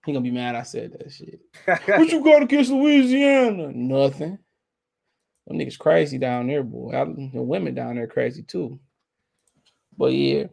[0.05, 0.55] He gonna be mad.
[0.55, 1.39] I said that shit.
[1.65, 3.71] what you got against Louisiana?
[3.73, 4.37] Nothing.
[5.47, 6.91] Them niggas crazy down there, boy.
[6.91, 8.79] the women down there crazy too.
[9.97, 10.45] But yeah,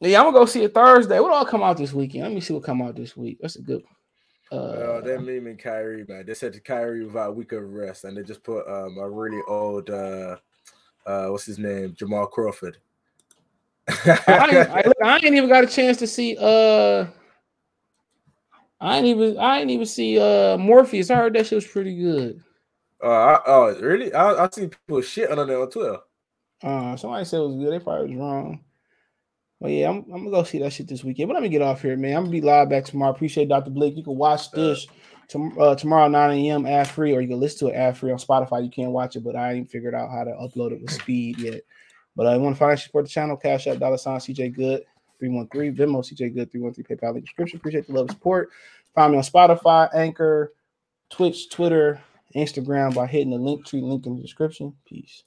[0.00, 1.18] yeah, I'm gonna go see it Thursday.
[1.18, 2.24] What all come out this weekend?
[2.24, 3.38] Let me see what come out this week.
[3.40, 3.82] That's a good.
[4.52, 6.26] Uh, uh they meme and Kyrie, man.
[6.26, 9.08] They said to Kyrie without a week of rest, and they just put um a
[9.08, 10.36] really old uh
[11.06, 12.78] uh what's his name Jamal Crawford.
[13.88, 17.06] I, ain't, I, I, ain't, even got a chance to see uh
[18.80, 21.10] I ain't even I ain't even see uh Morbius.
[21.10, 22.42] I heard that shit was pretty good.
[23.02, 24.12] Uh I, oh really?
[24.12, 25.98] I I see people shit on there on Twitter.
[26.62, 27.72] Uh somebody said it was good.
[27.72, 28.60] They probably was wrong.
[29.60, 31.28] But yeah, I'm, I'm, gonna go see that shit this weekend.
[31.28, 32.16] But let me get off here, man.
[32.16, 33.12] I'm gonna be live back tomorrow.
[33.12, 33.70] Appreciate Dr.
[33.70, 33.96] Blake.
[33.96, 34.86] You can watch this
[35.28, 36.66] to, uh, tomorrow 9 a.m.
[36.66, 38.62] ad free, or you can listen to it ad free on Spotify.
[38.62, 41.38] You can't watch it, but I ain't figured out how to upload it with speed
[41.38, 41.62] yet.
[42.14, 43.38] But I want to financially support the channel.
[43.38, 44.84] Cash App dollar sign CJ Good
[45.18, 47.58] 313 Venmo CJ Good 313 PayPal link description.
[47.58, 48.50] Appreciate the love and support.
[48.94, 50.52] Find me on Spotify, Anchor,
[51.10, 52.00] Twitch, Twitter,
[52.34, 54.74] Instagram by hitting the link tree link in the description.
[54.86, 55.24] Peace.